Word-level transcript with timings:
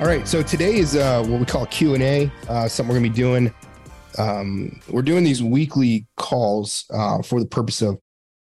All 0.00 0.06
right, 0.06 0.26
so 0.26 0.42
today 0.42 0.76
is 0.76 0.96
uh, 0.96 1.22
what 1.26 1.40
we 1.40 1.44
call 1.44 1.66
Q 1.66 1.92
and 1.92 2.02
A. 2.02 2.32
Uh, 2.48 2.66
something 2.66 2.88
we're 2.88 3.00
gonna 3.00 3.10
be 3.10 3.14
doing. 3.14 3.52
Um, 4.16 4.80
we're 4.88 5.02
doing 5.02 5.24
these 5.24 5.42
weekly 5.42 6.06
calls 6.16 6.86
uh, 6.88 7.20
for 7.20 7.38
the 7.38 7.44
purpose 7.44 7.82
of 7.82 7.98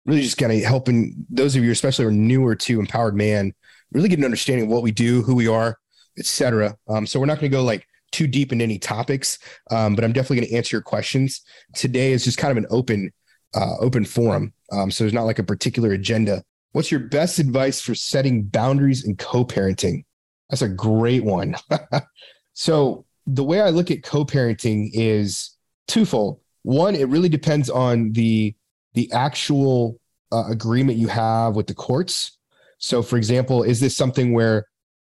really 0.06 0.24
just 0.24 0.38
kind 0.38 0.52
of 0.52 0.62
helping 0.62 1.26
those 1.30 1.56
of 1.56 1.64
you, 1.64 1.72
especially 1.72 2.04
who 2.04 2.10
are 2.10 2.14
newer 2.14 2.54
to 2.54 2.82
Empowered 2.82 3.16
Man, 3.16 3.54
really 3.94 4.10
get 4.10 4.20
an 4.20 4.26
understanding 4.26 4.66
of 4.66 4.70
what 4.70 4.84
we 4.84 4.92
do, 4.92 5.22
who 5.22 5.36
we 5.36 5.48
are, 5.48 5.78
etc. 6.20 6.76
Um, 6.90 7.08
so 7.08 7.18
we're 7.18 7.28
not 7.28 7.40
to 7.40 7.48
go 7.48 7.64
like 7.64 7.88
too 8.12 8.28
deep 8.28 8.52
into 8.52 8.66
any 8.66 8.78
topics, 8.78 9.40
um, 9.72 9.96
but 9.96 10.04
I'm 10.04 10.12
definitely 10.12 10.48
to 10.48 10.54
answer 10.54 10.76
your 10.76 10.84
questions. 10.84 11.44
Today 11.74 12.12
is 12.12 12.26
just 12.26 12.38
kind 12.38 12.52
of 12.52 12.58
an 12.58 12.68
open, 12.72 13.10
uh, 13.56 13.78
open 13.80 14.04
forum. 14.04 14.52
Um, 14.74 14.92
so 14.92 15.06
there's 15.06 15.14
not 15.14 15.24
like 15.24 15.40
a 15.40 15.44
particular 15.44 15.94
agenda. 15.94 16.44
What's 16.74 16.92
your 16.92 17.00
best 17.00 17.40
advice 17.40 17.80
for 17.80 17.96
setting 17.96 18.44
boundaries 18.44 19.06
and 19.06 19.18
co-parenting? 19.18 20.04
That's 20.50 20.62
a 20.62 20.70
great 20.70 21.24
one. 21.24 21.56
so 22.54 23.06
the 23.26 23.44
way 23.44 23.62
I 23.62 23.70
look 23.70 23.92
at 23.92 24.04
co-parenting 24.04 24.90
is 24.94 25.56
twofold. 25.88 26.40
One, 26.64 26.96
it 26.96 27.08
really 27.08 27.30
depends 27.30 27.70
on 27.70 28.14
the 28.14 28.56
the 28.94 29.12
actual 29.12 30.00
uh, 30.32 30.46
agreement 30.50 30.98
you 30.98 31.08
have 31.08 31.56
with 31.56 31.68
the 31.68 31.74
courts. 31.74 32.38
So, 32.80 33.02
for 33.02 33.18
example, 33.18 33.64
is 33.64 33.80
this 33.80 33.96
something 33.96 34.34
where 34.34 34.66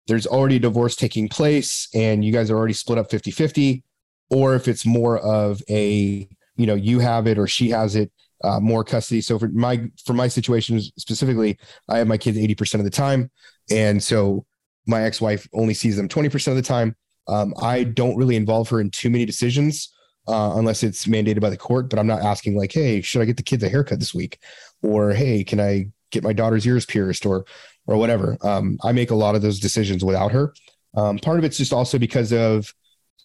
there's 0.08 0.28
already 0.28 0.58
a 0.58 0.59
divorce 0.59 0.95
taking 0.95 1.28
place 1.28 1.88
and 1.94 2.23
you 2.23 2.31
guys 2.31 2.50
are 2.50 2.58
already 2.58 2.73
split 2.73 2.97
up 2.97 3.09
50 3.09 3.31
50? 3.31 3.84
Or 4.30 4.56
if 4.56 4.67
it's 4.67 4.86
more 4.86 5.19
of 5.19 5.62
a, 5.69 6.28
you 6.58 6.66
know, 6.66 6.75
you 6.75 7.00
have 7.00 7.28
it 7.28 7.38
or 7.38 7.47
she 7.47 7.69
has 7.69 7.95
it, 7.95 8.12
uh, 8.44 8.59
more 8.59 8.84
custody. 8.84 9.22
So 9.22 9.40
for 9.40 9.47
my 9.50 9.90
for 10.06 10.14
my 10.14 10.28
situation 10.28 10.81
specifically, 10.81 11.58
I 11.90 12.00
have 12.00 12.08
my 12.08 12.17
kids 12.17 12.38
80% 12.38 12.75
of 12.75 12.84
the 12.84 12.90
time. 12.90 13.31
And 13.69 14.02
so 14.02 14.45
my 14.88 15.04
ex-wife 15.04 15.48
only 15.54 15.74
sees 15.74 15.98
them 15.98 16.08
20% 16.08 16.48
of 16.48 16.56
the 16.56 16.62
time. 16.62 16.96
Um, 17.28 17.54
I 17.62 17.84
don't 17.84 18.16
really 18.16 18.36
involve 18.36 18.70
her 18.70 18.80
in 18.80 18.90
too 18.90 19.10
many 19.10 19.26
decisions 19.26 19.94
uh, 20.28 20.54
unless 20.56 20.84
it's 20.84 21.06
mandated 21.06 21.42
by 21.42 21.50
the 21.50 21.58
court. 21.58 21.90
But 21.90 22.00
I'm 22.00 22.08
not 22.08 22.22
asking 22.22 22.56
like, 22.56 22.72
hey, 22.72 23.02
should 23.02 23.22
I 23.22 23.26
get 23.26 23.38
the 23.38 23.44
kids 23.44 23.64
a 23.64 23.70
haircut 23.70 24.00
this 24.00 24.14
week, 24.14 24.40
or 24.82 25.12
hey, 25.12 25.44
can 25.44 25.60
I 25.60 25.88
get 26.12 26.24
my 26.24 26.34
daughter's 26.34 26.66
ears 26.66 26.86
pierced, 26.86 27.26
or 27.26 27.46
or 27.88 27.98
whatever. 27.98 28.38
Um, 28.42 28.78
I 28.84 28.92
make 28.92 29.12
a 29.12 29.16
lot 29.16 29.36
of 29.36 29.42
those 29.42 29.60
decisions 29.60 30.04
without 30.04 30.32
her. 30.32 30.54
Um, 30.96 31.18
part 31.18 31.40
of 31.40 31.46
it's 31.46 31.58
just 31.58 31.74
also 31.74 31.98
because 31.98 32.32
of 32.34 32.74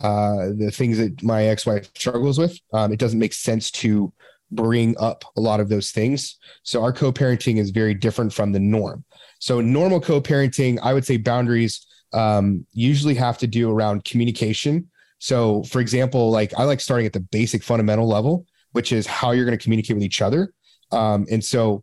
uh, 0.01 0.51
the 0.57 0.71
things 0.73 0.99
that 0.99 1.23
my 1.23 1.45
ex-wife 1.45 1.91
struggles 1.97 2.39
with. 2.39 2.59
Um, 2.73 2.93
it 2.93 2.99
doesn't 2.99 3.19
make 3.19 3.33
sense 3.33 3.71
to 3.73 4.13
bring 4.53 4.97
up 4.99 5.25
a 5.37 5.41
lot 5.41 5.61
of 5.61 5.69
those 5.69 5.91
things. 5.91 6.39
So 6.63 6.83
our 6.83 6.93
co-parenting 6.93 7.57
is 7.57 7.71
very 7.71 7.95
different 7.95 8.33
from 8.33 8.53
the 8.53 8.61
norm. 8.61 9.05
So 9.39 9.61
normal 9.61 10.01
co-parenting, 10.01 10.79
I 10.83 10.95
would 10.95 11.05
say 11.05 11.17
boundaries 11.17 11.85
um, 12.13 12.67
usually 12.73 13.15
have 13.15 13.39
to 13.39 13.47
do 13.47 13.71
around 13.71 14.05
communication. 14.05 14.89
So 15.19 15.63
for 15.65 15.81
example, 15.81 16.31
like 16.31 16.53
I 16.59 16.65
like 16.65 16.81
starting 16.81 17.07
at 17.07 17.13
the 17.13 17.21
basic 17.21 17.63
fundamental 17.63 18.07
level, 18.07 18.47
which 18.73 18.93
is 18.93 19.07
how 19.07 19.33
you're 19.33 19.45
going 19.45 19.59
to 19.59 19.63
communicate 19.63 19.97
with 19.97 20.05
each 20.05 20.23
other. 20.23 20.53
Um, 20.91 21.27
and 21.31 21.43
so, 21.43 21.83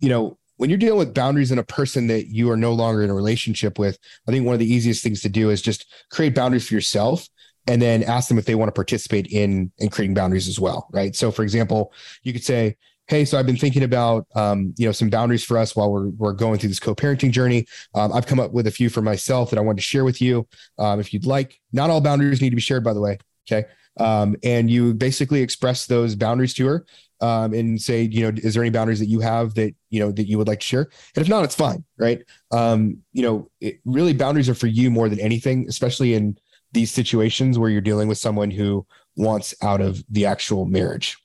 you 0.00 0.08
know, 0.08 0.38
when 0.56 0.70
you're 0.70 0.78
dealing 0.78 0.98
with 0.98 1.14
boundaries 1.14 1.50
in 1.50 1.58
a 1.58 1.64
person 1.64 2.06
that 2.06 2.28
you 2.28 2.50
are 2.50 2.56
no 2.56 2.72
longer 2.72 3.02
in 3.02 3.10
a 3.10 3.14
relationship 3.14 3.78
with, 3.78 3.98
I 4.28 4.30
think 4.30 4.46
one 4.46 4.52
of 4.52 4.60
the 4.60 4.72
easiest 4.72 5.02
things 5.02 5.20
to 5.22 5.28
do 5.28 5.50
is 5.50 5.60
just 5.60 5.86
create 6.10 6.34
boundaries 6.34 6.68
for 6.68 6.74
yourself 6.74 7.28
and 7.66 7.80
then 7.80 8.02
ask 8.02 8.28
them 8.28 8.38
if 8.38 8.44
they 8.44 8.54
want 8.54 8.68
to 8.68 8.72
participate 8.72 9.26
in 9.28 9.70
in 9.78 9.88
creating 9.88 10.14
boundaries 10.14 10.48
as 10.48 10.58
well 10.60 10.88
right 10.92 11.16
so 11.16 11.30
for 11.30 11.42
example 11.42 11.92
you 12.22 12.32
could 12.32 12.44
say 12.44 12.76
hey, 13.06 13.24
so 13.24 13.38
I've 13.38 13.46
been 13.46 13.56
thinking 13.56 13.82
about 13.82 14.26
um, 14.34 14.74
you 14.76 14.86
know 14.86 14.92
some 14.92 15.10
boundaries 15.10 15.44
for 15.44 15.58
us 15.58 15.76
while 15.76 15.90
we're 15.90 16.08
we're 16.10 16.32
going 16.32 16.58
through 16.58 16.70
this 16.70 16.80
co-parenting 16.80 17.30
journey. 17.30 17.66
Um, 17.94 18.12
I've 18.12 18.26
come 18.26 18.40
up 18.40 18.52
with 18.52 18.66
a 18.66 18.70
few 18.70 18.88
for 18.88 19.02
myself 19.02 19.50
that 19.50 19.58
I 19.58 19.62
wanted 19.62 19.76
to 19.76 19.82
share 19.82 20.04
with 20.04 20.20
you. 20.20 20.46
Um, 20.78 21.00
if 21.00 21.12
you'd 21.12 21.26
like, 21.26 21.60
not 21.72 21.90
all 21.90 22.00
boundaries 22.00 22.40
need 22.40 22.50
to 22.50 22.56
be 22.56 22.62
shared, 22.62 22.84
by 22.84 22.92
the 22.92 23.00
way. 23.00 23.18
Okay, 23.46 23.68
um, 24.00 24.36
and 24.42 24.70
you 24.70 24.94
basically 24.94 25.42
express 25.42 25.86
those 25.86 26.14
boundaries 26.14 26.54
to 26.54 26.66
her 26.66 26.86
um, 27.20 27.52
and 27.52 27.80
say, 27.80 28.02
you 28.02 28.22
know, 28.22 28.32
is 28.42 28.54
there 28.54 28.62
any 28.62 28.70
boundaries 28.70 29.00
that 29.00 29.06
you 29.06 29.20
have 29.20 29.54
that 29.54 29.74
you 29.90 30.00
know 30.00 30.10
that 30.12 30.24
you 30.24 30.38
would 30.38 30.48
like 30.48 30.60
to 30.60 30.66
share? 30.66 30.88
And 31.14 31.22
if 31.22 31.28
not, 31.28 31.44
it's 31.44 31.54
fine, 31.54 31.84
right? 31.98 32.22
Um, 32.50 32.98
you 33.12 33.22
know, 33.22 33.50
it, 33.60 33.80
really 33.84 34.14
boundaries 34.14 34.48
are 34.48 34.54
for 34.54 34.66
you 34.66 34.90
more 34.90 35.08
than 35.08 35.20
anything, 35.20 35.66
especially 35.68 36.14
in 36.14 36.38
these 36.74 36.90
situations 36.90 37.58
where 37.58 37.70
you're 37.70 37.80
dealing 37.80 38.08
with 38.08 38.18
someone 38.18 38.50
who 38.50 38.86
wants 39.16 39.54
out 39.62 39.80
of 39.80 40.04
the 40.10 40.26
actual 40.26 40.66
marriage 40.66 41.16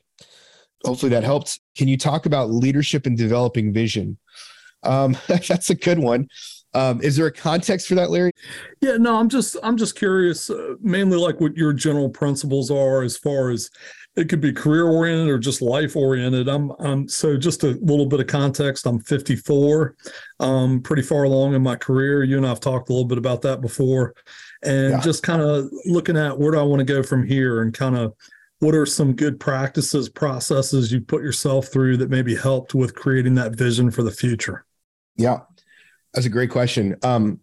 hopefully 0.86 1.10
that 1.10 1.24
helped. 1.24 1.60
Can 1.76 1.88
you 1.88 1.98
talk 1.98 2.26
about 2.26 2.50
leadership 2.50 3.06
and 3.06 3.18
developing 3.18 3.74
vision? 3.74 4.18
Um, 4.84 5.18
that's 5.28 5.70
a 5.70 5.76
good 5.76 6.00
one. 6.00 6.28
Um, 6.74 7.02
is 7.02 7.16
there 7.16 7.25
a 7.25 7.31
context 7.31 7.88
for 7.88 7.96
that, 7.96 8.12
Larry? 8.12 8.31
Yeah, 8.81 8.97
no, 8.97 9.16
I'm 9.16 9.30
just 9.30 9.57
I'm 9.63 9.78
just 9.78 9.96
curious, 9.96 10.50
uh, 10.50 10.75
mainly 10.81 11.18
like 11.18 11.40
what 11.40 11.57
your 11.57 11.74
general 11.74 12.09
principles 12.09 12.69
are 12.69 13.02
as 13.02 13.18
far 13.18 13.50
as 13.50 13.69
it 14.16 14.28
could 14.28 14.41
be 14.41 14.52
career 14.52 14.85
oriented 14.85 15.29
or 15.29 15.40
just 15.40 15.62
life 15.62 15.96
oriented. 15.96 16.47
I'm 16.47 16.72
I'm 16.79 17.08
so 17.08 17.38
just 17.38 17.63
a 17.63 17.79
little 17.81 18.06
bit 18.06 18.19
of 18.19 18.28
context. 18.28 18.85
I'm 18.85 19.00
54, 19.00 19.96
um, 20.40 20.81
pretty 20.81 21.02
far 21.02 21.24
along 21.24 21.56
in 21.56 21.63
my 21.63 21.75
career. 21.75 22.24
You 22.24 22.38
and 22.38 22.46
I've 22.46 22.59
talked 22.59 22.90
a 22.90 22.94
little 22.94 23.08
bit 23.08 23.18
about 23.18 23.41
that 23.44 23.62
before, 23.62 24.13
and 24.63 24.91
yeah. 24.91 25.00
just 25.00 25.24
kind 25.24 25.41
of 25.41 25.69
looking 25.85 26.18
at 26.18 26.38
where 26.38 26.52
do 26.52 26.59
I 26.59 26.63
want 26.63 26.79
to 26.79 26.85
go 26.85 27.02
from 27.02 27.25
here, 27.25 27.62
and 27.62 27.74
kind 27.74 27.96
of 27.96 28.13
what 28.59 28.75
are 28.75 28.85
some 28.85 29.13
good 29.13 29.40
practices, 29.40 30.09
processes 30.09 30.91
you 30.91 31.02
put 31.02 31.24
yourself 31.24 31.68
through 31.68 31.97
that 31.97 32.09
maybe 32.09 32.35
helped 32.35 32.75
with 32.75 32.94
creating 32.94 33.35
that 33.35 33.56
vision 33.56 33.90
for 33.90 34.03
the 34.03 34.12
future? 34.12 34.66
Yeah, 35.16 35.40
that's 36.14 36.25
a 36.25 36.30
great 36.30 36.50
question. 36.50 36.96
Um, 37.03 37.40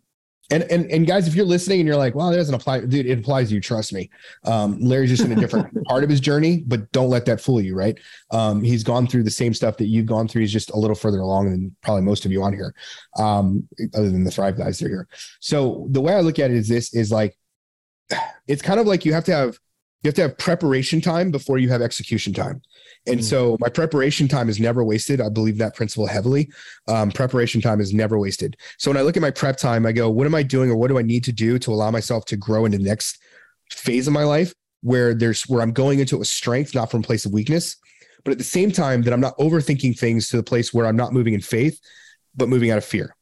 and 0.51 0.63
and 0.65 0.91
and 0.93 1.07
guys, 1.07 1.27
if 1.27 1.35
you're 1.35 1.45
listening 1.45 1.81
and 1.81 1.89
you're 1.89 1.97
like, 1.97 2.15
"Well, 2.15 2.31
that 2.31 2.37
doesn't 2.37 2.55
apply," 2.55 2.81
dude, 2.81 3.07
it 3.07 3.19
applies 3.19 3.49
to 3.49 3.57
you. 3.57 3.61
Trust 3.61 3.93
me. 3.93 4.11
Um, 4.45 4.79
Larry's 4.81 5.11
just 5.11 5.25
in 5.25 5.33
a 5.33 5.41
different 5.41 5.85
part 5.87 6.05
of 6.05 6.11
his 6.11 6.21
journey, 6.21 6.63
but 6.67 6.91
don't 6.93 7.11
let 7.11 7.25
that 7.27 7.41
fool 7.41 7.61
you, 7.61 7.75
right? 7.75 7.99
Um, 8.31 8.63
he's 8.63 8.85
gone 8.85 9.09
through 9.09 9.25
the 9.25 9.31
same 9.31 9.53
stuff 9.53 9.77
that 9.79 9.87
you've 9.87 10.07
gone 10.07 10.29
through. 10.29 10.43
He's 10.43 10.53
just 10.53 10.71
a 10.71 10.79
little 10.79 10.95
further 10.95 11.19
along 11.19 11.51
than 11.51 11.75
probably 11.83 12.03
most 12.03 12.25
of 12.25 12.31
you 12.31 12.43
on 12.45 12.53
here, 12.53 12.75
um, 13.19 13.67
other 13.95 14.11
than 14.11 14.23
the 14.23 14.31
Thrive 14.31 14.57
guys 14.57 14.79
that 14.79 14.87
are 14.87 14.91
here. 14.91 15.09
So 15.41 15.89
the 15.91 16.01
way 16.01 16.15
I 16.15 16.21
look 16.21 16.39
at 16.39 16.51
it 16.51 16.57
is 16.57 16.69
this: 16.69 16.95
is 16.95 17.11
like, 17.11 17.37
it's 18.47 18.63
kind 18.63 18.79
of 18.79 18.87
like 18.87 19.05
you 19.05 19.15
have 19.15 19.25
to 19.25 19.33
have 19.33 19.59
you 20.07 20.09
have 20.09 20.15
to 20.15 20.23
have 20.23 20.39
preparation 20.39 21.01
time 21.01 21.33
before 21.33 21.59
you 21.59 21.69
have 21.69 21.83
execution 21.83 22.33
time. 22.33 22.63
And 23.09 23.21
mm. 23.21 23.25
so 23.25 23.57
my 23.61 23.69
preparation 23.69 24.29
time 24.29 24.49
is 24.49 24.61
never 24.61 24.85
wasted. 24.85 25.21
I 25.21 25.29
believe 25.29 25.59
that 25.59 25.75
principle 25.75 26.07
heavily. 26.07 26.49
Um, 26.87 27.11
preparation 27.11 27.61
time 27.61 27.81
is 27.81 27.93
never 27.93 28.17
wasted. 28.19 28.57
So 28.79 28.91
when 28.91 28.97
I 28.97 29.03
look 29.03 29.17
at 29.17 29.23
my 29.23 29.33
prep 29.33 29.57
time, 29.57 29.85
I 29.85 29.93
go, 29.93 30.09
what 30.09 30.27
am 30.27 30.35
I 30.35 30.45
doing 30.45 30.71
or 30.71 30.77
what 30.77 30.89
do 30.89 30.99
I 30.99 31.03
need 31.03 31.25
to 31.25 31.33
do 31.33 31.59
to 31.59 31.73
allow 31.73 31.91
myself 31.91 32.25
to 32.27 32.37
grow 32.37 32.65
into 32.65 32.79
the 32.79 32.85
next 32.85 33.19
phase 33.71 34.07
of 34.07 34.13
my 34.13 34.23
life 34.23 34.55
where 34.83 35.13
there's 35.13 35.43
where 35.49 35.61
I'm 35.61 35.73
going 35.73 35.99
into 35.99 36.21
a 36.21 36.25
strength, 36.25 36.73
not 36.73 36.91
from 36.91 37.01
a 37.01 37.03
place 37.03 37.27
of 37.27 37.33
weakness, 37.33 37.77
but 38.25 38.31
at 38.31 38.39
the 38.39 38.45
same 38.45 38.71
time 38.71 39.03
that 39.03 39.13
I'm 39.13 39.21
not 39.21 39.37
overthinking 39.39 39.99
things 39.99 40.29
to 40.29 40.37
the 40.37 40.43
place 40.45 40.73
where 40.73 40.87
I'm 40.87 40.97
not 40.97 41.13
moving 41.13 41.35
in 41.35 41.41
faith, 41.41 41.81
but 42.37 42.49
moving 42.49 42.71
out 42.71 42.79
of 42.79 42.85
fear. 42.85 43.17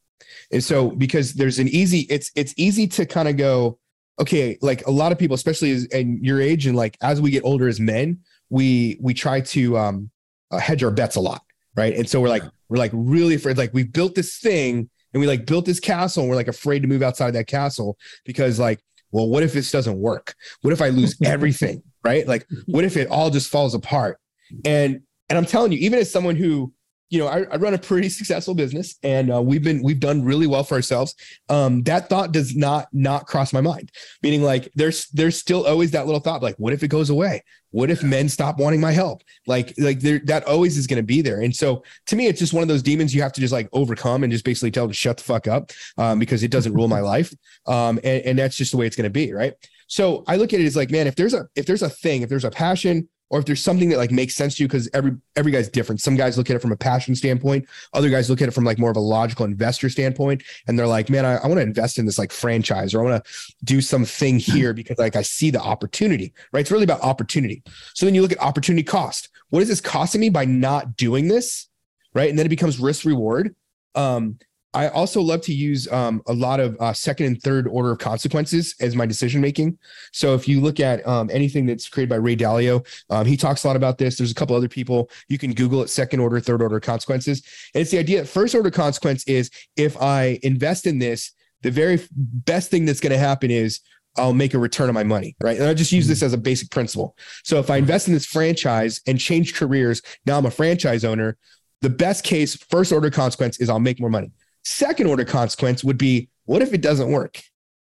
And 0.51 0.63
so 0.63 0.91
because 0.91 1.33
there's 1.33 1.57
an 1.57 1.67
easy, 1.67 2.01
it's 2.11 2.31
it's 2.35 2.53
easy 2.57 2.87
to 2.89 3.07
kind 3.07 3.27
of 3.27 3.37
go, 3.37 3.79
okay, 4.19 4.57
like 4.61 4.85
a 4.87 4.91
lot 4.91 5.11
of 5.11 5.17
people, 5.17 5.35
especially 5.35 5.71
as, 5.71 5.85
in 5.85 6.23
your 6.23 6.41
age 6.41 6.67
and 6.67 6.75
like 6.75 6.97
as 7.01 7.21
we 7.21 7.31
get 7.31 7.43
older 7.43 7.67
as 7.67 7.79
men, 7.79 8.19
we 8.49 8.97
we 9.01 9.13
try 9.13 9.41
to 9.41 9.77
um, 9.77 10.09
uh, 10.51 10.59
hedge 10.59 10.83
our 10.83 10.91
bets 10.91 11.15
a 11.15 11.21
lot, 11.21 11.41
right? 11.75 11.95
And 11.95 12.09
so 12.09 12.21
we're 12.21 12.29
like 12.29 12.43
we're 12.69 12.77
like 12.77 12.91
really 12.93 13.35
afraid. 13.35 13.57
Like 13.57 13.73
we've 13.73 13.91
built 13.91 14.15
this 14.15 14.37
thing 14.37 14.89
and 15.13 15.21
we 15.21 15.27
like 15.27 15.45
built 15.45 15.65
this 15.65 15.79
castle 15.79 16.23
and 16.23 16.29
we're 16.29 16.35
like 16.35 16.47
afraid 16.47 16.81
to 16.81 16.87
move 16.87 17.01
outside 17.01 17.27
of 17.27 17.33
that 17.33 17.47
castle 17.47 17.97
because 18.25 18.59
like, 18.59 18.79
well, 19.11 19.29
what 19.29 19.43
if 19.43 19.53
this 19.53 19.71
doesn't 19.71 19.97
work? 19.97 20.35
What 20.61 20.73
if 20.73 20.81
I 20.81 20.89
lose 20.89 21.15
everything, 21.23 21.83
right? 22.03 22.27
Like, 22.27 22.47
what 22.65 22.83
if 22.83 22.97
it 22.97 23.09
all 23.09 23.29
just 23.29 23.49
falls 23.49 23.73
apart? 23.73 24.19
And 24.63 25.01
and 25.29 25.37
I'm 25.37 25.45
telling 25.45 25.71
you, 25.71 25.79
even 25.79 25.99
as 25.99 26.11
someone 26.11 26.35
who 26.35 26.73
you 27.09 27.19
know, 27.19 27.27
I, 27.27 27.43
I, 27.51 27.57
run 27.57 27.73
a 27.73 27.77
pretty 27.77 28.09
successful 28.19 28.55
business, 28.55 28.95
and 29.03 29.31
uh, 29.31 29.41
we've 29.41 29.63
been 29.63 29.81
we've 29.83 29.99
done 29.99 30.23
really 30.23 30.47
well 30.47 30.63
for 30.63 30.75
ourselves. 30.75 31.15
Um, 31.49 31.83
that 31.83 32.09
thought 32.09 32.31
does 32.31 32.55
not 32.55 32.87
not 32.91 33.27
cross 33.27 33.53
my 33.53 33.61
mind. 33.61 33.91
Meaning, 34.23 34.43
like 34.43 34.71
there's 34.75 35.07
there's 35.09 35.37
still 35.37 35.65
always 35.65 35.91
that 35.91 36.05
little 36.05 36.21
thought, 36.21 36.41
like, 36.41 36.55
what 36.57 36.73
if 36.73 36.83
it 36.83 36.87
goes 36.87 37.09
away? 37.09 37.43
What 37.71 37.91
if 37.91 38.03
men 38.03 38.29
stop 38.29 38.57
wanting 38.57 38.79
my 38.79 38.91
help? 38.91 39.21
Like 39.47 39.73
like 39.77 39.99
there 39.99 40.19
that 40.25 40.45
always 40.45 40.77
is 40.77 40.87
going 40.87 41.01
to 41.01 41.03
be 41.03 41.21
there. 41.21 41.41
And 41.41 41.55
so 41.55 41.83
to 42.07 42.15
me, 42.15 42.27
it's 42.27 42.39
just 42.39 42.53
one 42.53 42.63
of 42.63 42.69
those 42.69 42.83
demons 42.83 43.13
you 43.13 43.21
have 43.21 43.33
to 43.33 43.41
just 43.41 43.53
like 43.53 43.69
overcome 43.73 44.23
and 44.23 44.31
just 44.31 44.45
basically 44.45 44.71
tell 44.71 44.87
to 44.87 44.93
shut 44.93 45.17
the 45.17 45.23
fuck 45.23 45.47
up 45.47 45.71
um, 45.97 46.17
because 46.17 46.41
it 46.41 46.51
doesn't 46.51 46.73
rule 46.73 46.87
my 46.87 46.99
life. 47.01 47.33
Um, 47.67 47.99
and, 48.03 48.23
and 48.23 48.39
that's 48.39 48.55
just 48.55 48.71
the 48.71 48.77
way 48.77 48.87
it's 48.87 48.95
going 48.95 49.03
to 49.03 49.09
be, 49.09 49.33
right? 49.33 49.53
So 49.87 50.23
I 50.27 50.37
look 50.37 50.53
at 50.53 50.59
it 50.59 50.65
as 50.65 50.75
like, 50.75 50.89
man, 50.89 51.05
if 51.07 51.15
there's 51.15 51.33
a 51.33 51.47
if 51.55 51.65
there's 51.65 51.83
a 51.83 51.89
thing, 51.89 52.21
if 52.21 52.29
there's 52.29 52.45
a 52.45 52.51
passion, 52.51 53.07
or 53.29 53.39
if 53.39 53.45
there's 53.45 53.63
something 53.63 53.89
that 53.89 53.97
like 53.97 54.11
makes 54.11 54.35
sense 54.35 54.55
to 54.55 54.63
you, 54.63 54.67
because 54.67 54.89
every 54.93 55.15
every 55.35 55.51
guy's 55.51 55.69
different. 55.69 56.01
Some 56.01 56.15
guys 56.15 56.37
look 56.37 56.49
at 56.49 56.55
it 56.55 56.59
from 56.59 56.71
a 56.71 56.77
passion 56.77 57.15
standpoint, 57.15 57.67
other 57.93 58.09
guys 58.09 58.29
look 58.29 58.41
at 58.41 58.47
it 58.47 58.51
from 58.51 58.63
like 58.63 58.77
more 58.77 58.91
of 58.91 58.97
a 58.97 59.01
logical 59.01 59.45
investor 59.45 59.89
standpoint, 59.89 60.43
and 60.67 60.77
they're 60.77 60.87
like, 60.87 61.09
man, 61.09 61.25
I, 61.25 61.35
I 61.37 61.47
want 61.47 61.57
to 61.57 61.63
invest 61.63 61.97
in 61.97 62.05
this 62.05 62.17
like 62.17 62.31
franchise, 62.31 62.93
or 62.93 63.01
I 63.01 63.11
want 63.11 63.23
to 63.23 63.31
do 63.63 63.81
something 63.81 64.39
here 64.39 64.73
because 64.73 64.97
like 64.97 65.15
I 65.15 65.21
see 65.21 65.49
the 65.49 65.61
opportunity, 65.61 66.33
right? 66.51 66.61
It's 66.61 66.71
really 66.71 66.83
about 66.83 67.01
opportunity. 67.01 67.63
So 67.93 68.05
then 68.05 68.15
you 68.15 68.21
look 68.21 68.31
at 68.31 68.41
opportunity 68.41 68.83
cost. 68.83 69.29
What 69.49 69.61
is 69.61 69.69
this 69.69 69.81
costing 69.81 70.21
me 70.21 70.29
by 70.29 70.45
not 70.45 70.97
doing 70.97 71.27
this? 71.27 71.67
Right. 72.13 72.29
And 72.29 72.39
then 72.39 72.45
it 72.45 72.49
becomes 72.49 72.79
risk 72.79 73.05
reward. 73.05 73.55
Um, 73.93 74.39
I 74.75 74.89
also 74.89 75.21
love 75.21 75.39
to 75.43 75.53
use 75.53 75.89
um, 75.91 76.21
a 76.27 76.33
lot 76.33 76.59
of 76.59 76.75
uh, 76.81 76.91
second 76.91 77.27
and 77.27 77.41
third 77.41 77.65
order 77.65 77.91
of 77.91 77.99
consequences 77.99 78.75
as 78.81 78.93
my 78.93 79.05
decision 79.05 79.39
making. 79.39 79.77
So 80.11 80.35
if 80.35 80.49
you 80.49 80.59
look 80.59 80.81
at 80.81 81.05
um, 81.07 81.29
anything 81.31 81.65
that's 81.65 81.87
created 81.87 82.09
by 82.09 82.17
Ray 82.17 82.35
Dalio, 82.35 82.85
um, 83.09 83.25
he 83.25 83.37
talks 83.37 83.63
a 83.63 83.67
lot 83.67 83.77
about 83.77 83.97
this. 83.97 84.17
There's 84.17 84.31
a 84.31 84.35
couple 84.35 84.53
other 84.53 84.67
people 84.67 85.09
you 85.29 85.37
can 85.37 85.53
Google 85.53 85.81
it. 85.81 85.89
Second 85.89 86.19
order, 86.19 86.41
third 86.41 86.61
order 86.61 86.81
consequences, 86.81 87.41
and 87.73 87.81
it's 87.81 87.91
the 87.91 87.99
idea. 87.99 88.21
that 88.21 88.27
First 88.27 88.53
order 88.53 88.69
consequence 88.69 89.23
is 89.23 89.49
if 89.77 89.99
I 90.01 90.39
invest 90.43 90.85
in 90.87 90.99
this, 90.99 91.31
the 91.61 91.71
very 91.71 92.01
best 92.11 92.69
thing 92.69 92.83
that's 92.83 92.99
going 92.99 93.13
to 93.13 93.17
happen 93.17 93.49
is 93.49 93.79
I'll 94.17 94.33
make 94.33 94.53
a 94.53 94.59
return 94.59 94.89
on 94.89 94.93
my 94.93 95.03
money, 95.03 95.37
right? 95.41 95.57
And 95.57 95.67
I 95.67 95.73
just 95.73 95.93
use 95.93 96.07
this 96.07 96.21
as 96.21 96.33
a 96.33 96.37
basic 96.37 96.69
principle. 96.69 97.15
So 97.43 97.59
if 97.59 97.69
I 97.69 97.77
invest 97.77 98.07
in 98.07 98.13
this 98.13 98.25
franchise 98.25 98.99
and 99.07 99.17
change 99.17 99.55
careers, 99.55 100.01
now 100.25 100.37
I'm 100.37 100.45
a 100.45 100.51
franchise 100.51 101.05
owner. 101.05 101.37
The 101.81 101.89
best 101.89 102.25
case, 102.25 102.55
first 102.55 102.91
order 102.91 103.09
consequence 103.09 103.59
is 103.59 103.69
I'll 103.69 103.79
make 103.79 103.99
more 104.01 104.09
money. 104.09 104.31
Second 104.65 105.07
order 105.07 105.23
consequence 105.23 105.83
would 105.83 105.97
be 105.97 106.29
what 106.45 106.61
if 106.61 106.73
it 106.73 106.81
doesn't 106.81 107.11
work? 107.11 107.41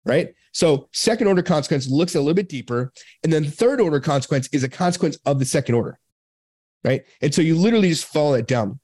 Right. 0.05 0.33
So, 0.53 0.87
second 0.93 1.27
order 1.27 1.43
consequence 1.43 1.87
looks 1.87 2.15
a 2.15 2.19
little 2.19 2.33
bit 2.33 2.49
deeper. 2.49 2.93
And 3.23 3.33
then 3.33 3.43
third 3.43 3.81
order 3.81 3.99
consequence 3.99 4.47
is 4.53 4.63
a 4.63 4.69
consequence 4.69 5.17
of 5.25 5.39
the 5.39 5.45
second 5.45 5.75
order. 5.75 5.99
Right. 6.83 7.03
And 7.21 7.33
so 7.33 7.41
you 7.41 7.55
literally 7.55 7.89
just 7.89 8.05
follow 8.05 8.35
it 8.35 8.47
down. 8.47 8.79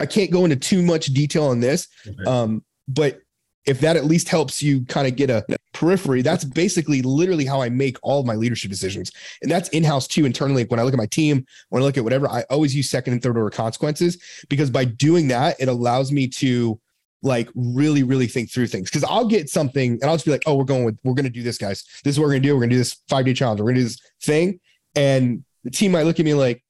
I 0.00 0.06
can't 0.06 0.30
go 0.30 0.44
into 0.44 0.56
too 0.56 0.82
much 0.82 1.06
detail 1.06 1.44
on 1.44 1.60
this. 1.60 1.88
Um, 2.26 2.64
but 2.88 3.20
if 3.66 3.80
that 3.80 3.96
at 3.96 4.06
least 4.06 4.28
helps 4.28 4.62
you 4.62 4.84
kind 4.86 5.06
of 5.06 5.14
get 5.14 5.28
a 5.28 5.44
periphery, 5.74 6.22
that's 6.22 6.44
basically 6.44 7.02
literally 7.02 7.44
how 7.44 7.60
I 7.60 7.68
make 7.68 7.98
all 8.02 8.20
of 8.20 8.26
my 8.26 8.34
leadership 8.34 8.70
decisions. 8.70 9.12
And 9.42 9.50
that's 9.50 9.68
in 9.70 9.84
house 9.84 10.08
too, 10.08 10.24
internally. 10.24 10.64
When 10.64 10.80
I 10.80 10.82
look 10.82 10.94
at 10.94 10.98
my 10.98 11.06
team, 11.06 11.44
when 11.68 11.82
I 11.82 11.84
look 11.84 11.98
at 11.98 12.04
whatever, 12.04 12.28
I 12.28 12.44
always 12.48 12.74
use 12.74 12.88
second 12.88 13.12
and 13.12 13.22
third 13.22 13.36
order 13.36 13.50
consequences 13.50 14.18
because 14.48 14.70
by 14.70 14.84
doing 14.84 15.28
that, 15.28 15.56
it 15.60 15.68
allows 15.68 16.10
me 16.10 16.28
to 16.28 16.80
like 17.22 17.48
really, 17.54 18.02
really 18.02 18.26
think 18.26 18.50
through 18.50 18.68
things. 18.68 18.90
Cause 18.90 19.04
I'll 19.04 19.26
get 19.26 19.50
something 19.50 19.92
and 19.92 20.04
I'll 20.04 20.14
just 20.14 20.24
be 20.24 20.30
like, 20.30 20.44
oh, 20.46 20.54
we're 20.54 20.64
going 20.64 20.84
with, 20.84 20.98
we're 21.04 21.14
going 21.14 21.24
to 21.24 21.30
do 21.30 21.42
this, 21.42 21.58
guys. 21.58 21.84
This 22.04 22.14
is 22.14 22.18
what 22.18 22.26
we're 22.26 22.32
going 22.32 22.42
to 22.42 22.48
do. 22.48 22.54
We're 22.54 22.60
going 22.60 22.70
to 22.70 22.74
do 22.74 22.80
this 22.80 23.02
five 23.08 23.24
day 23.24 23.34
challenge. 23.34 23.60
We're 23.60 23.66
going 23.66 23.76
to 23.76 23.80
do 23.80 23.88
this 23.88 24.00
thing. 24.22 24.60
And 24.94 25.44
the 25.64 25.70
team 25.70 25.92
might 25.92 26.04
look 26.04 26.20
at 26.20 26.24
me 26.24 26.34
like, 26.34 26.64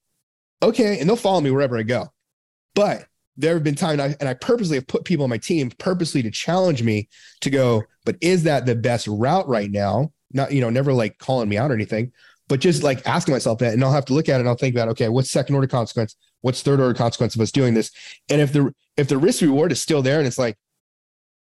okay. 0.63 0.99
And 0.99 1.09
they'll 1.09 1.17
follow 1.17 1.41
me 1.41 1.51
wherever 1.51 1.77
I 1.77 1.83
go. 1.83 2.09
But 2.75 3.07
there 3.37 3.55
have 3.55 3.65
been 3.65 3.77
times, 3.77 4.01
and 4.01 4.03
I, 4.03 4.17
and 4.21 4.29
I 4.29 4.35
purposely 4.35 4.77
have 4.77 4.87
put 4.87 5.05
people 5.05 5.25
on 5.25 5.31
my 5.31 5.39
team 5.39 5.71
purposely 5.79 6.23
to 6.23 6.31
challenge 6.31 6.83
me 6.83 7.09
to 7.41 7.51
go, 7.51 7.85
but 8.05 8.17
is 8.21 8.43
that 8.43 8.67
the 8.67 8.75
best 8.75 9.07
route 9.07 9.49
right 9.49 9.71
now? 9.71 10.13
Not, 10.33 10.53
you 10.53 10.61
know, 10.61 10.71
never 10.71 10.93
like 10.93 11.19
calling 11.19 11.49
me 11.49 11.57
out 11.57 11.71
or 11.71 11.75
anything, 11.75 12.13
but 12.49 12.61
just 12.61 12.83
like 12.83 13.07
asking 13.07 13.35
myself 13.35 13.59
that. 13.61 13.75
And 13.75 13.85
I'll 13.85 13.93
have 13.93 14.05
to 14.07 14.13
look 14.15 14.29
at 14.29 14.37
it 14.37 14.41
and 14.41 14.49
I'll 14.49 14.57
think 14.57 14.75
about, 14.75 14.89
okay, 14.89 15.09
what's 15.09 15.31
second 15.31 15.55
order 15.55 15.69
consequence? 15.69 16.17
What's 16.41 16.63
third 16.63 16.81
order 16.81 16.95
consequence 16.95 17.35
of 17.37 17.41
us 17.41 17.53
doing 17.53 17.75
this? 17.75 17.93
And 18.29 18.41
if 18.41 18.53
the 18.53 18.75
if 18.99 19.09
the 19.09 19.17
risk 19.17 19.41
reward 19.41 19.73
is 19.73 19.81
still 19.81 20.03
there 20.03 20.19
and 20.19 20.27
it's 20.27 20.39
like, 20.39 20.59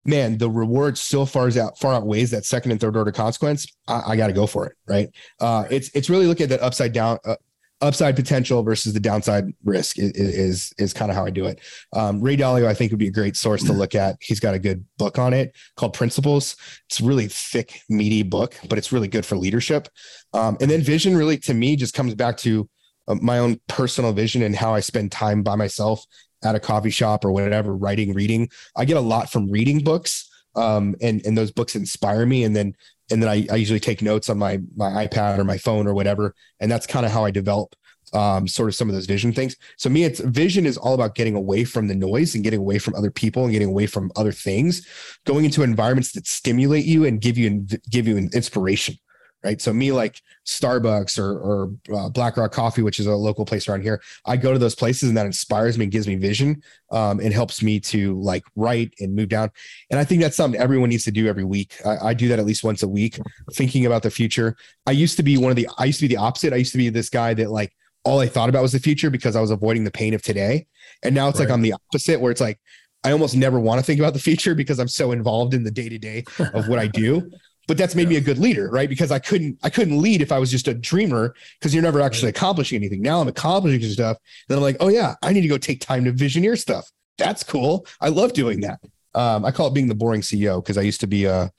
man, 0.05 0.37
the 0.37 0.51
reward 0.51 0.99
still 0.99 1.25
far 1.25 1.49
out 1.59 1.79
far 1.79 1.95
outweighs 1.95 2.31
that 2.33 2.45
second 2.45 2.73
and 2.73 2.81
third 2.81 2.97
order 2.97 3.13
consequence, 3.13 3.67
I, 3.89 4.03
I 4.09 4.17
got 4.17 4.27
to 4.27 4.33
go 4.33 4.47
for 4.47 4.67
it, 4.67 4.77
right? 4.87 5.09
Uh, 5.41 5.65
it's 5.71 5.89
it's 5.95 6.11
really 6.11 6.27
looking 6.27 6.45
at 6.45 6.51
that 6.51 6.61
upside 6.61 6.93
down, 6.93 7.19
uh, 7.25 7.37
upside 7.81 8.17
potential 8.17 8.63
versus 8.63 8.93
the 8.93 9.01
downside 9.01 9.45
risk 9.65 9.99
is 9.99 10.11
is, 10.13 10.73
is 10.79 10.93
kind 10.93 11.11
of 11.11 11.17
how 11.17 11.25
I 11.25 11.31
do 11.31 11.47
it. 11.47 11.61
Um, 11.93 12.21
Ray 12.21 12.37
Dalio, 12.37 12.67
I 12.67 12.75
think, 12.75 12.91
would 12.91 12.99
be 12.99 13.09
a 13.09 13.13
great 13.13 13.37
source 13.37 13.63
to 13.65 13.73
look 13.73 13.95
at. 13.95 14.17
He's 14.21 14.41
got 14.41 14.55
a 14.55 14.59
good 14.59 14.85
book 14.99 15.19
on 15.19 15.33
it 15.33 15.57
called 15.77 15.95
Principles. 15.95 16.57
It's 16.91 17.01
a 17.01 17.05
really 17.05 17.29
thick, 17.29 17.81
meaty 17.89 18.25
book, 18.25 18.57
but 18.69 18.79
it's 18.79 18.93
really 18.93 19.09
good 19.09 19.25
for 19.25 19.37
leadership. 19.37 19.89
Um, 20.33 20.57
and 20.61 20.71
then 20.71 20.83
vision 20.83 21.17
really, 21.17 21.39
to 21.39 21.55
me, 21.55 21.77
just 21.77 21.95
comes 21.95 22.15
back 22.15 22.37
to 22.39 22.69
uh, 23.07 23.15
my 23.17 23.39
own 23.39 23.61
personal 23.69 24.13
vision 24.13 24.43
and 24.43 24.57
how 24.57 24.75
I 24.75 24.81
spend 24.81 25.13
time 25.13 25.43
by 25.43 25.55
myself 25.55 26.05
at 26.45 26.55
a 26.55 26.61
coffee 26.61 26.91
shop 26.91 27.25
or 27.25 27.33
whatever, 27.33 27.75
writing, 27.75 28.13
reading. 28.13 28.49
I 28.77 28.85
get 28.85 28.97
a 28.97 29.01
lot 29.01 29.31
from 29.31 29.51
reading 29.51 29.83
books. 29.83 30.31
Um, 30.57 30.95
and 31.01 31.25
and 31.27 31.37
those 31.37 31.51
books 31.51 31.75
inspire 31.75 32.25
me, 32.27 32.45
and 32.45 32.55
then 32.55 32.77
and 33.11 33.21
then 33.21 33.29
I, 33.29 33.45
I 33.51 33.57
usually 33.57 33.81
take 33.81 34.03
notes 34.03 34.31
on 34.31 34.39
my 34.39 34.61
my 34.77 35.05
iPad 35.05 35.39
or 35.39 35.45
my 35.45 35.59
phone 35.59 35.89
or 35.89 35.95
whatever, 35.95 36.33
and 36.61 36.71
that's 36.71 36.87
kind 36.87 37.05
of 37.05 37.11
how 37.11 37.25
I 37.25 37.33
develop 37.33 37.75
um, 38.13 38.47
sort 38.47 38.69
of 38.69 38.75
some 38.75 38.89
of 38.89 38.95
those 38.95 39.07
vision 39.07 39.33
things. 39.33 39.57
So 39.77 39.91
me, 39.91 40.05
it's 40.05 40.21
vision 40.21 40.67
is 40.67 40.77
all 40.77 40.95
about 40.95 41.15
getting 41.15 41.35
away 41.35 41.65
from 41.65 41.89
the 41.89 41.95
noise 41.95 42.35
and 42.35 42.45
getting 42.45 42.61
away 42.61 42.79
from 42.79 42.95
other 42.95 43.11
people 43.11 43.45
and 43.45 43.53
getting 43.53 43.69
away 43.69 43.87
from 43.87 44.13
other 44.17 44.33
things, 44.33 44.87
going 45.25 45.45
into 45.45 45.63
environments 45.63 46.13
that 46.13 46.27
stimulate 46.27 46.85
you 46.85 47.05
and 47.05 47.21
give 47.21 47.37
you 47.37 47.67
give 47.91 48.07
you 48.07 48.17
an 48.17 48.31
inspiration 48.33 48.97
right? 49.45 49.61
So 49.61 49.73
me 49.73 49.93
like 49.93 50.23
Starbucks 50.47 51.19
or, 51.19 51.39
or 51.39 51.71
uh, 51.95 52.09
Black 52.09 52.37
Rock 52.37 52.53
Coffee, 52.53 52.83
which 52.83 52.99
is 52.99 53.07
a 53.07 53.15
local 53.15 53.45
place 53.45 53.69
around 53.69 53.83
here, 53.83 54.01
I 54.25 54.37
go 54.37 54.53
to 54.53 54.59
those 54.59 54.75
places 54.75 55.11
and 55.11 55.19
that 55.19 55.27
inspires 55.27 55.77
me 55.77 55.85
and 55.85 55.93
gives 55.93 56.09
me 56.09 56.17
vision 56.17 56.63
um, 56.91 57.21
and 57.21 57.33
helps 57.33 57.63
me 57.63 57.79
to 57.81 58.19
like 58.21 58.43
write 58.57 58.95
and 59.01 59.15
move 59.15 59.29
down. 59.29 59.51
And 59.91 60.01
I 60.01 60.05
think 60.05 60.23
that's 60.23 60.37
something 60.37 60.61
everyone 60.61 60.89
needs 60.89 61.05
to 61.05 61.13
do 61.13 61.29
every 61.29 61.45
week. 61.45 61.75
I, 61.85 62.09
I 62.09 62.15
do 62.15 62.29
that 62.29 62.39
at 62.39 62.47
least 62.47 62.65
once 62.65 62.83
a 62.83 62.89
week, 62.89 63.19
thinking 63.53 63.85
about 63.87 64.03
the 64.03 64.11
future. 64.11 64.57
I 64.87 64.93
used 64.93 65.17
to 65.19 65.23
be 65.23 65.37
one 65.37 65.51
of 65.51 65.57
the, 65.57 65.69
I 65.79 65.85
used 65.85 66.01
to 66.01 66.09
be 66.09 66.15
the 66.15 66.21
opposite. 66.21 66.53
I 66.53 66.57
used 66.57 66.73
to 66.73 66.79
be 66.79 66.89
this 66.89 67.11
guy 67.11 67.35
that 67.35 67.51
like 67.51 67.73
all 68.05 68.21
I 68.21 68.27
thought 68.27 68.49
about 68.49 68.63
was 68.63 68.73
the 68.73 68.81
future 68.81 69.11
because 69.11 69.37
I 69.37 69.41
was 69.41 69.51
avoiding 69.51 69.85
the 69.85 69.91
pain 69.91 70.15
of 70.15 70.23
today. 70.23 70.67
And 71.03 71.15
now 71.15 71.29
it's 71.29 71.39
right. 71.39 71.47
like 71.49 71.53
I'm 71.53 71.63
the 71.63 71.75
opposite 71.75 72.21
where 72.21 72.33
it's 72.33 72.41
like, 72.41 72.59
I 73.03 73.13
almost 73.13 73.37
never 73.37 73.61
want 73.61 73.79
to 73.79 73.85
think 73.85 74.01
about 74.01 74.15
the 74.15 74.19
future 74.19 74.55
because 74.55 74.79
I'm 74.79 74.89
so 74.89 75.13
involved 75.13 75.53
in 75.53 75.63
the 75.63 75.71
day 75.71 75.91
to 75.91 75.99
day 75.99 76.25
of 76.55 76.69
what 76.69 76.79
I 76.79 76.87
do 76.87 77.31
but 77.67 77.77
that's 77.77 77.95
made 77.95 78.05
yeah. 78.05 78.11
me 78.11 78.17
a 78.17 78.21
good 78.21 78.39
leader 78.39 78.69
right? 78.71 78.89
Because 78.89 79.11
i 79.11 79.19
couldn't 79.19 79.59
i 79.63 79.71
couldn't 79.71 80.01
lead 80.01 80.23
if 80.23 80.33
i 80.33 80.39
was 80.39 80.51
just 80.51 80.69
a 80.69 80.75
dreamer 80.75 81.35
because 81.59 81.75
you're 81.75 81.83
never 81.83 82.01
actually 82.01 82.27
right. 82.27 82.37
accomplishing 82.37 82.77
anything. 82.77 83.03
Now 83.03 83.21
i'm 83.21 83.29
accomplishing 83.29 83.83
stuff 83.91 84.19
then 84.49 84.59
i'm 84.59 84.63
like 84.63 84.77
oh 84.81 84.89
yeah 84.89 85.15
i 85.23 85.33
need 85.33 85.43
to 85.43 85.49
go 85.49 85.59
take 85.59 85.81
time 85.81 86.05
to 86.05 86.13
visioneer 86.13 86.59
stuff. 86.59 86.91
That's 87.19 87.43
cool. 87.45 87.87
I 88.01 88.09
love 88.09 88.33
doing 88.33 88.61
that. 88.61 88.81
Um, 89.15 89.45
i 89.45 89.51
call 89.51 89.69
it 89.69 89.75
being 89.75 89.89
the 89.89 89.95
boring 89.95 90.23
ceo 90.23 90.63
because 90.63 90.77
i 90.77 90.83
used 90.83 91.01
to 91.01 91.07
be 91.07 91.25
a 91.25 91.51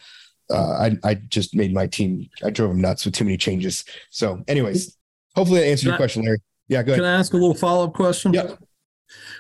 uh, 0.52 0.72
I, 0.78 0.98
I 1.04 1.14
just 1.16 1.56
made 1.56 1.74
my 1.74 1.88
team 1.88 2.30
i 2.44 2.50
drove 2.52 2.70
them 2.70 2.82
nuts 2.82 3.06
with 3.06 3.16
too 3.16 3.24
many 3.24 3.38
changes. 3.38 3.84
So 4.10 4.44
anyways 4.48 4.98
hopefully 5.36 5.62
that 5.62 5.68
answered 5.68 5.84
can 5.84 5.88
your 5.88 5.96
I, 5.96 5.98
question 5.98 6.24
larry. 6.24 6.40
Yeah 6.68 6.84
go 6.84 6.92
ahead. 6.92 7.04
can 7.04 7.06
i 7.06 7.18
ask 7.18 7.34
a 7.34 7.38
little 7.38 7.56
follow-up 7.56 7.94
question? 7.94 8.34
Yeah 8.34 8.56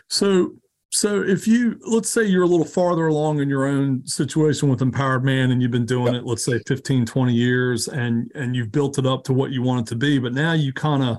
so 0.09 0.53
so 0.95 1.21
if 1.21 1.47
you 1.47 1.77
let's 1.85 2.09
say 2.09 2.23
you're 2.23 2.43
a 2.43 2.47
little 2.47 2.65
farther 2.65 3.07
along 3.07 3.39
in 3.39 3.49
your 3.49 3.65
own 3.65 4.05
situation 4.07 4.69
with 4.69 4.81
empowered 4.81 5.25
man 5.25 5.51
and 5.51 5.61
you've 5.61 5.71
been 5.71 5.85
doing 5.85 6.13
yep. 6.13 6.23
it 6.23 6.25
let's 6.25 6.45
say 6.45 6.59
15 6.67 7.05
20 7.05 7.33
years 7.33 7.87
and 7.87 8.31
and 8.33 8.55
you've 8.55 8.71
built 8.71 8.97
it 8.97 9.05
up 9.05 9.23
to 9.23 9.33
what 9.33 9.51
you 9.51 9.61
want 9.61 9.87
it 9.87 9.89
to 9.89 9.95
be 9.95 10.19
but 10.19 10.33
now 10.33 10.53
you 10.53 10.71
kind 10.71 11.03
of 11.03 11.17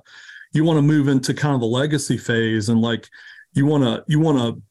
you 0.53 0.65
want 0.65 0.79
to 0.79 0.83
move 0.83 1.09
into 1.09 1.35
kind 1.35 1.55
of 1.55 1.61
the 1.61 1.67
legacy 1.67 2.17
phase 2.17 2.69
and 2.69 2.81
like 2.81 3.09
you 3.53 3.67
want 3.67 3.85
to 3.85 4.03
you 4.09 4.19
want 4.19 4.39
to 4.39 4.63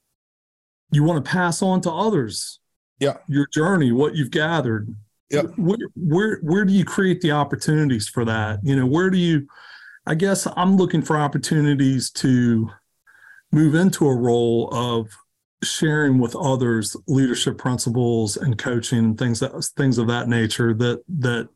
you 0.91 1.03
want 1.03 1.23
to 1.23 1.29
pass 1.29 1.61
on 1.61 1.81
to 1.81 1.91
others 1.91 2.59
yeah. 2.99 3.17
your 3.27 3.47
journey 3.47 3.91
what 3.91 4.15
you've 4.15 4.31
gathered. 4.31 4.93
Yeah. 5.29 5.41
Where, 5.57 5.77
where 5.95 6.39
where 6.41 6.65
do 6.65 6.73
you 6.73 6.85
create 6.85 7.21
the 7.21 7.31
opportunities 7.31 8.07
for 8.07 8.25
that? 8.25 8.59
You 8.63 8.75
know 8.75 8.85
where 8.85 9.09
do 9.09 9.17
you 9.17 9.47
i 10.07 10.13
guess 10.13 10.47
i'm 10.55 10.77
looking 10.77 11.01
for 11.01 11.17
opportunities 11.17 12.11
to 12.11 12.69
move 13.55 13.73
into 13.73 14.05
a 14.05 14.13
role 14.13 14.67
of 14.73 15.07
sharing 15.63 16.19
with 16.19 16.35
others 16.35 16.95
leadership 17.07 17.57
principles 17.57 18.35
and 18.35 18.57
coaching 18.57 18.99
and 18.99 19.17
things 19.17 19.39
that 19.39 19.51
things 19.77 19.97
of 19.97 20.07
that 20.07 20.27
nature 20.27 20.73
that 20.73 21.01
that 21.07 21.47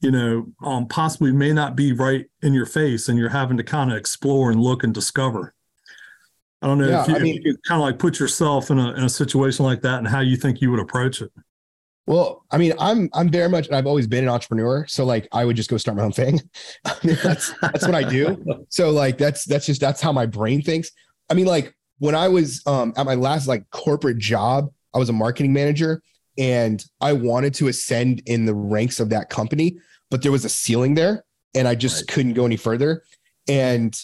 you 0.00 0.10
know 0.10 0.46
um, 0.62 0.86
possibly 0.86 1.32
may 1.32 1.54
not 1.54 1.74
be 1.74 1.94
right 1.94 2.26
in 2.42 2.52
your 2.52 2.66
face 2.66 3.08
and 3.08 3.18
you're 3.18 3.30
having 3.30 3.56
to 3.56 3.64
kind 3.64 3.90
of 3.90 3.96
explore 3.96 4.50
and 4.50 4.60
look 4.60 4.84
and 4.84 4.92
discover 4.92 5.54
i 6.60 6.66
don't 6.66 6.76
know 6.76 6.88
yeah, 6.88 7.02
if, 7.02 7.08
you, 7.08 7.16
I 7.16 7.18
mean, 7.20 7.40
you 7.42 7.56
kind 7.66 7.80
of 7.80 7.86
like 7.86 7.98
put 7.98 8.20
yourself 8.20 8.70
in 8.70 8.78
a, 8.78 8.92
in 8.92 9.04
a 9.04 9.08
situation 9.08 9.64
like 9.64 9.80
that 9.80 9.98
and 9.98 10.06
how 10.06 10.20
you 10.20 10.36
think 10.36 10.60
you 10.60 10.70
would 10.70 10.80
approach 10.80 11.22
it 11.22 11.32
well, 12.08 12.44
I 12.52 12.58
mean, 12.58 12.72
I'm 12.78 13.10
I'm 13.14 13.28
very 13.28 13.48
much 13.48 13.68
I've 13.72 13.86
always 13.86 14.06
been 14.06 14.22
an 14.22 14.30
entrepreneur. 14.30 14.86
So 14.86 15.04
like 15.04 15.26
I 15.32 15.44
would 15.44 15.56
just 15.56 15.68
go 15.68 15.76
start 15.76 15.96
my 15.96 16.04
own 16.04 16.12
thing. 16.12 16.40
I 16.84 16.94
mean, 17.02 17.18
that's 17.20 17.52
that's 17.60 17.84
what 17.84 17.96
I 17.96 18.04
do. 18.04 18.64
So 18.68 18.90
like 18.90 19.18
that's 19.18 19.44
that's 19.44 19.66
just 19.66 19.80
that's 19.80 20.00
how 20.00 20.12
my 20.12 20.24
brain 20.24 20.62
thinks. 20.62 20.92
I 21.28 21.34
mean, 21.34 21.46
like 21.46 21.74
when 21.98 22.14
I 22.14 22.28
was 22.28 22.62
um, 22.66 22.92
at 22.96 23.06
my 23.06 23.14
last 23.14 23.46
like 23.46 23.68
corporate 23.70 24.18
job, 24.18 24.70
I 24.94 24.98
was 24.98 25.08
a 25.08 25.12
marketing 25.12 25.52
manager 25.52 26.02
and 26.38 26.84
I 27.00 27.12
wanted 27.12 27.54
to 27.54 27.68
ascend 27.68 28.22
in 28.26 28.44
the 28.44 28.54
ranks 28.54 29.00
of 29.00 29.10
that 29.10 29.30
company, 29.30 29.78
but 30.10 30.22
there 30.22 30.32
was 30.32 30.44
a 30.44 30.48
ceiling 30.48 30.94
there 30.94 31.24
and 31.54 31.66
I 31.66 31.74
just 31.74 32.02
right. 32.02 32.08
couldn't 32.08 32.34
go 32.34 32.46
any 32.46 32.56
further. 32.56 33.02
And 33.48 33.98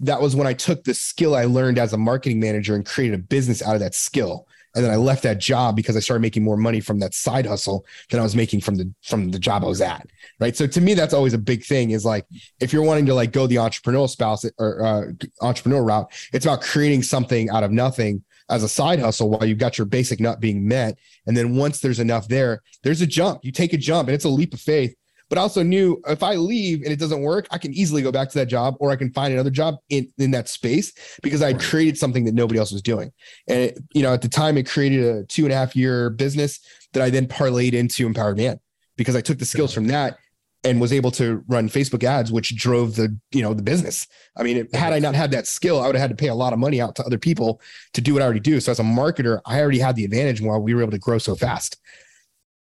that 0.00 0.20
was 0.20 0.36
when 0.36 0.46
I 0.46 0.52
took 0.52 0.84
the 0.84 0.94
skill 0.94 1.34
I 1.34 1.44
learned 1.44 1.78
as 1.78 1.92
a 1.92 1.98
marketing 1.98 2.40
manager 2.40 2.74
and 2.74 2.84
created 2.84 3.18
a 3.18 3.22
business 3.22 3.62
out 3.62 3.74
of 3.74 3.80
that 3.80 3.94
skill. 3.94 4.46
And 4.74 4.84
then 4.84 4.92
I 4.92 4.96
left 4.96 5.22
that 5.22 5.38
job 5.38 5.76
because 5.76 5.96
I 5.96 6.00
started 6.00 6.20
making 6.20 6.42
more 6.42 6.56
money 6.56 6.80
from 6.80 6.98
that 6.98 7.14
side 7.14 7.46
hustle 7.46 7.86
than 8.10 8.20
I 8.20 8.22
was 8.22 8.34
making 8.34 8.60
from 8.60 8.74
the 8.74 8.92
from 9.02 9.30
the 9.30 9.38
job 9.38 9.64
I 9.64 9.68
was 9.68 9.80
at. 9.80 10.08
Right. 10.40 10.56
So 10.56 10.66
to 10.66 10.80
me, 10.80 10.94
that's 10.94 11.14
always 11.14 11.32
a 11.32 11.38
big 11.38 11.64
thing. 11.64 11.90
Is 11.90 12.04
like 12.04 12.26
if 12.60 12.72
you're 12.72 12.82
wanting 12.82 13.06
to 13.06 13.14
like 13.14 13.32
go 13.32 13.46
the 13.46 13.56
entrepreneurial 13.56 14.08
spouse 14.08 14.44
or 14.58 14.84
uh, 14.84 15.02
entrepreneurial 15.42 15.86
route, 15.86 16.12
it's 16.32 16.44
about 16.44 16.62
creating 16.62 17.02
something 17.02 17.50
out 17.50 17.62
of 17.62 17.70
nothing 17.70 18.24
as 18.50 18.62
a 18.62 18.68
side 18.68 18.98
hustle 18.98 19.30
while 19.30 19.44
you've 19.44 19.58
got 19.58 19.78
your 19.78 19.86
basic 19.86 20.20
nut 20.20 20.40
being 20.40 20.66
met. 20.66 20.98
And 21.26 21.36
then 21.36 21.56
once 21.56 21.80
there's 21.80 22.00
enough 22.00 22.28
there, 22.28 22.62
there's 22.82 23.00
a 23.00 23.06
jump. 23.06 23.44
You 23.44 23.52
take 23.52 23.72
a 23.72 23.78
jump, 23.78 24.08
and 24.08 24.14
it's 24.14 24.24
a 24.24 24.28
leap 24.28 24.52
of 24.54 24.60
faith 24.60 24.94
but 25.34 25.40
I 25.40 25.42
also 25.42 25.64
knew 25.64 26.00
if 26.06 26.22
I 26.22 26.36
leave 26.36 26.82
and 26.82 26.92
it 26.92 27.00
doesn't 27.00 27.20
work, 27.20 27.48
I 27.50 27.58
can 27.58 27.74
easily 27.74 28.02
go 28.02 28.12
back 28.12 28.28
to 28.28 28.38
that 28.38 28.46
job 28.46 28.76
or 28.78 28.92
I 28.92 28.96
can 28.96 29.12
find 29.12 29.34
another 29.34 29.50
job 29.50 29.74
in, 29.88 30.08
in 30.16 30.30
that 30.30 30.48
space 30.48 30.92
because 31.24 31.42
I 31.42 31.54
created 31.54 31.98
something 31.98 32.24
that 32.26 32.34
nobody 32.34 32.60
else 32.60 32.70
was 32.70 32.82
doing. 32.82 33.10
And, 33.48 33.58
it, 33.58 33.78
you 33.92 34.04
know, 34.04 34.14
at 34.14 34.22
the 34.22 34.28
time, 34.28 34.56
it 34.56 34.68
created 34.68 35.04
a 35.04 35.24
two 35.24 35.42
and 35.42 35.52
a 35.52 35.56
half 35.56 35.74
year 35.74 36.10
business 36.10 36.60
that 36.92 37.02
I 37.02 37.10
then 37.10 37.26
parlayed 37.26 37.72
into 37.72 38.06
Empowered 38.06 38.36
Man 38.36 38.60
because 38.96 39.16
I 39.16 39.20
took 39.20 39.38
the 39.38 39.44
skills 39.44 39.74
from 39.74 39.88
that 39.88 40.18
and 40.62 40.80
was 40.80 40.92
able 40.92 41.10
to 41.10 41.42
run 41.48 41.68
Facebook 41.68 42.04
ads, 42.04 42.30
which 42.30 42.54
drove 42.54 42.94
the 42.94 43.18
you 43.32 43.42
know 43.42 43.54
the 43.54 43.62
business. 43.64 44.06
I 44.36 44.44
mean, 44.44 44.68
had 44.72 44.92
I 44.92 45.00
not 45.00 45.16
had 45.16 45.32
that 45.32 45.48
skill, 45.48 45.80
I 45.80 45.86
would 45.86 45.96
have 45.96 46.02
had 46.02 46.16
to 46.16 46.16
pay 46.16 46.28
a 46.28 46.34
lot 46.36 46.52
of 46.52 46.60
money 46.60 46.80
out 46.80 46.94
to 46.94 47.02
other 47.02 47.18
people 47.18 47.60
to 47.94 48.00
do 48.00 48.12
what 48.12 48.22
I 48.22 48.24
already 48.24 48.38
do. 48.38 48.60
So 48.60 48.70
as 48.70 48.78
a 48.78 48.84
marketer, 48.84 49.40
I 49.46 49.60
already 49.60 49.80
had 49.80 49.96
the 49.96 50.04
advantage 50.04 50.40
while 50.40 50.60
we 50.60 50.74
were 50.74 50.82
able 50.82 50.92
to 50.92 50.98
grow 50.98 51.18
so 51.18 51.34
fast. 51.34 51.76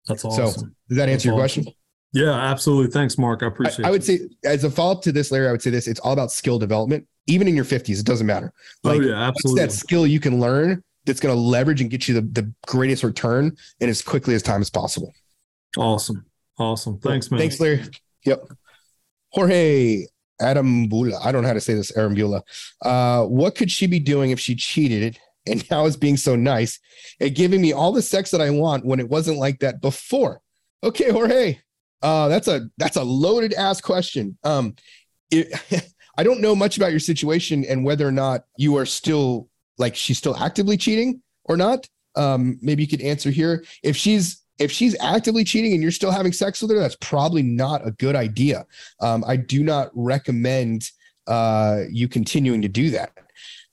That's 0.07 0.25
awesome. 0.25 0.47
So 0.47 0.67
does 0.89 0.97
that 0.97 1.07
answer 1.07 1.11
That's 1.11 1.25
your 1.25 1.33
awesome. 1.35 1.63
question? 1.65 1.75
Yeah, 2.13 2.31
absolutely. 2.31 2.91
Thanks, 2.91 3.17
Mark. 3.17 3.41
I 3.41 3.47
appreciate 3.47 3.85
I, 3.85 3.87
I 3.87 3.91
would 3.91 4.03
say 4.03 4.19
as 4.45 4.63
a 4.63 4.69
follow-up 4.69 5.01
to 5.03 5.11
this, 5.11 5.31
Larry, 5.31 5.47
I 5.47 5.51
would 5.51 5.61
say 5.61 5.71
this, 5.71 5.87
it's 5.87 5.99
all 5.99 6.13
about 6.13 6.31
skill 6.31 6.59
development. 6.59 7.07
Even 7.25 7.47
in 7.47 7.55
your 7.55 7.65
50s, 7.65 7.99
it 7.99 8.05
doesn't 8.05 8.27
matter. 8.27 8.53
Oh, 8.83 8.89
like, 8.89 9.01
oh, 9.01 9.05
yeah, 9.05 9.27
absolutely. 9.27 9.61
that 9.61 9.71
skill 9.71 10.05
you 10.05 10.19
can 10.19 10.39
learn 10.39 10.83
that's 11.05 11.19
going 11.19 11.33
to 11.33 11.39
leverage 11.39 11.81
and 11.81 11.89
get 11.89 12.07
you 12.07 12.13
the, 12.13 12.21
the 12.21 12.53
greatest 12.67 13.03
return 13.03 13.55
and 13.81 13.89
as 13.89 14.01
quickly 14.01 14.35
as 14.35 14.43
time 14.43 14.61
as 14.61 14.69
possible. 14.69 15.13
Awesome. 15.77 16.25
Awesome. 16.57 16.99
Thanks, 16.99 17.31
man. 17.31 17.39
Thanks, 17.39 17.59
Larry. 17.59 17.83
Yep. 18.25 18.47
Jorge 19.31 20.05
Adambula. 20.41 21.19
I 21.23 21.31
don't 21.31 21.41
know 21.41 21.47
how 21.47 21.53
to 21.53 21.61
say 21.61 21.73
this, 21.73 21.91
Arambula. 21.93 22.41
Uh, 22.81 23.25
what 23.25 23.55
could 23.55 23.71
she 23.71 23.87
be 23.87 23.99
doing 23.99 24.31
if 24.31 24.39
she 24.39 24.55
cheated 24.55 25.17
and 25.47 25.67
now 25.71 25.85
is 25.85 25.97
being 25.97 26.17
so 26.17 26.35
nice 26.35 26.79
and 27.19 27.33
giving 27.35 27.61
me 27.61 27.73
all 27.73 27.91
the 27.91 28.01
sex 28.01 28.31
that 28.31 28.41
I 28.41 28.49
want 28.49 28.85
when 28.85 28.99
it 28.99 29.09
wasn't 29.09 29.37
like 29.37 29.59
that 29.59 29.81
before? 29.81 30.41
Okay, 30.83 31.11
Jorge, 31.11 31.59
uh, 32.03 32.27
that's 32.27 32.47
a 32.47 32.69
that's 32.77 32.97
a 32.97 33.03
loaded 33.03 33.53
ass 33.53 33.81
question. 33.81 34.37
Um, 34.43 34.75
it, 35.31 35.91
I 36.17 36.23
don't 36.23 36.41
know 36.41 36.55
much 36.55 36.77
about 36.77 36.91
your 36.91 36.99
situation 36.99 37.65
and 37.65 37.83
whether 37.83 38.07
or 38.07 38.11
not 38.11 38.43
you 38.57 38.77
are 38.77 38.85
still 38.85 39.49
like 39.79 39.95
she's 39.95 40.19
still 40.19 40.37
actively 40.37 40.77
cheating 40.77 41.21
or 41.45 41.57
not. 41.57 41.87
Um, 42.15 42.59
maybe 42.61 42.83
you 42.83 42.87
could 42.87 43.01
answer 43.01 43.31
here. 43.31 43.63
If 43.81 43.95
she's 43.97 44.43
if 44.59 44.71
she's 44.71 44.95
actively 45.01 45.43
cheating 45.43 45.73
and 45.73 45.81
you're 45.81 45.91
still 45.91 46.11
having 46.11 46.31
sex 46.31 46.61
with 46.61 46.69
her, 46.71 46.77
that's 46.77 46.97
probably 47.01 47.41
not 47.41 47.87
a 47.87 47.91
good 47.91 48.15
idea. 48.15 48.67
Um, 48.99 49.23
I 49.25 49.37
do 49.37 49.63
not 49.63 49.89
recommend 49.95 50.91
uh, 51.25 51.83
you 51.89 52.07
continuing 52.07 52.61
to 52.61 52.67
do 52.67 52.91
that. 52.91 53.11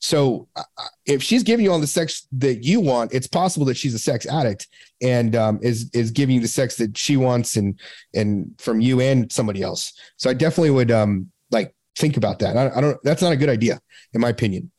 So 0.01 0.47
uh, 0.55 0.63
if 1.05 1.21
she's 1.21 1.43
giving 1.43 1.63
you 1.63 1.71
all 1.71 1.79
the 1.79 1.87
sex 1.87 2.27
that 2.33 2.63
you 2.63 2.79
want, 2.79 3.13
it's 3.13 3.27
possible 3.27 3.65
that 3.67 3.77
she's 3.77 3.93
a 3.93 3.99
sex 3.99 4.25
addict 4.25 4.67
and 5.01 5.35
um, 5.35 5.59
is 5.61 5.89
is 5.93 6.09
giving 6.09 6.35
you 6.35 6.41
the 6.41 6.47
sex 6.47 6.75
that 6.77 6.97
she 6.97 7.17
wants 7.17 7.55
and 7.55 7.79
and 8.13 8.51
from 8.57 8.81
you 8.81 8.99
and 8.99 9.31
somebody 9.31 9.61
else. 9.61 9.93
So 10.17 10.29
I 10.29 10.33
definitely 10.33 10.71
would 10.71 10.91
um, 10.91 11.31
like 11.51 11.75
think 11.95 12.17
about 12.17 12.39
that. 12.39 12.57
I, 12.57 12.75
I, 12.75 12.81
don't. 12.81 12.97
That's 13.03 13.21
not 13.21 13.31
a 13.31 13.37
good 13.37 13.49
idea, 13.49 13.79
in 14.13 14.21
my 14.21 14.29
opinion. 14.29 14.71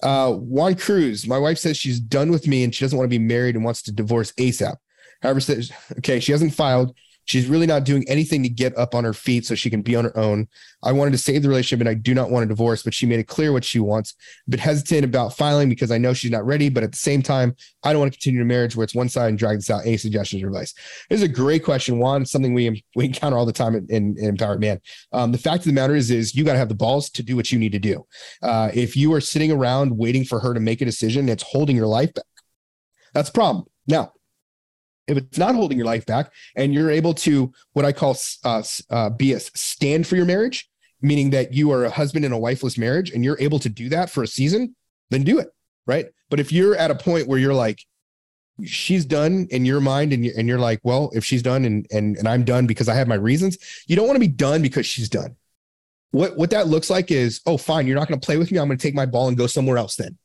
Uh, 0.00 0.32
Juan 0.34 0.76
Cruz, 0.76 1.26
my 1.26 1.38
wife 1.38 1.58
says 1.58 1.76
she's 1.76 1.98
done 1.98 2.30
with 2.30 2.46
me 2.46 2.62
and 2.62 2.72
she 2.72 2.84
doesn't 2.84 2.96
want 2.96 3.10
to 3.10 3.18
be 3.18 3.24
married 3.24 3.56
and 3.56 3.64
wants 3.64 3.82
to 3.82 3.92
divorce 3.92 4.30
ASAP. 4.32 4.76
However, 5.22 5.40
says 5.40 5.72
okay, 5.98 6.20
she 6.20 6.30
hasn't 6.30 6.54
filed. 6.54 6.94
She's 7.28 7.46
really 7.46 7.66
not 7.66 7.84
doing 7.84 8.08
anything 8.08 8.42
to 8.42 8.48
get 8.48 8.76
up 8.78 8.94
on 8.94 9.04
her 9.04 9.12
feet 9.12 9.44
so 9.44 9.54
she 9.54 9.68
can 9.68 9.82
be 9.82 9.94
on 9.94 10.04
her 10.04 10.16
own. 10.16 10.48
I 10.82 10.92
wanted 10.92 11.10
to 11.10 11.18
save 11.18 11.42
the 11.42 11.48
relationship 11.50 11.80
and 11.80 11.88
I 11.88 11.92
do 11.92 12.14
not 12.14 12.30
want 12.30 12.44
a 12.44 12.48
divorce, 12.48 12.82
but 12.82 12.94
she 12.94 13.04
made 13.04 13.20
it 13.20 13.28
clear 13.28 13.52
what 13.52 13.64
she 13.64 13.80
wants. 13.80 14.14
But 14.46 14.60
hesitant 14.60 15.04
about 15.04 15.36
filing 15.36 15.68
because 15.68 15.90
I 15.90 15.98
know 15.98 16.14
she's 16.14 16.30
not 16.30 16.46
ready. 16.46 16.70
But 16.70 16.84
at 16.84 16.92
the 16.92 16.96
same 16.96 17.20
time, 17.20 17.54
I 17.82 17.92
don't 17.92 18.00
want 18.00 18.14
to 18.14 18.18
continue 18.18 18.40
a 18.40 18.46
marriage 18.46 18.74
where 18.74 18.84
it's 18.84 18.94
one 18.94 19.10
side 19.10 19.28
and 19.28 19.38
drag 19.38 19.58
this 19.58 19.68
out. 19.68 19.84
Any 19.84 19.98
suggestions 19.98 20.42
or 20.42 20.46
advice? 20.46 20.72
This 21.10 21.18
is 21.18 21.22
a 21.22 21.28
great 21.28 21.62
question, 21.62 21.98
Juan. 21.98 22.24
Something 22.24 22.54
we 22.54 22.82
we 22.96 23.04
encounter 23.04 23.36
all 23.36 23.44
the 23.44 23.52
time 23.52 23.74
in, 23.74 23.86
in, 23.90 24.16
in 24.16 24.24
Empowered 24.30 24.60
Man. 24.60 24.80
Um, 25.12 25.30
the 25.30 25.38
fact 25.38 25.58
of 25.58 25.64
the 25.66 25.72
matter 25.74 25.94
is, 25.94 26.10
is 26.10 26.34
you 26.34 26.44
got 26.44 26.54
to 26.54 26.58
have 26.58 26.70
the 26.70 26.74
balls 26.74 27.10
to 27.10 27.22
do 27.22 27.36
what 27.36 27.52
you 27.52 27.58
need 27.58 27.72
to 27.72 27.78
do. 27.78 28.06
Uh, 28.42 28.70
if 28.72 28.96
you 28.96 29.12
are 29.12 29.20
sitting 29.20 29.52
around 29.52 29.98
waiting 29.98 30.24
for 30.24 30.40
her 30.40 30.54
to 30.54 30.60
make 30.60 30.80
a 30.80 30.86
decision, 30.86 31.28
it's 31.28 31.42
holding 31.42 31.76
your 31.76 31.86
life 31.86 32.14
back. 32.14 32.24
That's 33.12 33.28
a 33.28 33.32
problem. 33.32 33.66
Now, 33.86 34.12
if 35.08 35.16
it's 35.16 35.38
not 35.38 35.54
holding 35.54 35.78
your 35.78 35.86
life 35.86 36.06
back 36.06 36.32
and 36.56 36.72
you're 36.72 36.90
able 36.90 37.14
to 37.14 37.52
what 37.72 37.84
i 37.84 37.92
call 37.92 38.16
uh, 38.44 38.62
uh, 38.90 39.10
be 39.10 39.32
a 39.32 39.40
stand 39.40 40.06
for 40.06 40.16
your 40.16 40.26
marriage 40.26 40.68
meaning 41.00 41.30
that 41.30 41.52
you 41.52 41.70
are 41.70 41.84
a 41.84 41.90
husband 41.90 42.24
in 42.24 42.32
a 42.32 42.38
wifeless 42.38 42.76
marriage 42.76 43.10
and 43.10 43.24
you're 43.24 43.38
able 43.40 43.58
to 43.58 43.68
do 43.68 43.88
that 43.88 44.10
for 44.10 44.22
a 44.22 44.26
season 44.26 44.74
then 45.10 45.22
do 45.22 45.38
it 45.38 45.48
right? 45.88 46.06
But 46.30 46.38
if 46.38 46.52
you're 46.52 46.76
at 46.76 46.92
a 46.92 46.94
point 46.94 47.26
where 47.26 47.38
you're 47.38 47.54
like 47.54 47.84
she's 48.64 49.04
done 49.04 49.46
in 49.50 49.64
your 49.64 49.80
mind 49.80 50.12
and, 50.12 50.24
you, 50.24 50.32
and 50.36 50.48
you're 50.48 50.58
like 50.58 50.80
well 50.82 51.10
if 51.14 51.24
she's 51.24 51.42
done 51.42 51.64
and, 51.64 51.86
and 51.92 52.16
and 52.16 52.26
i'm 52.26 52.42
done 52.42 52.66
because 52.66 52.88
i 52.88 52.94
have 52.94 53.06
my 53.06 53.14
reasons 53.14 53.56
you 53.86 53.94
don't 53.94 54.08
want 54.08 54.16
to 54.16 54.20
be 54.20 54.26
done 54.26 54.62
because 54.62 54.84
she's 54.84 55.08
done. 55.08 55.36
What 56.10 56.36
what 56.36 56.50
that 56.50 56.66
looks 56.66 56.90
like 56.90 57.12
is 57.12 57.40
oh 57.46 57.56
fine 57.56 57.86
you're 57.86 57.96
not 57.96 58.08
going 58.08 58.18
to 58.20 58.24
play 58.24 58.36
with 58.36 58.50
me 58.50 58.58
i'm 58.58 58.66
going 58.66 58.78
to 58.78 58.82
take 58.82 58.94
my 58.94 59.06
ball 59.06 59.28
and 59.28 59.36
go 59.36 59.46
somewhere 59.46 59.78
else 59.78 59.96
then. 59.96 60.18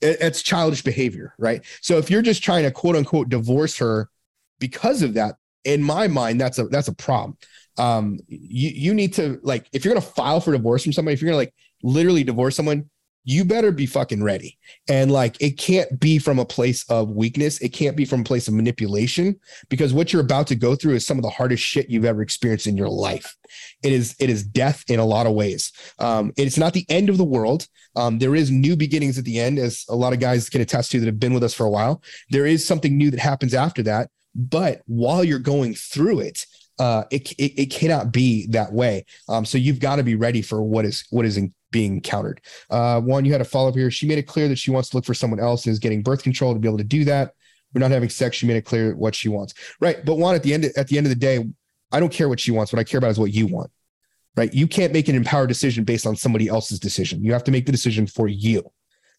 It's 0.00 0.42
childish 0.42 0.82
behavior 0.82 1.34
right? 1.38 1.62
So 1.80 1.98
if 1.98 2.10
you're 2.10 2.22
just 2.22 2.44
trying 2.44 2.62
to 2.62 2.70
quote 2.70 2.96
unquote 2.96 3.28
divorce 3.28 3.76
her 3.78 4.08
because 4.58 5.02
of 5.02 5.14
that, 5.14 5.36
in 5.64 5.82
my 5.82 6.08
mind, 6.08 6.40
that's 6.40 6.58
a 6.58 6.64
that's 6.64 6.88
a 6.88 6.94
problem. 6.94 7.36
Um, 7.78 8.18
you 8.28 8.70
you 8.70 8.94
need 8.94 9.14
to 9.14 9.40
like 9.42 9.66
if 9.72 9.84
you're 9.84 9.94
gonna 9.94 10.06
file 10.06 10.40
for 10.40 10.52
divorce 10.52 10.84
from 10.84 10.92
somebody, 10.92 11.14
if 11.14 11.22
you're 11.22 11.28
gonna 11.28 11.38
like 11.38 11.54
literally 11.82 12.24
divorce 12.24 12.56
someone, 12.56 12.88
you 13.24 13.44
better 13.44 13.72
be 13.72 13.86
fucking 13.86 14.22
ready. 14.22 14.58
And 14.86 15.10
like, 15.10 15.40
it 15.40 15.52
can't 15.52 15.98
be 15.98 16.18
from 16.18 16.38
a 16.38 16.44
place 16.44 16.84
of 16.90 17.10
weakness. 17.10 17.58
It 17.60 17.70
can't 17.70 17.96
be 17.96 18.04
from 18.04 18.20
a 18.20 18.24
place 18.24 18.48
of 18.48 18.54
manipulation 18.54 19.40
because 19.70 19.94
what 19.94 20.12
you're 20.12 20.22
about 20.22 20.46
to 20.48 20.54
go 20.54 20.74
through 20.76 20.94
is 20.94 21.06
some 21.06 21.18
of 21.18 21.22
the 21.22 21.30
hardest 21.30 21.62
shit 21.62 21.88
you've 21.88 22.04
ever 22.04 22.20
experienced 22.20 22.66
in 22.66 22.76
your 22.76 22.90
life. 22.90 23.34
It 23.82 23.92
is, 23.92 24.14
it 24.18 24.28
is 24.28 24.44
death 24.44 24.84
in 24.88 25.00
a 25.00 25.04
lot 25.04 25.26
of 25.26 25.32
ways. 25.32 25.72
Um, 25.98 26.32
it's 26.36 26.58
not 26.58 26.74
the 26.74 26.84
end 26.90 27.08
of 27.08 27.16
the 27.16 27.24
world. 27.24 27.66
Um, 27.96 28.18
there 28.18 28.34
is 28.34 28.50
new 28.50 28.76
beginnings 28.76 29.16
at 29.18 29.24
the 29.24 29.38
end, 29.38 29.58
as 29.58 29.86
a 29.88 29.96
lot 29.96 30.12
of 30.12 30.20
guys 30.20 30.50
can 30.50 30.60
attest 30.60 30.90
to 30.92 31.00
that 31.00 31.06
have 31.06 31.20
been 31.20 31.34
with 31.34 31.44
us 31.44 31.54
for 31.54 31.64
a 31.64 31.70
while. 31.70 32.02
There 32.28 32.46
is 32.46 32.66
something 32.66 32.96
new 32.96 33.10
that 33.10 33.20
happens 33.20 33.54
after 33.54 33.82
that. 33.84 34.10
But 34.34 34.82
while 34.86 35.22
you're 35.22 35.38
going 35.38 35.74
through 35.74 36.20
it, 36.20 36.46
uh, 36.78 37.04
it, 37.10 37.30
it, 37.32 37.60
it 37.60 37.66
cannot 37.66 38.12
be 38.12 38.46
that 38.48 38.72
way. 38.72 39.06
Um, 39.28 39.44
so 39.44 39.58
you've 39.58 39.78
got 39.78 39.96
to 39.96 40.02
be 40.02 40.16
ready 40.16 40.42
for 40.42 40.62
what 40.62 40.84
is 40.84 41.04
what 41.10 41.24
is 41.24 41.36
in, 41.36 41.54
being 41.70 42.00
countered. 42.00 42.40
Uh, 42.70 43.00
Juan, 43.00 43.24
you 43.24 43.32
had 43.32 43.40
a 43.40 43.44
follow 43.44 43.68
up 43.68 43.74
here. 43.74 43.90
She 43.90 44.06
made 44.06 44.18
it 44.18 44.26
clear 44.26 44.48
that 44.48 44.58
she 44.58 44.70
wants 44.70 44.90
to 44.90 44.96
look 44.96 45.04
for 45.04 45.14
someone 45.14 45.40
else 45.40 45.66
and 45.66 45.72
is 45.72 45.78
getting 45.78 46.02
birth 46.02 46.22
control 46.22 46.52
to 46.52 46.58
be 46.58 46.68
able 46.68 46.78
to 46.78 46.84
do 46.84 47.04
that. 47.04 47.32
We're 47.72 47.80
not 47.80 47.90
having 47.90 48.08
sex. 48.08 48.36
She 48.36 48.46
made 48.46 48.56
it 48.56 48.64
clear 48.64 48.94
what 48.94 49.14
she 49.14 49.28
wants. 49.28 49.54
Right. 49.80 50.04
But 50.04 50.16
Juan 50.16 50.34
at 50.34 50.42
the 50.42 50.54
end 50.54 50.64
at 50.76 50.88
the 50.88 50.96
end 50.96 51.06
of 51.06 51.10
the 51.10 51.16
day, 51.16 51.44
I 51.92 52.00
don't 52.00 52.12
care 52.12 52.28
what 52.28 52.40
she 52.40 52.50
wants. 52.50 52.72
What 52.72 52.80
I 52.80 52.84
care 52.84 52.98
about 52.98 53.10
is 53.10 53.18
what 53.18 53.32
you 53.32 53.46
want. 53.46 53.70
Right. 54.36 54.52
You 54.52 54.66
can't 54.66 54.92
make 54.92 55.08
an 55.08 55.14
empowered 55.14 55.48
decision 55.48 55.84
based 55.84 56.06
on 56.06 56.16
somebody 56.16 56.48
else's 56.48 56.80
decision. 56.80 57.24
You 57.24 57.32
have 57.32 57.44
to 57.44 57.52
make 57.52 57.66
the 57.66 57.72
decision 57.72 58.06
for 58.06 58.26
you, 58.26 58.68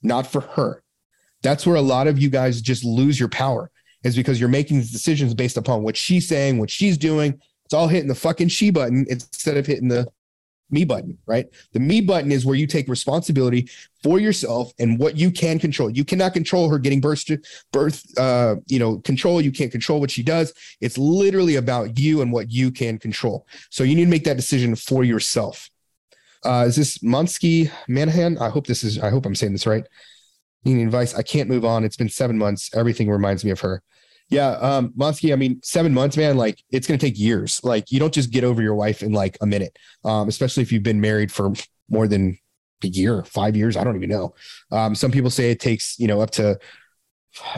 not 0.04 0.28
for 0.28 0.42
her. 0.42 0.84
That's 1.42 1.66
where 1.66 1.76
a 1.76 1.82
lot 1.82 2.08
of 2.08 2.20
you 2.20 2.30
guys 2.30 2.62
just 2.62 2.84
lose 2.84 3.20
your 3.20 3.30
power 3.30 3.72
is 4.06 4.16
because 4.16 4.40
you're 4.40 4.50
making 4.50 4.78
these 4.78 4.92
decisions 4.92 5.34
based 5.34 5.58
upon 5.58 5.84
what 5.84 5.98
she's 5.98 6.28
saying, 6.28 6.60
what 6.60 6.70
she's 6.70 6.98
doing. 6.98 7.42
It's 7.66 7.74
all 7.74 7.88
hitting 7.88 8.08
the 8.08 8.16
fucking 8.16 8.50
she 8.50 8.70
button 8.70 9.06
instead 9.10 9.58
of 9.58 9.66
hitting 9.66 9.88
the 9.88 10.08
me 10.70 10.86
button, 10.86 11.18
right? 11.26 11.48
The 11.74 11.80
me 11.80 12.02
button 12.02 12.32
is 12.32 12.46
where 12.46 12.56
you 12.56 12.68
take 12.68 12.88
responsibility 12.88 13.68
for 14.04 14.20
yourself 14.20 14.72
and 14.78 15.00
what 15.00 15.18
you 15.18 15.32
can 15.32 15.58
control. 15.58 15.90
You 15.90 16.06
cannot 16.06 16.34
control 16.34 16.70
her 16.70 16.78
getting 16.78 17.02
birth, 17.02 17.26
birth, 17.72 18.06
uh, 18.20 18.58
you 18.68 18.78
know, 18.78 19.00
control. 19.00 19.42
You 19.42 19.52
can't 19.52 19.72
control 19.72 20.00
what 20.00 20.12
she 20.12 20.22
does. 20.24 20.54
It's 20.82 20.98
literally 20.98 21.56
about 21.56 21.98
you 21.98 22.22
and 22.22 22.32
what 22.32 22.52
you 22.52 22.72
can 22.72 23.00
control. 23.00 23.48
So 23.72 23.84
you 23.84 23.96
need 23.96 24.06
to 24.06 24.12
make 24.12 24.24
that 24.26 24.38
decision 24.38 24.76
for 24.76 25.04
yourself. 25.04 25.70
Uh, 26.44 26.66
is 26.68 26.76
this 26.76 27.00
Monsky 27.00 27.72
Manahan? 27.90 28.40
I 28.40 28.50
hope 28.50 28.68
this 28.68 28.84
is, 28.84 29.00
I 29.00 29.10
hope 29.10 29.26
I'm 29.26 29.36
saying 29.36 29.54
this 29.54 29.66
right. 29.66 29.88
Needing 30.64 30.86
advice. 30.86 31.16
I 31.16 31.24
can't 31.24 31.50
move 31.50 31.66
on. 31.66 31.84
It's 31.84 31.98
been 31.98 32.10
seven 32.10 32.38
months. 32.38 32.70
Everything 32.76 33.10
reminds 33.10 33.44
me 33.44 33.52
of 33.52 33.60
her. 33.62 33.82
Yeah, 34.30 34.50
um, 34.52 34.92
Monsky, 34.98 35.32
I 35.32 35.36
mean, 35.36 35.62
seven 35.64 35.94
months, 35.94 36.18
man, 36.18 36.36
like 36.36 36.62
it's 36.72 36.88
gonna 36.88 36.98
take 36.98 37.20
years. 37.20 37.64
Like 37.64 37.92
you 37.92 38.00
don't 38.00 38.14
just 38.14 38.32
get 38.32 38.44
over 38.44 38.62
your 38.62 38.76
wife 38.76 39.04
in 39.04 39.12
like 39.12 39.38
a 39.42 39.46
minute. 39.46 39.78
Um, 40.04 40.28
especially 40.28 40.64
if 40.64 40.72
you've 40.72 40.84
been 40.84 41.02
married 41.02 41.32
for 41.32 41.54
more 41.90 42.08
than 42.08 42.38
a 42.84 42.88
year, 42.88 43.24
five 43.24 43.56
years. 43.56 43.78
I 43.78 43.84
don't 43.84 43.96
even 43.96 44.10
know. 44.10 44.34
Um, 44.72 44.96
some 44.96 45.12
people 45.12 45.30
say 45.30 45.52
it 45.52 45.60
takes, 45.60 46.00
you 46.00 46.08
know, 46.08 46.22
up 46.22 46.32
to 46.32 46.60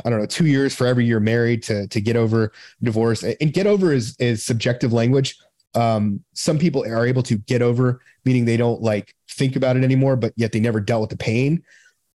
I 0.04 0.10
don't 0.10 0.20
know, 0.20 0.26
two 0.26 0.48
years 0.48 0.74
for 0.76 0.88
every 0.88 1.06
year 1.06 1.20
married 1.20 1.64
to 1.64 1.88
to 1.88 2.02
get 2.02 2.16
over 2.16 2.52
divorce. 2.82 3.24
And 3.24 3.54
get 3.54 3.68
over 3.68 3.94
is 3.94 4.16
is 4.20 4.44
subjective 4.44 4.92
language. 4.92 5.38
Um, 5.74 6.24
some 6.34 6.58
people 6.58 6.84
are 6.86 7.06
able 7.06 7.24
to 7.24 7.38
get 7.38 7.62
over, 7.62 8.02
meaning 8.26 8.46
they 8.46 8.58
don't 8.58 8.82
like 8.82 9.14
think 9.30 9.56
about 9.56 9.78
it 9.78 9.84
anymore, 9.84 10.16
but 10.16 10.34
yet 10.36 10.52
they 10.52 10.60
never 10.60 10.82
dealt 10.82 11.02
with 11.02 11.10
the 11.12 11.18
pain 11.18 11.64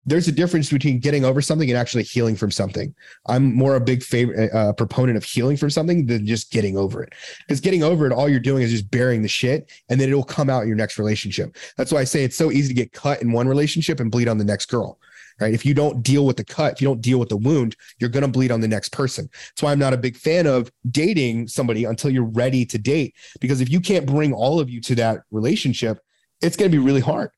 there's 0.09 0.29
a 0.29 0.33
difference 0.33 0.71
between 0.71 0.99
getting 1.01 1.25
over 1.25 1.43
something 1.43 1.69
and 1.69 1.79
actually 1.79 2.03
healing 2.03 2.35
from 2.35 2.51
something. 2.51 2.95
I'm 3.27 3.55
more 3.55 3.77
a 3.77 3.81
big 3.81 4.03
favorite 4.03 4.53
uh, 4.53 4.73
proponent 4.73 5.17
of 5.17 5.25
healing 5.25 5.57
from 5.57 5.71
something 5.71 6.07
than 6.07 6.27
just 6.27 6.51
getting 6.51 6.77
over 6.77 7.03
it. 7.03 7.13
Because 7.41 7.61
getting 7.61 7.83
over 7.83 8.07
it, 8.07 8.13
all 8.13 8.29
you're 8.29 8.41
doing 8.41 8.63
is 8.63 8.71
just 8.71 8.91
burying 8.91 9.23
the 9.23 9.29
shit, 9.29 9.71
and 9.89 10.01
then 10.01 10.09
it'll 10.09 10.25
come 10.25 10.49
out 10.49 10.63
in 10.63 10.69
your 10.69 10.77
next 10.77 10.99
relationship. 10.99 11.57
That's 11.77 11.93
why 11.93 12.01
I 12.01 12.05
say 12.05 12.25
it's 12.25 12.37
so 12.37 12.51
easy 12.51 12.69
to 12.69 12.75
get 12.75 12.93
cut 12.93 13.21
in 13.23 13.33
one 13.33 13.49
relationship 13.49 14.01
and 14.01 14.11
bleed 14.11 14.29
on 14.29 14.39
the 14.39 14.45
next 14.45 14.67
girl. 14.67 14.99
Right. 15.41 15.55
If 15.55 15.65
you 15.65 15.73
don't 15.73 16.03
deal 16.03 16.27
with 16.27 16.37
the 16.37 16.45
cut, 16.45 16.73
if 16.73 16.81
you 16.81 16.89
don't 16.89 17.01
deal 17.01 17.21
with 17.21 17.29
the 17.29 17.37
wound, 17.37 17.77
you're 18.01 18.11
going 18.11 18.25
to 18.25 18.29
bleed 18.29 18.51
on 18.51 18.61
the 18.61 18.67
next 18.67 18.89
person. 18.89 19.29
That's 19.33 19.63
why 19.63 19.71
I'm 19.71 19.79
not 19.79 19.95
a 19.95 19.97
big 19.97 20.17
fan 20.17 20.49
of 20.49 20.73
dating 20.91 21.47
somebody 21.47 21.85
until 21.85 22.11
you're 22.11 22.25
ready 22.25 22.67
to 22.67 22.77
date. 22.77 23.15
Because 23.41 23.61
if 23.61 23.71
you 23.71 23.81
can't 23.81 24.05
bring 24.05 24.33
all 24.33 24.59
of 24.59 24.69
you 24.69 24.81
to 24.81 24.97
that 24.97 25.21
relationship, 25.31 26.01
it's 26.41 26.57
going 26.57 26.69
to 26.69 26.77
be 26.77 26.85
really 26.85 27.01
hard. 27.01 27.31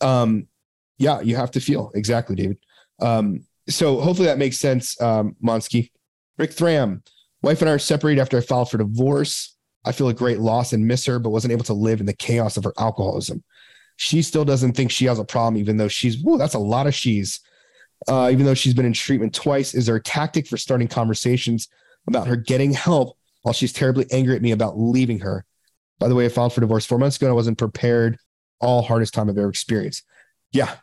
Um, 0.00 0.46
yeah, 0.98 1.20
you 1.20 1.36
have 1.36 1.50
to 1.52 1.60
feel 1.60 1.90
exactly, 1.94 2.36
David. 2.36 2.58
Um, 3.00 3.44
so 3.68 4.00
hopefully 4.00 4.26
that 4.26 4.38
makes 4.38 4.58
sense, 4.58 5.00
um, 5.00 5.36
Monsky. 5.42 5.90
Rick 6.36 6.52
Thram, 6.52 7.02
wife 7.42 7.60
and 7.60 7.68
I 7.68 7.74
are 7.74 7.78
separated 7.78 8.20
after 8.20 8.38
I 8.38 8.40
filed 8.40 8.70
for 8.70 8.78
divorce. 8.78 9.56
I 9.84 9.92
feel 9.92 10.08
a 10.08 10.14
great 10.14 10.38
loss 10.38 10.72
and 10.72 10.86
miss 10.86 11.06
her, 11.06 11.18
but 11.18 11.30
wasn't 11.30 11.52
able 11.52 11.64
to 11.64 11.72
live 11.72 12.00
in 12.00 12.06
the 12.06 12.12
chaos 12.12 12.56
of 12.56 12.64
her 12.64 12.72
alcoholism. 12.78 13.42
She 13.96 14.22
still 14.22 14.44
doesn't 14.44 14.74
think 14.74 14.90
she 14.90 15.06
has 15.06 15.18
a 15.18 15.24
problem, 15.24 15.60
even 15.60 15.76
though 15.76 15.88
she's, 15.88 16.22
whoa, 16.22 16.36
that's 16.36 16.54
a 16.54 16.58
lot 16.58 16.86
of 16.86 16.94
she's. 16.94 17.40
Uh, 18.06 18.28
even 18.30 18.46
though 18.46 18.54
she's 18.54 18.74
been 18.74 18.86
in 18.86 18.92
treatment 18.92 19.34
twice, 19.34 19.74
is 19.74 19.86
there 19.86 19.96
a 19.96 20.02
tactic 20.02 20.46
for 20.46 20.56
starting 20.56 20.86
conversations 20.86 21.68
about 22.06 22.28
her 22.28 22.36
getting 22.36 22.72
help 22.72 23.18
while 23.42 23.52
she's 23.52 23.72
terribly 23.72 24.06
angry 24.12 24.36
at 24.36 24.42
me 24.42 24.52
about 24.52 24.78
leaving 24.78 25.18
her? 25.18 25.44
By 25.98 26.06
the 26.06 26.14
way, 26.14 26.26
I 26.26 26.28
filed 26.28 26.52
for 26.52 26.60
divorce 26.60 26.86
four 26.86 26.98
months 26.98 27.16
ago 27.16 27.26
and 27.26 27.32
I 27.32 27.34
wasn't 27.34 27.58
prepared. 27.58 28.18
All 28.60 28.82
hardest 28.82 29.14
time 29.14 29.28
I've 29.28 29.38
ever 29.38 29.48
experienced. 29.48 30.04
Yeah, 30.52 30.76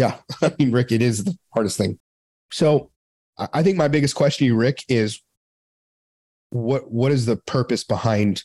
yeah, 0.00 0.16
I 0.42 0.52
mean, 0.58 0.72
Rick, 0.72 0.92
it 0.92 1.02
is 1.02 1.24
the 1.24 1.36
hardest 1.52 1.76
thing. 1.76 1.98
So 2.50 2.90
I 3.52 3.62
think 3.62 3.76
my 3.76 3.88
biggest 3.88 4.14
question 4.14 4.38
to 4.38 4.46
you, 4.46 4.56
Rick, 4.56 4.84
is 4.88 5.20
what 6.50 6.90
what 6.90 7.12
is 7.12 7.26
the 7.26 7.36
purpose 7.36 7.84
behind 7.84 8.42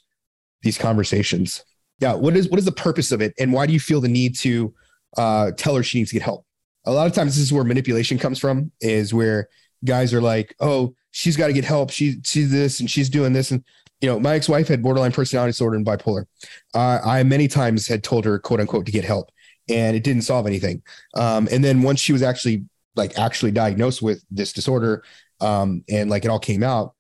these 0.62 0.78
conversations? 0.78 1.64
Yeah, 2.00 2.14
what 2.14 2.36
is 2.36 2.50
what 2.50 2.60
is 2.60 2.66
the 2.66 2.72
purpose 2.72 3.12
of 3.12 3.22
it, 3.22 3.34
and 3.40 3.54
why 3.54 3.66
do 3.66 3.74
you 3.74 3.80
feel 3.80 4.02
the 4.02 4.10
need 4.10 4.36
to 4.38 4.74
uh, 5.18 5.52
tell 5.52 5.76
her 5.76 5.84
she 5.84 5.98
needs 5.98 6.12
to 6.12 6.16
get 6.16 6.24
help? 6.24 6.46
A 6.86 6.92
lot 6.92 7.08
of 7.08 7.14
times, 7.14 7.36
this 7.36 7.44
is 7.44 7.54
where 7.54 7.64
manipulation 7.64 8.20
comes 8.20 8.38
from. 8.38 8.72
Is 8.82 9.14
where 9.14 9.48
guys 9.86 10.14
are 10.14 10.22
like, 10.22 10.54
"Oh, 10.60 10.94
she's 11.12 11.38
got 11.38 11.48
to 11.48 11.54
get 11.54 11.66
help. 11.66 11.90
She 11.90 12.18
she's 12.24 12.52
this 12.52 12.80
and 12.80 12.90
she's 12.90 13.10
doing 13.10 13.34
this." 13.34 13.52
And 13.52 13.64
you 14.02 14.10
know, 14.10 14.20
my 14.20 14.36
ex-wife 14.36 14.68
had 14.68 14.84
borderline 14.84 15.14
personality 15.14 15.52
disorder 15.52 15.78
and 15.78 15.86
bipolar. 15.86 16.26
Uh, 16.74 17.00
I 17.04 17.24
many 17.24 17.48
times 17.48 17.88
had 17.88 18.04
told 18.04 18.26
her, 18.26 18.40
"quote 18.40 18.60
unquote," 18.60 18.86
to 18.86 18.92
get 18.92 19.06
help 19.06 19.32
and 19.70 19.96
it 19.96 20.04
didn't 20.04 20.24
solve 20.24 20.48
anything. 20.48 20.82
Um, 21.16 21.48
and 21.52 21.64
then 21.64 21.82
once 21.82 22.00
she 22.00 22.14
was 22.14 22.22
actually 22.22 22.66
like 22.96 23.18
actually 23.18 23.52
diagnosed 23.52 24.02
with 24.02 24.24
this 24.30 24.54
disorder, 24.54 25.04
um, 25.42 25.84
and 25.90 26.10
like 26.10 26.26
it 26.26 26.30
all 26.30 26.40
came 26.40 26.64
out, 26.64 26.94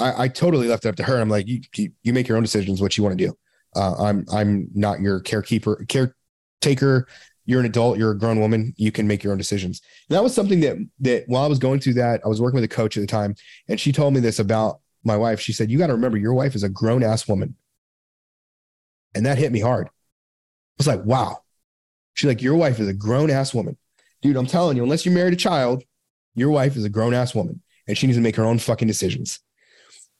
I, 0.00 0.24
I 0.24 0.28
totally 0.28 0.68
left 0.68 0.84
it 0.84 0.88
up 0.88 0.96
to 0.96 1.04
her. 1.04 1.20
I'm 1.20 1.28
like, 1.28 1.46
you, 1.46 1.60
you 2.02 2.12
make 2.12 2.28
your 2.28 2.36
own 2.36 2.42
decisions 2.42 2.80
what 2.80 2.96
you 2.96 3.04
want 3.04 3.18
to 3.18 3.26
do. 3.26 3.36
Uh, 3.76 3.94
I'm 4.02 4.24
I'm 4.32 4.68
not 4.74 5.00
your 5.00 5.20
carekeeper 5.20 5.84
caretaker. 5.88 7.06
You're 7.44 7.60
an 7.60 7.66
adult. 7.66 7.98
You're 7.98 8.10
a 8.10 8.18
grown 8.18 8.40
woman. 8.40 8.74
You 8.76 8.92
can 8.92 9.06
make 9.06 9.22
your 9.22 9.32
own 9.32 9.38
decisions. 9.38 9.80
And 10.08 10.16
that 10.16 10.22
was 10.22 10.34
something 10.34 10.60
that 10.60 10.76
that 11.00 11.24
while 11.28 11.44
I 11.44 11.48
was 11.48 11.58
going 11.58 11.80
through 11.80 11.94
that, 11.94 12.20
I 12.24 12.28
was 12.28 12.40
working 12.40 12.56
with 12.56 12.64
a 12.64 12.74
coach 12.74 12.96
at 12.96 13.00
the 13.00 13.06
time, 13.06 13.34
and 13.68 13.78
she 13.78 13.92
told 13.92 14.14
me 14.14 14.20
this 14.20 14.38
about 14.38 14.80
my 15.04 15.16
wife. 15.16 15.40
She 15.40 15.52
said, 15.52 15.70
"You 15.70 15.78
got 15.78 15.88
to 15.88 15.94
remember, 15.94 16.18
your 16.18 16.34
wife 16.34 16.54
is 16.54 16.62
a 16.62 16.68
grown 16.68 17.02
ass 17.02 17.28
woman," 17.28 17.56
and 19.14 19.24
that 19.26 19.38
hit 19.38 19.52
me 19.52 19.60
hard. 19.60 19.88
I 19.88 19.90
was 20.78 20.86
like, 20.86 21.04
"Wow, 21.04 21.42
She's 22.18 22.26
like, 22.26 22.42
Your 22.42 22.56
wife 22.56 22.80
is 22.80 22.88
a 22.88 22.92
grown 22.92 23.30
ass 23.30 23.54
woman. 23.54 23.76
Dude, 24.22 24.36
I'm 24.36 24.46
telling 24.46 24.76
you, 24.76 24.82
unless 24.82 25.06
you 25.06 25.12
married 25.12 25.34
a 25.34 25.36
child, 25.36 25.84
your 26.34 26.50
wife 26.50 26.76
is 26.76 26.84
a 26.84 26.88
grown 26.88 27.14
ass 27.14 27.32
woman 27.32 27.62
and 27.86 27.96
she 27.96 28.08
needs 28.08 28.16
to 28.16 28.22
make 28.22 28.34
her 28.34 28.44
own 28.44 28.58
fucking 28.58 28.88
decisions. 28.88 29.38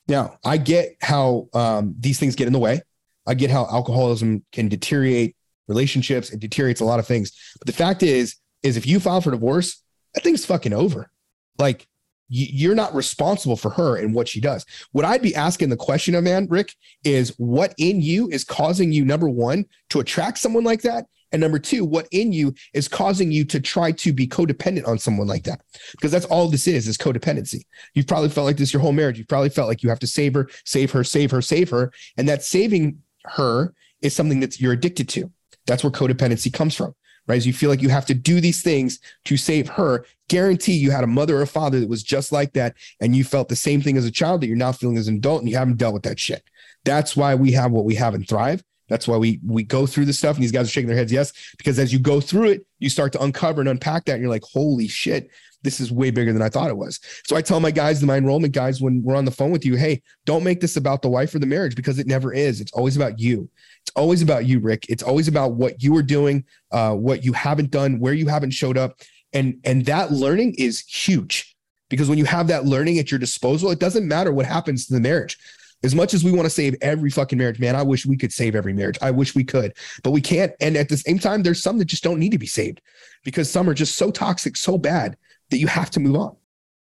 Now, 0.06 0.38
I 0.44 0.58
get 0.58 0.96
how 1.02 1.48
um, 1.52 1.96
these 1.98 2.20
things 2.20 2.36
get 2.36 2.46
in 2.46 2.52
the 2.52 2.58
way. 2.60 2.82
I 3.26 3.34
get 3.34 3.50
how 3.50 3.66
alcoholism 3.66 4.44
can 4.52 4.68
deteriorate 4.68 5.36
relationships. 5.66 6.30
It 6.30 6.38
deteriorates 6.38 6.80
a 6.80 6.84
lot 6.84 7.00
of 7.00 7.06
things. 7.06 7.32
But 7.58 7.66
the 7.66 7.72
fact 7.72 8.04
is, 8.04 8.36
is 8.62 8.76
if 8.76 8.86
you 8.86 9.00
file 9.00 9.20
for 9.20 9.32
divorce, 9.32 9.82
that 10.14 10.22
thing's 10.22 10.46
fucking 10.46 10.72
over. 10.72 11.10
Like 11.58 11.88
you're 12.28 12.76
not 12.76 12.94
responsible 12.94 13.56
for 13.56 13.70
her 13.70 13.96
and 13.96 14.14
what 14.14 14.28
she 14.28 14.40
does. 14.40 14.64
What 14.92 15.04
I'd 15.04 15.22
be 15.22 15.34
asking 15.34 15.70
the 15.70 15.76
question 15.76 16.14
of 16.14 16.22
man, 16.22 16.46
Rick, 16.48 16.74
is 17.02 17.34
what 17.38 17.74
in 17.76 18.00
you 18.00 18.28
is 18.28 18.44
causing 18.44 18.92
you, 18.92 19.04
number 19.04 19.28
one, 19.28 19.64
to 19.90 19.98
attract 19.98 20.38
someone 20.38 20.62
like 20.62 20.82
that? 20.82 21.06
And 21.32 21.40
number 21.40 21.58
two, 21.58 21.84
what 21.84 22.08
in 22.10 22.32
you 22.32 22.54
is 22.72 22.88
causing 22.88 23.30
you 23.30 23.44
to 23.46 23.60
try 23.60 23.92
to 23.92 24.12
be 24.12 24.26
codependent 24.26 24.86
on 24.86 24.98
someone 24.98 25.26
like 25.26 25.44
that? 25.44 25.60
Because 25.92 26.10
that's 26.10 26.24
all 26.26 26.48
this 26.48 26.66
is, 26.66 26.88
is 26.88 26.96
codependency. 26.96 27.62
You've 27.94 28.06
probably 28.06 28.30
felt 28.30 28.46
like 28.46 28.56
this 28.56 28.72
your 28.72 28.80
whole 28.82 28.92
marriage. 28.92 29.18
You've 29.18 29.28
probably 29.28 29.50
felt 29.50 29.68
like 29.68 29.82
you 29.82 29.88
have 29.90 29.98
to 30.00 30.06
save 30.06 30.34
her, 30.34 30.48
save 30.64 30.90
her, 30.92 31.04
save 31.04 31.30
her, 31.30 31.42
save 31.42 31.70
her. 31.70 31.92
And 32.16 32.28
that 32.28 32.42
saving 32.42 33.02
her 33.24 33.74
is 34.00 34.14
something 34.14 34.40
that 34.40 34.60
you're 34.60 34.72
addicted 34.72 35.08
to. 35.10 35.30
That's 35.66 35.84
where 35.84 35.90
codependency 35.90 36.52
comes 36.52 36.74
from, 36.74 36.94
right? 37.26 37.44
You 37.44 37.52
feel 37.52 37.68
like 37.68 37.82
you 37.82 37.90
have 37.90 38.06
to 38.06 38.14
do 38.14 38.40
these 38.40 38.62
things 38.62 38.98
to 39.26 39.36
save 39.36 39.68
her. 39.68 40.06
Guarantee 40.28 40.74
you 40.74 40.90
had 40.90 41.04
a 41.04 41.08
mother 41.08 41.36
or 41.36 41.42
a 41.42 41.46
father 41.46 41.78
that 41.80 41.88
was 41.88 42.02
just 42.02 42.32
like 42.32 42.54
that. 42.54 42.74
And 43.00 43.14
you 43.14 43.22
felt 43.22 43.48
the 43.48 43.56
same 43.56 43.82
thing 43.82 43.98
as 43.98 44.06
a 44.06 44.10
child 44.10 44.40
that 44.40 44.46
you're 44.46 44.56
now 44.56 44.72
feeling 44.72 44.96
as 44.96 45.08
an 45.08 45.16
adult 45.16 45.42
and 45.42 45.50
you 45.50 45.56
haven't 45.56 45.76
dealt 45.76 45.94
with 45.94 46.04
that 46.04 46.18
shit. 46.18 46.42
That's 46.84 47.16
why 47.16 47.34
we 47.34 47.52
have 47.52 47.70
what 47.70 47.84
we 47.84 47.96
have 47.96 48.14
and 48.14 48.26
thrive 48.26 48.62
that's 48.88 49.06
why 49.06 49.16
we 49.16 49.40
we 49.44 49.62
go 49.62 49.86
through 49.86 50.06
this 50.06 50.18
stuff, 50.18 50.36
and 50.36 50.42
these 50.42 50.52
guys 50.52 50.66
are 50.66 50.70
shaking 50.70 50.88
their 50.88 50.96
heads, 50.96 51.12
yes, 51.12 51.32
because 51.56 51.78
as 51.78 51.92
you 51.92 51.98
go 51.98 52.20
through 52.20 52.50
it, 52.50 52.66
you 52.78 52.88
start 52.88 53.12
to 53.12 53.22
uncover 53.22 53.60
and 53.60 53.68
unpack 53.68 54.04
that, 54.06 54.14
and 54.14 54.22
you're 54.22 54.30
like, 54.30 54.44
holy 54.44 54.88
shit, 54.88 55.30
this 55.62 55.80
is 55.80 55.90
way 55.90 56.10
bigger 56.10 56.32
than 56.32 56.42
I 56.42 56.48
thought 56.48 56.70
it 56.70 56.76
was. 56.76 57.00
So 57.26 57.36
I 57.36 57.42
tell 57.42 57.60
my 57.60 57.70
guys, 57.70 58.02
my 58.02 58.16
enrollment 58.16 58.54
guys, 58.54 58.80
when 58.80 59.02
we're 59.02 59.16
on 59.16 59.24
the 59.24 59.30
phone 59.30 59.50
with 59.50 59.64
you, 59.64 59.76
hey, 59.76 60.02
don't 60.24 60.44
make 60.44 60.60
this 60.60 60.76
about 60.76 61.02
the 61.02 61.08
wife 61.08 61.34
or 61.34 61.38
the 61.38 61.46
marriage 61.46 61.74
because 61.74 61.98
it 61.98 62.06
never 62.06 62.32
is. 62.32 62.60
It's 62.60 62.72
always 62.72 62.96
about 62.96 63.18
you. 63.18 63.48
It's 63.82 63.92
always 63.96 64.22
about 64.22 64.46
you, 64.46 64.60
Rick. 64.60 64.86
It's 64.88 65.02
always 65.02 65.28
about 65.28 65.54
what 65.54 65.82
you 65.82 65.96
are 65.96 66.02
doing, 66.02 66.44
uh, 66.70 66.94
what 66.94 67.24
you 67.24 67.32
haven't 67.32 67.70
done, 67.70 67.98
where 67.98 68.14
you 68.14 68.28
haven't 68.28 68.52
showed 68.52 68.78
up, 68.78 69.00
and 69.32 69.58
and 69.64 69.84
that 69.86 70.12
learning 70.12 70.54
is 70.58 70.80
huge 70.80 71.56
because 71.90 72.08
when 72.08 72.18
you 72.18 72.24
have 72.24 72.48
that 72.48 72.64
learning 72.64 72.98
at 72.98 73.10
your 73.10 73.18
disposal, 73.18 73.70
it 73.70 73.78
doesn't 73.78 74.06
matter 74.06 74.32
what 74.32 74.46
happens 74.46 74.86
to 74.86 74.94
the 74.94 75.00
marriage. 75.00 75.38
As 75.84 75.94
much 75.94 76.12
as 76.12 76.24
we 76.24 76.32
want 76.32 76.46
to 76.46 76.50
save 76.50 76.74
every 76.80 77.08
fucking 77.08 77.38
marriage, 77.38 77.60
man, 77.60 77.76
I 77.76 77.82
wish 77.82 78.04
we 78.04 78.16
could 78.16 78.32
save 78.32 78.56
every 78.56 78.72
marriage. 78.72 78.98
I 79.00 79.12
wish 79.12 79.34
we 79.34 79.44
could, 79.44 79.74
but 80.02 80.10
we 80.10 80.20
can't. 80.20 80.52
And 80.60 80.76
at 80.76 80.88
the 80.88 80.96
same 80.96 81.18
time, 81.18 81.42
there's 81.42 81.62
some 81.62 81.78
that 81.78 81.84
just 81.84 82.02
don't 82.02 82.18
need 82.18 82.32
to 82.32 82.38
be 82.38 82.46
saved 82.46 82.80
because 83.24 83.48
some 83.50 83.70
are 83.70 83.74
just 83.74 83.96
so 83.96 84.10
toxic, 84.10 84.56
so 84.56 84.76
bad 84.76 85.16
that 85.50 85.58
you 85.58 85.68
have 85.68 85.90
to 85.90 86.00
move 86.00 86.16
on. 86.16 86.36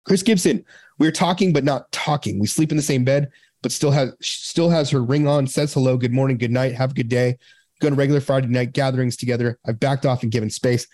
Chris 0.05 0.23
Gibson, 0.23 0.64
we're 0.99 1.12
talking 1.12 1.53
but 1.53 1.64
not 1.64 1.91
talking. 1.93 2.38
We 2.38 2.47
sleep 2.47 2.71
in 2.71 2.77
the 2.77 2.83
same 2.83 3.05
bed, 3.05 3.31
but 3.62 3.73
still 3.73 3.91
has 3.91 4.14
still 4.21 4.71
has 4.71 4.91
her 4.91 5.03
ring 5.03 5.27
on, 5.27 5.47
says 5.47 5.75
hello, 5.75 5.97
good 5.97 6.12
morning, 6.12 6.38
good 6.38 6.51
night, 6.51 6.75
have 6.75 6.93
a 6.93 6.95
good 6.95 7.09
day. 7.09 7.38
Go 7.81 7.91
to 7.91 7.95
regular 7.95 8.21
Friday 8.21 8.49
night 8.49 8.73
gatherings 8.73 9.17
together. 9.17 9.59
I've 9.67 9.81
backed 9.81 10.07
off 10.07 10.23
and 10.23 10.33
given 10.33 10.51
space. 10.51 10.87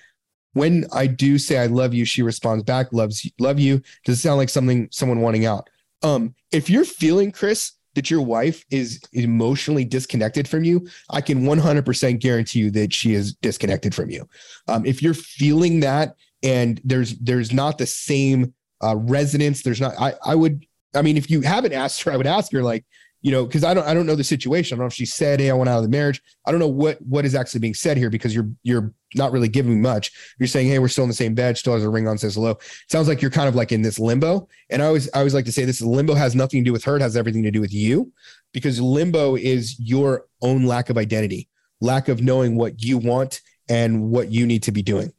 When 0.52 0.86
I 0.92 1.06
do 1.06 1.38
say 1.38 1.58
I 1.58 1.66
love 1.66 1.94
you, 1.94 2.04
she 2.04 2.22
responds 2.22 2.64
back, 2.64 2.92
loves 2.92 3.28
love 3.38 3.58
you. 3.58 3.82
Does 4.04 4.18
it 4.18 4.20
sound 4.20 4.38
like 4.38 4.48
something 4.48 4.88
someone 4.90 5.20
wanting 5.20 5.46
out? 5.46 5.68
Um, 6.04 6.34
if 6.52 6.70
you're 6.70 6.84
feeling, 6.84 7.32
Chris, 7.32 7.72
that 7.94 8.10
your 8.10 8.20
wife 8.20 8.64
is 8.70 9.00
emotionally 9.12 9.84
disconnected 9.84 10.46
from 10.46 10.64
you, 10.64 10.86
I 11.10 11.20
can 11.20 11.44
100% 11.44 12.20
guarantee 12.20 12.58
you 12.60 12.70
that 12.72 12.92
she 12.92 13.14
is 13.14 13.34
disconnected 13.34 13.94
from 13.94 14.10
you. 14.10 14.28
Um, 14.68 14.84
if 14.84 15.02
you're 15.02 15.14
feeling 15.14 15.80
that 15.80 16.14
and 16.42 16.80
there's 16.84 17.16
there's 17.18 17.52
not 17.52 17.78
the 17.78 17.86
same 17.86 18.52
uh, 18.82 18.96
resonance, 18.96 19.62
there's 19.62 19.80
not. 19.80 19.94
I 19.98 20.14
I 20.24 20.34
would. 20.34 20.66
I 20.94 21.02
mean, 21.02 21.16
if 21.16 21.30
you 21.30 21.40
haven't 21.40 21.72
asked 21.72 22.02
her, 22.02 22.12
I 22.12 22.16
would 22.16 22.26
ask 22.26 22.52
her 22.52 22.62
like, 22.62 22.84
you 23.24 23.30
know, 23.30 23.46
because 23.46 23.64
I 23.64 23.72
don't 23.72 23.86
I 23.86 23.94
don't 23.94 24.04
know 24.04 24.16
the 24.16 24.22
situation. 24.22 24.74
I 24.74 24.76
don't 24.76 24.84
know 24.84 24.88
if 24.88 24.92
she 24.92 25.06
said, 25.06 25.40
"Hey, 25.40 25.50
I 25.50 25.54
want 25.54 25.70
out 25.70 25.78
of 25.78 25.82
the 25.82 25.88
marriage." 25.88 26.20
I 26.44 26.50
don't 26.50 26.60
know 26.60 26.68
what 26.68 27.00
what 27.00 27.24
is 27.24 27.34
actually 27.34 27.60
being 27.60 27.72
said 27.72 27.96
here 27.96 28.10
because 28.10 28.34
you're 28.34 28.50
you're 28.64 28.92
not 29.14 29.32
really 29.32 29.48
giving 29.48 29.80
much. 29.80 30.12
You're 30.38 30.46
saying, 30.46 30.68
"Hey, 30.68 30.78
we're 30.78 30.88
still 30.88 31.04
in 31.04 31.08
the 31.08 31.14
same 31.14 31.34
bed." 31.34 31.56
Still 31.56 31.72
has 31.72 31.82
a 31.82 31.88
ring 31.88 32.06
on, 32.06 32.18
says 32.18 32.34
hello. 32.34 32.50
It 32.50 32.60
sounds 32.90 33.08
like 33.08 33.22
you're 33.22 33.30
kind 33.30 33.48
of 33.48 33.54
like 33.54 33.72
in 33.72 33.80
this 33.80 33.98
limbo. 33.98 34.46
And 34.68 34.82
I 34.82 34.86
always 34.86 35.08
I 35.14 35.18
always 35.20 35.32
like 35.32 35.46
to 35.46 35.52
say 35.52 35.64
this: 35.64 35.80
limbo 35.80 36.12
has 36.12 36.34
nothing 36.34 36.62
to 36.62 36.68
do 36.68 36.72
with 36.72 36.84
her. 36.84 36.96
It 36.96 37.00
has 37.00 37.16
everything 37.16 37.42
to 37.44 37.50
do 37.50 37.62
with 37.62 37.72
you, 37.72 38.12
because 38.52 38.78
limbo 38.78 39.36
is 39.36 39.80
your 39.80 40.26
own 40.42 40.64
lack 40.64 40.90
of 40.90 40.98
identity, 40.98 41.48
lack 41.80 42.08
of 42.08 42.22
knowing 42.22 42.56
what 42.56 42.82
you 42.84 42.98
want 42.98 43.40
and 43.70 44.10
what 44.10 44.30
you 44.30 44.46
need 44.46 44.64
to 44.64 44.72
be 44.72 44.82
doing. 44.82 45.14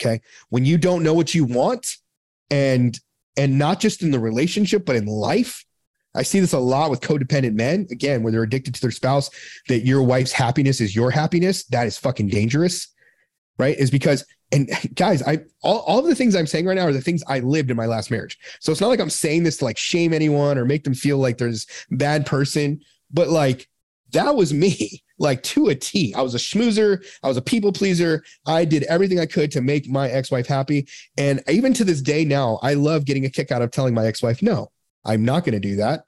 Okay, 0.00 0.20
when 0.50 0.64
you 0.64 0.78
don't 0.78 1.02
know 1.02 1.14
what 1.14 1.34
you 1.34 1.44
want, 1.44 1.96
and 2.48 2.96
and 3.36 3.58
not 3.58 3.80
just 3.80 4.04
in 4.04 4.12
the 4.12 4.20
relationship 4.20 4.86
but 4.86 4.94
in 4.94 5.06
life 5.06 5.64
I 6.14 6.22
see 6.22 6.40
this 6.40 6.52
a 6.52 6.58
lot 6.58 6.90
with 6.90 7.00
codependent 7.00 7.54
men, 7.54 7.86
again, 7.90 8.22
when 8.22 8.32
they're 8.32 8.42
addicted 8.42 8.74
to 8.74 8.80
their 8.80 8.90
spouse, 8.90 9.30
that 9.68 9.86
your 9.86 10.02
wife's 10.02 10.32
happiness 10.32 10.80
is 10.80 10.96
your 10.96 11.10
happiness. 11.10 11.64
That 11.66 11.86
is 11.86 11.98
fucking 11.98 12.28
dangerous, 12.28 12.88
right? 13.58 13.76
Is 13.76 13.90
because, 13.90 14.24
and 14.50 14.70
guys, 14.94 15.22
I, 15.22 15.40
all, 15.62 15.80
all 15.80 15.98
of 15.98 16.06
the 16.06 16.14
things 16.14 16.34
I'm 16.34 16.46
saying 16.46 16.66
right 16.66 16.74
now 16.74 16.86
are 16.86 16.92
the 16.92 17.00
things 17.00 17.22
I 17.28 17.40
lived 17.40 17.70
in 17.70 17.76
my 17.76 17.86
last 17.86 18.10
marriage. 18.10 18.38
So 18.60 18.72
it's 18.72 18.80
not 18.80 18.88
like 18.88 19.00
I'm 19.00 19.10
saying 19.10 19.42
this 19.42 19.58
to 19.58 19.64
like 19.64 19.78
shame 19.78 20.14
anyone 20.14 20.56
or 20.56 20.64
make 20.64 20.84
them 20.84 20.94
feel 20.94 21.18
like 21.18 21.38
there's 21.38 21.66
bad 21.90 22.24
person, 22.24 22.80
but 23.10 23.28
like 23.28 23.68
that 24.12 24.34
was 24.34 24.54
me 24.54 25.02
like 25.18 25.42
to 25.42 25.68
a 25.68 25.74
T. 25.74 26.14
I 26.14 26.22
was 26.22 26.34
a 26.34 26.38
schmoozer. 26.38 27.04
I 27.22 27.28
was 27.28 27.36
a 27.36 27.42
people 27.42 27.72
pleaser. 27.72 28.24
I 28.46 28.64
did 28.64 28.84
everything 28.84 29.20
I 29.20 29.26
could 29.26 29.50
to 29.52 29.60
make 29.60 29.88
my 29.88 30.08
ex-wife 30.08 30.46
happy. 30.46 30.88
And 31.18 31.42
even 31.48 31.74
to 31.74 31.84
this 31.84 32.00
day 32.00 32.24
now, 32.24 32.58
I 32.62 32.74
love 32.74 33.04
getting 33.04 33.24
a 33.24 33.30
kick 33.30 33.52
out 33.52 33.60
of 33.60 33.70
telling 33.70 33.94
my 33.94 34.06
ex-wife, 34.06 34.42
no, 34.42 34.70
I'm 35.04 35.24
not 35.24 35.44
going 35.44 35.54
to 35.54 35.60
do 35.60 35.76
that. 35.76 36.04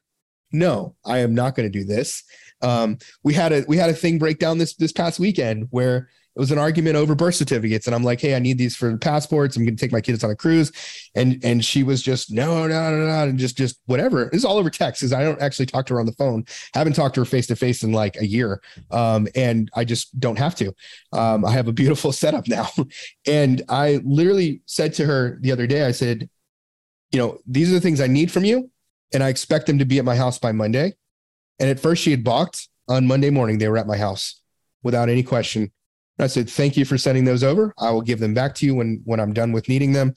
No, 0.53 0.96
I 1.05 1.18
am 1.18 1.35
not 1.35 1.55
going 1.55 1.70
to 1.70 1.79
do 1.79 1.85
this. 1.85 2.24
Um, 2.62 2.98
we 3.22 3.35
had 3.35 3.53
a 3.53 3.64
we 3.68 3.76
had 3.76 3.90
a 3.90 3.94
thing 3.94 4.18
break 4.18 4.38
down 4.38 4.59
this 4.59 4.74
this 4.74 4.92
past 4.92 5.18
weekend 5.18 5.68
where 5.70 6.09
it 6.37 6.38
was 6.38 6.53
an 6.53 6.59
argument 6.59 6.96
over 6.96 7.14
birth 7.14 7.35
certificates 7.35 7.87
and 7.87 7.94
i'm 7.94 8.05
like 8.05 8.20
hey 8.20 8.37
i 8.37 8.38
need 8.38 8.59
these 8.59 8.76
for 8.76 8.96
passports. 8.98 9.57
I'm 9.57 9.64
going 9.64 9.76
to 9.76 9.81
take 9.81 9.92
my 9.92 10.00
kids 10.00 10.22
on 10.22 10.31
a 10.31 10.37
cruise. 10.37 10.70
And 11.14 11.42
and 11.44 11.64
she 11.64 11.83
was 11.83 12.03
just 12.03 12.31
no 12.31 12.66
no 12.66 12.90
no 12.90 13.07
no 13.07 13.22
and 13.24 13.38
just 13.38 13.57
just 13.57 13.81
whatever. 13.87 14.29
It's 14.33 14.44
all 14.44 14.59
over 14.59 14.70
text 14.70 15.00
because 15.00 15.12
i 15.12 15.24
don't 15.24 15.40
actually 15.40 15.66
talk 15.66 15.87
to 15.87 15.94
her 15.94 16.00
on 16.00 16.07
the 16.07 16.12
phone. 16.12 16.44
Haven't 16.74 16.94
talked 16.94 17.14
to 17.14 17.22
her 17.22 17.24
face 17.24 17.46
to 17.48 17.57
face 17.57 17.83
in 17.83 17.92
like 17.92 18.16
a 18.20 18.26
year. 18.26 18.61
Um, 18.90 19.26
and 19.35 19.70
i 19.74 19.85
just 19.85 20.18
don't 20.20 20.38
have 20.38 20.55
to. 20.57 20.74
Um, 21.12 21.44
i 21.44 21.53
have 21.53 21.68
a 21.68 21.72
beautiful 21.72 22.12
setup 22.22 22.46
now. 22.46 22.68
And 23.26 23.62
i 23.68 24.00
literally 24.05 24.62
said 24.66 24.92
to 24.94 25.07
her 25.07 25.38
the 25.40 25.53
other 25.53 25.66
day 25.66 25.85
i 25.85 25.92
said 25.92 26.29
you 27.12 27.18
know 27.18 27.38
these 27.46 27.70
are 27.70 27.74
the 27.74 27.81
things 27.81 28.00
i 28.00 28.07
need 28.07 28.31
from 28.31 28.44
you 28.44 28.70
and 29.12 29.23
i 29.23 29.29
expect 29.29 29.66
them 29.66 29.79
to 29.79 29.85
be 29.85 29.99
at 29.99 30.05
my 30.05 30.16
house 30.16 30.38
by 30.38 30.53
monday 30.53 30.92
and 31.59 31.68
at 31.68 31.81
first 31.81 32.03
she 32.03 32.11
had 32.11 32.25
balked 32.25 32.68
on 32.88 33.07
monday 33.07 33.31
morning 33.31 33.59
they 33.59 33.68
were 33.68 33.79
at 33.79 33.87
my 33.87 33.96
house 33.96 34.40
without 34.83 35.09
any 35.09 35.23
question 35.23 35.70
I 36.20 36.27
said, 36.27 36.49
thank 36.49 36.77
you 36.77 36.85
for 36.85 36.99
sending 36.99 37.25
those 37.25 37.42
over. 37.42 37.73
I 37.79 37.90
will 37.90 38.03
give 38.03 38.20
them 38.20 38.35
back 38.35 38.55
to 38.57 38.66
you 38.66 38.75
when, 38.75 39.01
when 39.05 39.20
I'm 39.20 39.33
done 39.33 39.53
with 39.53 39.68
needing 39.68 39.92
them. 39.92 40.14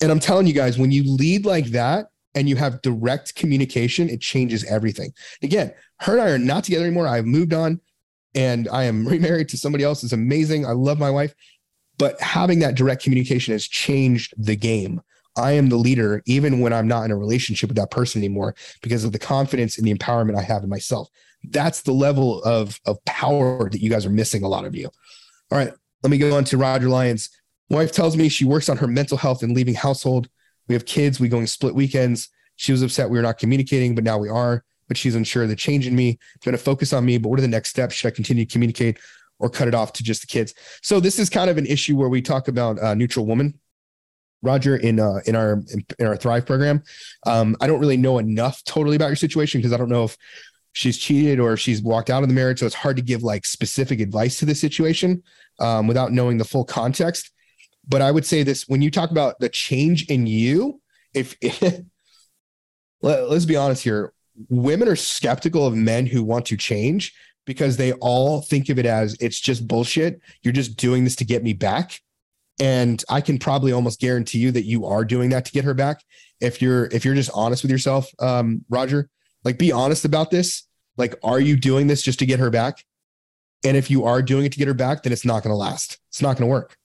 And 0.00 0.10
I'm 0.10 0.20
telling 0.20 0.46
you 0.46 0.54
guys, 0.54 0.78
when 0.78 0.90
you 0.90 1.04
lead 1.04 1.44
like 1.44 1.66
that 1.66 2.06
and 2.34 2.48
you 2.48 2.56
have 2.56 2.80
direct 2.82 3.34
communication, 3.34 4.08
it 4.08 4.20
changes 4.20 4.64
everything. 4.64 5.12
Again, 5.42 5.72
her 6.00 6.12
and 6.12 6.22
I 6.22 6.30
are 6.30 6.38
not 6.38 6.64
together 6.64 6.86
anymore. 6.86 7.06
I've 7.06 7.26
moved 7.26 7.52
on 7.52 7.80
and 8.34 8.68
I 8.68 8.84
am 8.84 9.06
remarried 9.08 9.48
to 9.50 9.58
somebody 9.58 9.84
else. 9.84 10.02
It's 10.02 10.12
amazing. 10.12 10.64
I 10.64 10.72
love 10.72 10.98
my 10.98 11.10
wife, 11.10 11.34
but 11.98 12.20
having 12.20 12.60
that 12.60 12.76
direct 12.76 13.02
communication 13.02 13.52
has 13.52 13.66
changed 13.66 14.34
the 14.38 14.56
game. 14.56 15.02
I 15.36 15.52
am 15.52 15.68
the 15.68 15.76
leader, 15.76 16.22
even 16.26 16.60
when 16.60 16.72
I'm 16.72 16.88
not 16.88 17.04
in 17.04 17.10
a 17.10 17.16
relationship 17.16 17.68
with 17.68 17.76
that 17.76 17.90
person 17.90 18.20
anymore, 18.20 18.54
because 18.82 19.04
of 19.04 19.12
the 19.12 19.18
confidence 19.18 19.78
and 19.78 19.86
the 19.86 19.94
empowerment 19.94 20.36
I 20.36 20.42
have 20.42 20.62
in 20.62 20.68
myself. 20.68 21.08
That's 21.44 21.82
the 21.82 21.92
level 21.92 22.42
of, 22.42 22.78
of 22.84 23.02
power 23.04 23.70
that 23.70 23.80
you 23.80 23.90
guys 23.90 24.04
are 24.04 24.10
missing, 24.10 24.42
a 24.42 24.48
lot 24.48 24.64
of 24.64 24.74
you. 24.74 24.90
All 25.50 25.58
right, 25.58 25.72
let 26.02 26.10
me 26.10 26.18
go 26.18 26.36
on 26.36 26.44
to 26.44 26.56
Roger 26.56 26.88
Lyons. 26.88 27.30
Wife 27.70 27.92
tells 27.92 28.16
me 28.16 28.28
she 28.28 28.44
works 28.44 28.68
on 28.68 28.76
her 28.78 28.86
mental 28.86 29.16
health 29.16 29.42
and 29.42 29.54
leaving 29.54 29.74
household. 29.74 30.28
We 30.68 30.74
have 30.74 30.84
kids. 30.84 31.20
We 31.20 31.28
going 31.28 31.46
split 31.46 31.74
weekends. 31.74 32.28
She 32.56 32.72
was 32.72 32.82
upset 32.82 33.08
we 33.08 33.16
were 33.16 33.22
not 33.22 33.38
communicating, 33.38 33.94
but 33.94 34.04
now 34.04 34.18
we 34.18 34.28
are. 34.28 34.64
But 34.88 34.96
she's 34.96 35.14
unsure 35.14 35.46
the 35.46 35.56
change 35.56 35.86
in 35.86 35.94
me. 35.94 36.10
is 36.10 36.44
Going 36.44 36.56
to 36.56 36.62
focus 36.62 36.92
on 36.92 37.04
me. 37.04 37.16
But 37.16 37.28
what 37.28 37.38
are 37.38 37.42
the 37.42 37.48
next 37.48 37.70
steps? 37.70 37.94
Should 37.94 38.08
I 38.08 38.10
continue 38.14 38.44
to 38.44 38.52
communicate 38.52 38.98
or 39.38 39.48
cut 39.48 39.68
it 39.68 39.74
off 39.74 39.92
to 39.94 40.02
just 40.02 40.20
the 40.20 40.26
kids? 40.26 40.52
So 40.82 41.00
this 41.00 41.18
is 41.18 41.30
kind 41.30 41.48
of 41.48 41.58
an 41.58 41.66
issue 41.66 41.96
where 41.96 42.08
we 42.08 42.20
talk 42.20 42.48
about 42.48 42.78
uh, 42.80 42.94
neutral 42.94 43.24
woman. 43.24 43.58
Roger, 44.42 44.76
in 44.76 44.98
uh, 44.98 45.20
in 45.26 45.36
our 45.36 45.62
in 45.98 46.06
our 46.06 46.16
Thrive 46.16 46.46
program, 46.46 46.82
um, 47.26 47.56
I 47.60 47.66
don't 47.66 47.80
really 47.80 47.96
know 47.96 48.18
enough 48.18 48.62
totally 48.64 48.96
about 48.96 49.08
your 49.08 49.16
situation 49.16 49.60
because 49.60 49.72
I 49.72 49.76
don't 49.76 49.88
know 49.88 50.04
if 50.04 50.16
she's 50.72 50.96
cheated 50.96 51.40
or 51.40 51.52
if 51.52 51.60
she's 51.60 51.82
walked 51.82 52.10
out 52.10 52.22
of 52.22 52.28
the 52.28 52.34
marriage. 52.34 52.60
So 52.60 52.66
it's 52.66 52.74
hard 52.74 52.96
to 52.96 53.02
give 53.02 53.22
like 53.22 53.44
specific 53.44 54.00
advice 54.00 54.38
to 54.38 54.46
the 54.46 54.54
situation 54.54 55.22
um, 55.58 55.86
without 55.86 56.12
knowing 56.12 56.38
the 56.38 56.44
full 56.44 56.64
context. 56.64 57.30
But 57.88 58.02
I 58.02 58.10
would 58.10 58.26
say 58.26 58.42
this 58.42 58.68
when 58.68 58.82
you 58.82 58.90
talk 58.90 59.10
about 59.10 59.40
the 59.40 59.48
change 59.48 60.06
in 60.06 60.26
you, 60.26 60.80
if, 61.12 61.36
let, 63.02 63.28
let's 63.28 63.44
be 63.44 63.56
honest 63.56 63.82
here, 63.82 64.12
women 64.48 64.88
are 64.88 64.96
skeptical 64.96 65.66
of 65.66 65.74
men 65.74 66.06
who 66.06 66.22
want 66.22 66.46
to 66.46 66.56
change 66.56 67.12
because 67.46 67.76
they 67.76 67.92
all 67.94 68.42
think 68.42 68.68
of 68.68 68.78
it 68.78 68.86
as 68.86 69.16
it's 69.20 69.40
just 69.40 69.66
bullshit. 69.66 70.20
You're 70.42 70.52
just 70.52 70.76
doing 70.76 71.04
this 71.04 71.16
to 71.16 71.24
get 71.24 71.42
me 71.42 71.52
back. 71.52 72.00
And 72.60 73.02
I 73.08 73.22
can 73.22 73.38
probably 73.38 73.72
almost 73.72 74.00
guarantee 74.00 74.38
you 74.38 74.52
that 74.52 74.64
you 74.64 74.84
are 74.84 75.04
doing 75.04 75.30
that 75.30 75.46
to 75.46 75.52
get 75.52 75.64
her 75.64 75.74
back. 75.74 76.02
If 76.40 76.60
you're 76.60 76.86
if 76.86 77.04
you're 77.04 77.14
just 77.14 77.30
honest 77.34 77.62
with 77.62 77.70
yourself, 77.72 78.08
um, 78.20 78.64
Roger, 78.68 79.08
like, 79.44 79.58
be 79.58 79.72
honest 79.72 80.04
about 80.04 80.30
this. 80.30 80.64
Like, 80.96 81.14
are 81.24 81.40
you 81.40 81.56
doing 81.56 81.86
this 81.86 82.02
just 82.02 82.18
to 82.18 82.26
get 82.26 82.38
her 82.38 82.50
back? 82.50 82.84
And 83.64 83.76
if 83.76 83.90
you 83.90 84.04
are 84.04 84.22
doing 84.22 84.44
it 84.44 84.52
to 84.52 84.58
get 84.58 84.68
her 84.68 84.74
back, 84.74 85.02
then 85.02 85.12
it's 85.12 85.24
not 85.24 85.42
going 85.42 85.52
to 85.52 85.56
last. 85.56 85.98
It's 86.08 86.22
not 86.22 86.36
going 86.36 86.48
to 86.48 86.52
work. 86.52 86.76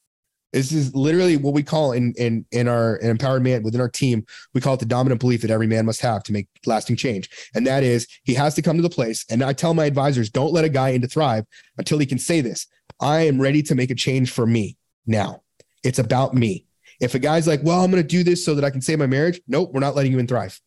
This 0.53 0.71
is 0.71 0.95
literally 0.95 1.35
what 1.35 1.53
we 1.53 1.63
call 1.63 1.91
in 1.91 2.13
in 2.17 2.45
in 2.51 2.69
our 2.69 2.95
in 2.97 3.09
empowered 3.09 3.43
man 3.43 3.61
within 3.61 3.81
our 3.81 3.89
team. 3.89 4.25
We 4.53 4.61
call 4.61 4.75
it 4.75 4.79
the 4.79 4.85
dominant 4.85 5.19
belief 5.19 5.41
that 5.41 5.51
every 5.51 5.67
man 5.67 5.85
must 5.85 5.99
have 5.99 6.23
to 6.23 6.31
make 6.31 6.47
lasting 6.65 6.95
change, 6.95 7.29
and 7.53 7.67
that 7.67 7.83
is 7.83 8.07
he 8.23 8.33
has 8.35 8.55
to 8.55 8.61
come 8.61 8.77
to 8.77 8.81
the 8.81 8.89
place. 8.89 9.25
And 9.29 9.43
I 9.43 9.51
tell 9.51 9.73
my 9.73 9.83
advisors, 9.83 10.29
don't 10.29 10.53
let 10.53 10.63
a 10.63 10.69
guy 10.69 10.89
into 10.89 11.09
thrive 11.09 11.43
until 11.77 11.97
he 11.97 12.05
can 12.05 12.19
say 12.19 12.39
this: 12.39 12.67
I 13.01 13.27
am 13.27 13.41
ready 13.41 13.61
to 13.63 13.75
make 13.75 13.91
a 13.91 13.95
change 13.95 14.31
for 14.31 14.45
me 14.45 14.77
now. 15.05 15.41
It's 15.85 15.99
about 15.99 16.33
me. 16.33 16.65
If 16.99 17.15
a 17.15 17.19
guy's 17.19 17.47
like, 17.47 17.61
well, 17.63 17.81
I'm 17.81 17.91
going 17.91 18.03
to 18.03 18.07
do 18.07 18.23
this 18.23 18.43
so 18.43 18.55
that 18.55 18.65
I 18.65 18.69
can 18.69 18.81
save 18.81 18.99
my 18.99 19.07
marriage, 19.07 19.39
nope, 19.47 19.71
we're 19.73 19.79
not 19.79 19.95
letting 19.95 20.11
you 20.11 20.19
in 20.19 20.27
thrive. 20.27 20.59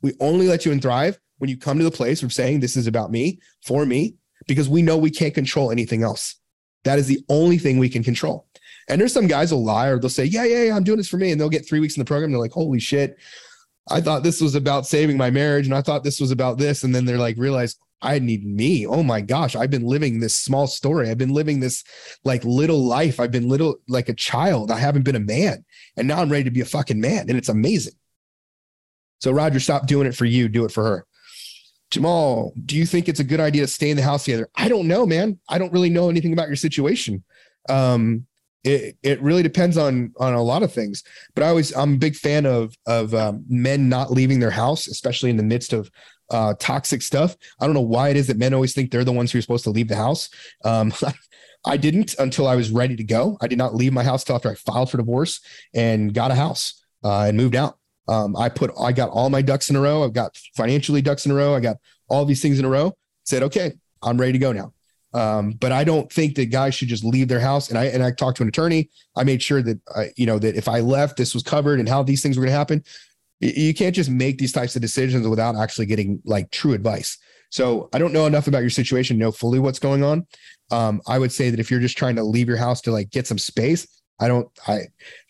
We 0.00 0.14
only 0.20 0.48
let 0.48 0.64
you 0.64 0.72
in 0.72 0.80
thrive 0.80 1.18
when 1.38 1.50
you 1.50 1.56
come 1.56 1.78
to 1.78 1.84
the 1.84 1.90
place 1.90 2.22
of 2.22 2.32
saying 2.32 2.60
this 2.60 2.76
is 2.76 2.86
about 2.86 3.10
me 3.10 3.40
for 3.64 3.84
me 3.84 4.16
because 4.46 4.68
we 4.68 4.82
know 4.82 4.96
we 4.96 5.10
can't 5.10 5.34
control 5.34 5.70
anything 5.70 6.02
else 6.02 6.36
that 6.84 6.98
is 6.98 7.06
the 7.06 7.24
only 7.28 7.58
thing 7.58 7.78
we 7.78 7.88
can 7.88 8.02
control 8.02 8.46
and 8.88 9.00
there's 9.00 9.12
some 9.12 9.26
guys 9.26 9.52
will 9.52 9.64
lie 9.64 9.88
or 9.88 9.98
they'll 9.98 10.08
say 10.10 10.24
yeah 10.24 10.44
yeah, 10.44 10.64
yeah 10.64 10.76
i'm 10.76 10.84
doing 10.84 10.98
this 10.98 11.08
for 11.08 11.16
me 11.16 11.30
and 11.30 11.40
they'll 11.40 11.48
get 11.48 11.66
three 11.66 11.80
weeks 11.80 11.96
in 11.96 12.00
the 12.00 12.04
program 12.04 12.26
And 12.26 12.34
they're 12.34 12.40
like 12.40 12.52
holy 12.52 12.80
shit 12.80 13.18
i 13.90 14.00
thought 14.00 14.22
this 14.22 14.40
was 14.40 14.54
about 14.54 14.86
saving 14.86 15.16
my 15.16 15.30
marriage 15.30 15.66
and 15.66 15.74
i 15.74 15.82
thought 15.82 16.04
this 16.04 16.20
was 16.20 16.30
about 16.30 16.58
this 16.58 16.84
and 16.84 16.94
then 16.94 17.04
they're 17.04 17.18
like 17.18 17.36
realize 17.36 17.76
I 18.02 18.18
need 18.18 18.44
me. 18.44 18.86
Oh 18.86 19.02
my 19.02 19.20
gosh, 19.20 19.54
I've 19.54 19.70
been 19.70 19.86
living 19.86 20.18
this 20.20 20.34
small 20.34 20.66
story. 20.66 21.08
I've 21.08 21.18
been 21.18 21.32
living 21.32 21.60
this 21.60 21.84
like 22.24 22.44
little 22.44 22.84
life. 22.84 23.20
I've 23.20 23.30
been 23.30 23.48
little 23.48 23.76
like 23.88 24.08
a 24.08 24.14
child. 24.14 24.70
I 24.70 24.78
haven't 24.78 25.04
been 25.04 25.16
a 25.16 25.20
man. 25.20 25.64
And 25.96 26.08
now 26.08 26.20
I'm 26.20 26.30
ready 26.30 26.44
to 26.44 26.50
be 26.50 26.60
a 26.60 26.66
fucking 26.66 27.00
man. 27.00 27.28
And 27.28 27.38
it's 27.38 27.48
amazing. 27.48 27.94
So, 29.20 29.30
Roger, 29.30 29.60
stop 29.60 29.86
doing 29.86 30.08
it 30.08 30.16
for 30.16 30.24
you. 30.24 30.48
Do 30.48 30.64
it 30.64 30.72
for 30.72 30.82
her. 30.82 31.06
Jamal, 31.92 32.52
do 32.64 32.76
you 32.76 32.86
think 32.86 33.08
it's 33.08 33.20
a 33.20 33.24
good 33.24 33.38
idea 33.38 33.62
to 33.62 33.68
stay 33.68 33.90
in 33.90 33.96
the 33.96 34.02
house 34.02 34.24
together? 34.24 34.48
I 34.56 34.68
don't 34.68 34.88
know, 34.88 35.06
man. 35.06 35.38
I 35.48 35.58
don't 35.58 35.72
really 35.72 35.90
know 35.90 36.08
anything 36.10 36.32
about 36.32 36.48
your 36.48 36.56
situation. 36.56 37.22
Um, 37.68 38.26
it 38.64 38.96
it 39.02 39.20
really 39.20 39.42
depends 39.42 39.76
on 39.76 40.12
on 40.18 40.34
a 40.34 40.42
lot 40.42 40.62
of 40.62 40.72
things. 40.72 41.02
But 41.34 41.44
I 41.44 41.48
always 41.48 41.74
I'm 41.76 41.94
a 41.94 41.98
big 41.98 42.16
fan 42.16 42.46
of 42.46 42.74
of 42.86 43.14
um, 43.14 43.44
men 43.48 43.88
not 43.88 44.10
leaving 44.10 44.40
their 44.40 44.50
house, 44.50 44.88
especially 44.88 45.30
in 45.30 45.36
the 45.36 45.42
midst 45.42 45.72
of 45.72 45.90
uh, 46.32 46.54
toxic 46.58 47.02
stuff. 47.02 47.36
I 47.60 47.66
don't 47.66 47.74
know 47.74 47.80
why 47.80 48.08
it 48.08 48.16
is 48.16 48.26
that 48.26 48.38
men 48.38 48.54
always 48.54 48.74
think 48.74 48.90
they're 48.90 49.04
the 49.04 49.12
ones 49.12 49.30
who 49.30 49.38
are 49.38 49.42
supposed 49.42 49.64
to 49.64 49.70
leave 49.70 49.88
the 49.88 49.96
house. 49.96 50.30
Um, 50.64 50.92
I 51.64 51.76
didn't 51.76 52.16
until 52.18 52.48
I 52.48 52.56
was 52.56 52.70
ready 52.70 52.96
to 52.96 53.04
go. 53.04 53.38
I 53.40 53.46
did 53.46 53.58
not 53.58 53.74
leave 53.74 53.92
my 53.92 54.02
house 54.02 54.22
until 54.22 54.36
after 54.36 54.50
I 54.50 54.54
filed 54.54 54.90
for 54.90 54.96
divorce 54.96 55.40
and 55.74 56.12
got 56.12 56.32
a 56.32 56.34
house 56.34 56.82
uh, 57.04 57.26
and 57.28 57.36
moved 57.36 57.54
out. 57.54 57.78
Um, 58.08 58.36
I 58.36 58.48
put, 58.48 58.72
I 58.80 58.90
got 58.90 59.10
all 59.10 59.30
my 59.30 59.42
ducks 59.42 59.70
in 59.70 59.76
a 59.76 59.80
row. 59.80 60.02
I've 60.02 60.12
got 60.12 60.36
financially 60.56 61.02
ducks 61.02 61.24
in 61.24 61.30
a 61.30 61.36
row. 61.36 61.54
I 61.54 61.60
got 61.60 61.76
all 62.08 62.24
these 62.24 62.42
things 62.42 62.58
in 62.58 62.64
a 62.64 62.68
row. 62.68 62.96
Said, 63.24 63.44
okay, 63.44 63.72
I'm 64.02 64.18
ready 64.18 64.32
to 64.32 64.38
go 64.38 64.50
now. 64.50 64.72
Um, 65.14 65.52
but 65.52 65.72
I 65.72 65.84
don't 65.84 66.10
think 66.10 66.34
that 66.36 66.46
guys 66.46 66.74
should 66.74 66.88
just 66.88 67.04
leave 67.04 67.28
their 67.28 67.40
house. 67.40 67.68
And 67.68 67.78
I 67.78 67.84
and 67.84 68.02
I 68.02 68.10
talked 68.12 68.38
to 68.38 68.42
an 68.42 68.48
attorney. 68.48 68.88
I 69.14 69.24
made 69.24 69.42
sure 69.42 69.62
that 69.62 69.78
I, 69.94 70.10
you 70.16 70.26
know 70.26 70.38
that 70.38 70.56
if 70.56 70.68
I 70.68 70.80
left, 70.80 71.16
this 71.16 71.34
was 71.34 71.42
covered 71.42 71.80
and 71.80 71.88
how 71.88 72.02
these 72.02 72.22
things 72.22 72.36
were 72.36 72.42
going 72.42 72.52
to 72.52 72.58
happen. 72.58 72.84
You 73.42 73.74
can't 73.74 73.94
just 73.94 74.08
make 74.08 74.38
these 74.38 74.52
types 74.52 74.76
of 74.76 74.82
decisions 74.82 75.26
without 75.26 75.56
actually 75.56 75.86
getting 75.86 76.22
like 76.24 76.50
true 76.52 76.74
advice. 76.74 77.18
So 77.50 77.90
I 77.92 77.98
don't 77.98 78.12
know 78.12 78.26
enough 78.26 78.46
about 78.46 78.60
your 78.60 78.70
situation, 78.70 79.18
to 79.18 79.20
know 79.20 79.32
fully 79.32 79.58
what's 79.58 79.78
going 79.78 80.02
on. 80.02 80.26
Um, 80.70 81.02
I 81.06 81.18
would 81.18 81.32
say 81.32 81.50
that 81.50 81.60
if 81.60 81.70
you're 81.70 81.80
just 81.80 81.98
trying 81.98 82.16
to 82.16 82.22
leave 82.22 82.48
your 82.48 82.56
house 82.56 82.80
to 82.82 82.92
like 82.92 83.10
get 83.10 83.26
some 83.26 83.38
space, 83.38 83.86
I 84.20 84.28
don't, 84.28 84.48
I 84.68 84.82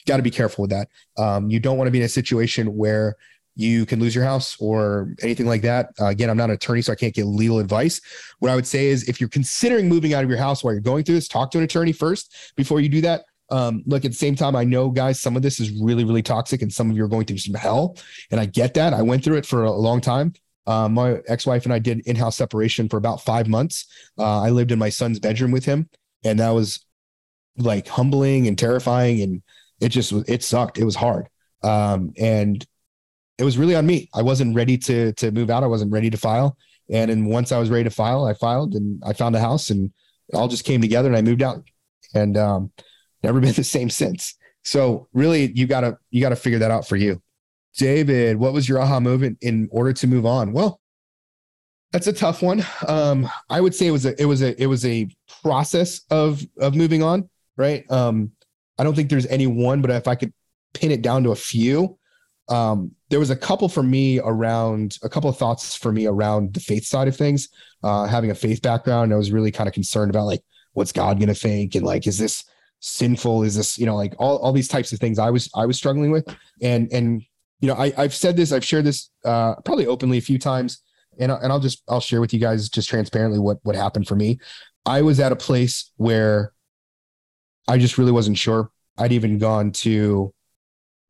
got 0.07 0.19
to 0.19 0.23
be 0.23 0.31
careful 0.31 0.63
with 0.63 0.71
that. 0.71 0.89
Um, 1.17 1.51
you 1.51 1.59
don't 1.59 1.79
want 1.79 1.89
to 1.89 1.91
be 1.91 1.99
in 1.99 2.05
a 2.05 2.09
situation 2.09 2.77
where 2.77 3.17
you 3.55 3.85
can 3.87 3.99
lose 3.99 4.15
your 4.15 4.25
house 4.25 4.57
or 4.61 5.15
anything 5.23 5.47
like 5.47 5.63
that. 5.63 5.91
Uh, 6.01 6.07
again, 6.07 6.31
I'm 6.31 6.37
not 6.37 6.51
an 6.51 6.55
attorney, 6.55 6.83
so 6.83 6.93
I 6.93 6.97
can't 6.97 7.15
get 7.15 7.25
legal 7.25 7.59
advice. 7.59 8.01
What 8.39 8.51
I 8.51 8.55
would 8.55 8.67
say 8.67 8.87
is 8.87 9.09
if 9.09 9.21
you're 9.21 9.29
considering 9.29 9.89
moving 9.89 10.15
out 10.15 10.23
of 10.23 10.31
your 10.31 10.39
house 10.39 10.63
while 10.63 10.73
you're 10.75 10.81
going 10.81 11.05
through 11.05 11.17
this, 11.17 11.29
talk 11.29 11.51
to 11.53 11.59
an 11.59 11.65
attorney 11.65 11.93
first 11.93 12.53
before 12.57 12.81
you 12.81 12.89
do 12.89 13.01
that. 13.01 13.25
Um, 13.53 13.83
look, 13.87 14.05
at 14.05 14.11
the 14.11 14.17
same 14.17 14.35
time, 14.35 14.57
I 14.57 14.65
know, 14.65 14.89
guys, 14.89 15.21
some 15.21 15.37
of 15.37 15.43
this 15.43 15.61
is 15.61 15.71
really, 15.81 16.05
really 16.05 16.23
toxic 16.23 16.63
and 16.63 16.73
some 16.73 16.91
of 16.91 16.97
you 16.97 17.05
are 17.05 17.09
going 17.09 17.27
through 17.27 17.39
some 17.39 17.55
hell. 17.55 17.97
And 18.31 18.41
I 18.41 18.47
get 18.47 18.75
that. 18.75 18.95
I 18.95 19.03
went 19.03 19.23
through 19.23 19.37
it 19.37 19.47
for 19.47 19.65
a 19.65 19.71
long 19.71 20.01
time. 20.01 20.33
Uh, 20.67 20.89
my 20.89 21.21
ex-wife 21.29 21.65
and 21.65 21.73
I 21.73 21.79
did 21.79 22.01
in-house 22.07 22.37
separation 22.37 22.89
for 22.89 22.97
about 22.97 23.21
five 23.21 23.49
months. 23.49 23.87
Uh, 24.19 24.41
I 24.41 24.51
lived 24.51 24.73
in 24.73 24.79
my 24.79 24.89
son's 24.89 25.19
bedroom 25.19 25.51
with 25.51 25.65
him, 25.65 25.89
and 26.25 26.41
that 26.41 26.51
was 26.51 26.85
like 27.57 27.87
humbling 27.87 28.47
and 28.47 28.59
terrifying 28.59 29.21
and 29.23 29.43
it 29.81 29.91
just 29.91 30.13
it 30.29 30.43
sucked 30.43 30.79
it 30.79 30.85
was 30.85 30.97
hard 30.97 31.29
um, 31.63 32.13
and 32.19 32.67
it 33.39 33.45
was 33.45 33.59
really 33.59 33.75
on 33.75 33.87
me 33.87 34.09
i 34.15 34.23
wasn't 34.23 34.55
ready 34.55 34.79
to 34.79 35.13
to 35.15 35.31
move 35.33 35.51
out 35.51 35.63
i 35.63 35.67
wasn't 35.67 35.93
ready 35.93 36.09
to 36.11 36.17
file 36.17 36.57
and 36.91 37.11
then 37.11 37.27
once 37.27 37.53
i 37.53 37.59
was 37.59 37.71
ready 37.71 37.85
to 37.85 37.91
file 37.91 38.25
i 38.25 38.35
filed 38.35 38.75
and 38.75 39.03
i 39.05 39.13
found 39.13 39.37
a 39.37 39.41
house 39.41 39.71
and 39.71 39.93
it 40.29 40.37
all 40.37 40.49
just 40.49 40.65
came 40.65 40.81
together 40.81 41.09
and 41.09 41.17
i 41.17 41.23
moved 41.23 41.43
out 41.43 41.63
and 42.15 42.37
um, 42.37 42.71
never 43.23 43.41
been 43.41 43.53
the 43.53 43.65
same 43.65 43.91
since 43.91 44.35
so 44.63 45.09
really 45.13 45.53
you 45.55 45.67
gotta 45.67 45.99
you 46.11 46.21
gotta 46.21 46.37
figure 46.37 46.59
that 46.59 46.71
out 46.71 46.87
for 46.87 46.97
you 46.97 47.21
david 47.77 48.37
what 48.37 48.53
was 48.53 48.69
your 48.69 48.81
aha 48.81 49.01
moment 49.01 49.39
in 49.41 49.69
order 49.73 49.93
to 49.93 50.07
move 50.07 50.27
on 50.27 50.53
well 50.53 50.81
That's 51.93 52.07
a 52.07 52.13
tough 52.13 52.41
one. 52.43 52.65
Um, 52.89 53.29
I 53.51 53.61
would 53.61 53.75
say 53.75 53.87
it 53.87 53.91
was 53.91 54.07
a 54.07 54.21
it 54.21 54.25
was 54.25 54.41
a 54.41 54.61
it 54.61 54.67
was 54.67 54.85
a 54.87 55.09
process 55.43 56.01
of 56.11 56.43
of 56.59 56.75
moving 56.75 57.03
on, 57.03 57.29
right? 57.59 57.85
Um, 57.91 58.33
I 58.79 58.85
don't 58.85 58.95
think 58.95 59.11
there's 59.11 59.27
any 59.27 59.47
one, 59.47 59.83
but 59.83 59.91
if 59.91 60.09
I 60.09 60.15
could 60.15 60.33
pin 60.73 60.91
it 60.91 61.03
down 61.03 61.23
to 61.25 61.33
a 61.33 61.37
few, 61.37 61.99
um, 62.49 62.93
there 63.11 63.19
was 63.19 63.29
a 63.29 63.37
couple 63.37 63.69
for 63.69 63.83
me 63.83 64.21
around 64.21 64.97
a 65.03 65.09
couple 65.09 65.29
of 65.29 65.37
thoughts 65.37 65.77
for 65.77 65.93
me 65.93 66.07
around 66.07 66.55
the 66.55 66.61
faith 66.61 66.87
side 66.87 67.09
of 67.09 67.17
things. 67.17 67.51
Uh, 67.83 68.07
having 68.07 68.31
a 68.31 68.35
faith 68.35 68.63
background, 68.63 69.13
I 69.13 69.17
was 69.17 69.31
really 69.31 69.53
kind 69.53 69.69
of 69.69 69.75
concerned 69.75 70.11
about 70.11 70.25
like 70.25 70.43
what's 70.73 70.93
God 70.93 71.21
to 71.21 71.35
think 71.35 71.75
and 71.75 71.85
like 71.85 72.07
is 72.07 72.17
this 72.17 72.45
sinful? 72.83 73.43
Is 73.43 73.57
this 73.57 73.79
you 73.79 73.87
know 73.87 73.97
like 73.97 74.15
all 74.19 74.37
all 74.39 74.53
these 74.53 74.69
types 74.69 74.93
of 74.93 74.99
things 74.99 75.19
I 75.19 75.31
was 75.31 75.51
I 75.55 75.65
was 75.67 75.77
struggling 75.77 76.11
with, 76.11 76.29
and 76.61 76.93
and 76.93 77.23
you 77.61 77.69
know 77.69 77.75
I 77.75 77.93
I've 77.97 78.15
said 78.15 78.37
this 78.37 78.53
I've 78.53 78.65
shared 78.65 78.85
this 78.85 79.11
uh, 79.25 79.55
probably 79.65 79.87
openly 79.87 80.19
a 80.19 80.23
few 80.23 80.39
times 80.39 80.83
and 81.19 81.33
and 81.33 81.53
I'll 81.53 81.61
just 81.61 81.83
I'll 81.89 82.01
share 82.01 82.21
with 82.21 82.33
you 82.33 82.41
guys 82.41 82.69
just 82.69 82.89
transparently 82.89 83.39
what 83.39 83.59
what 83.63 83.77
happened 83.77 84.07
for 84.07 84.17
me. 84.17 84.39
I 84.87 85.03
was 85.03 85.21
at 85.21 85.33
a 85.33 85.37
place 85.37 85.93
where 85.97 86.53
I 87.69 87.79
just 87.79 87.99
really 87.99 88.13
wasn't 88.13 88.39
sure. 88.39 88.71
I'd 88.99 89.13
even 89.13 89.39
gone 89.39 89.73
to 89.73 90.33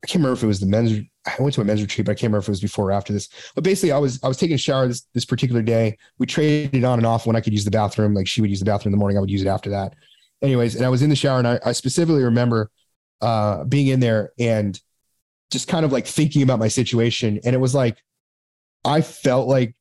I 0.03 0.07
can't 0.07 0.21
remember 0.21 0.37
if 0.37 0.43
it 0.43 0.47
was 0.47 0.59
the 0.59 0.65
men's 0.65 0.99
I 1.25 1.41
went 1.41 1.55
to 1.55 1.61
a 1.61 1.65
men's 1.65 1.81
retreat, 1.81 2.05
but 2.05 2.11
I 2.11 2.15
can't 2.15 2.23
remember 2.23 2.39
if 2.39 2.49
it 2.49 2.51
was 2.51 2.61
before 2.61 2.89
or 2.89 2.91
after 2.91 3.13
this. 3.13 3.29
But 3.55 3.63
basically 3.63 3.91
I 3.91 3.97
was 3.97 4.19
I 4.23 4.27
was 4.27 4.37
taking 4.37 4.55
a 4.55 4.59
shower 4.59 4.87
this 4.87 5.07
this 5.13 5.25
particular 5.25 5.61
day. 5.61 5.97
We 6.17 6.25
traded 6.25 6.83
on 6.83 6.99
and 6.99 7.05
off 7.05 7.25
when 7.25 7.35
I 7.35 7.41
could 7.41 7.53
use 7.53 7.65
the 7.65 7.71
bathroom. 7.71 8.13
Like 8.13 8.27
she 8.27 8.41
would 8.41 8.49
use 8.49 8.59
the 8.59 8.65
bathroom 8.65 8.93
in 8.93 8.97
the 8.97 9.01
morning, 9.01 9.17
I 9.17 9.21
would 9.21 9.31
use 9.31 9.41
it 9.41 9.47
after 9.47 9.69
that. 9.71 9.95
Anyways, 10.43 10.75
and 10.75 10.85
I 10.85 10.89
was 10.89 11.01
in 11.01 11.09
the 11.09 11.15
shower 11.15 11.39
and 11.39 11.47
I, 11.47 11.59
I 11.65 11.71
specifically 11.71 12.23
remember 12.23 12.69
uh 13.21 13.63
being 13.63 13.87
in 13.87 14.01
there 14.01 14.31
and 14.37 14.79
just 15.49 15.67
kind 15.69 15.85
of 15.85 15.91
like 15.91 16.05
thinking 16.05 16.41
about 16.43 16.59
my 16.59 16.67
situation. 16.67 17.39
And 17.45 17.55
it 17.55 17.59
was 17.59 17.73
like 17.73 17.97
I 18.83 19.01
felt 19.01 19.47
like 19.47 19.75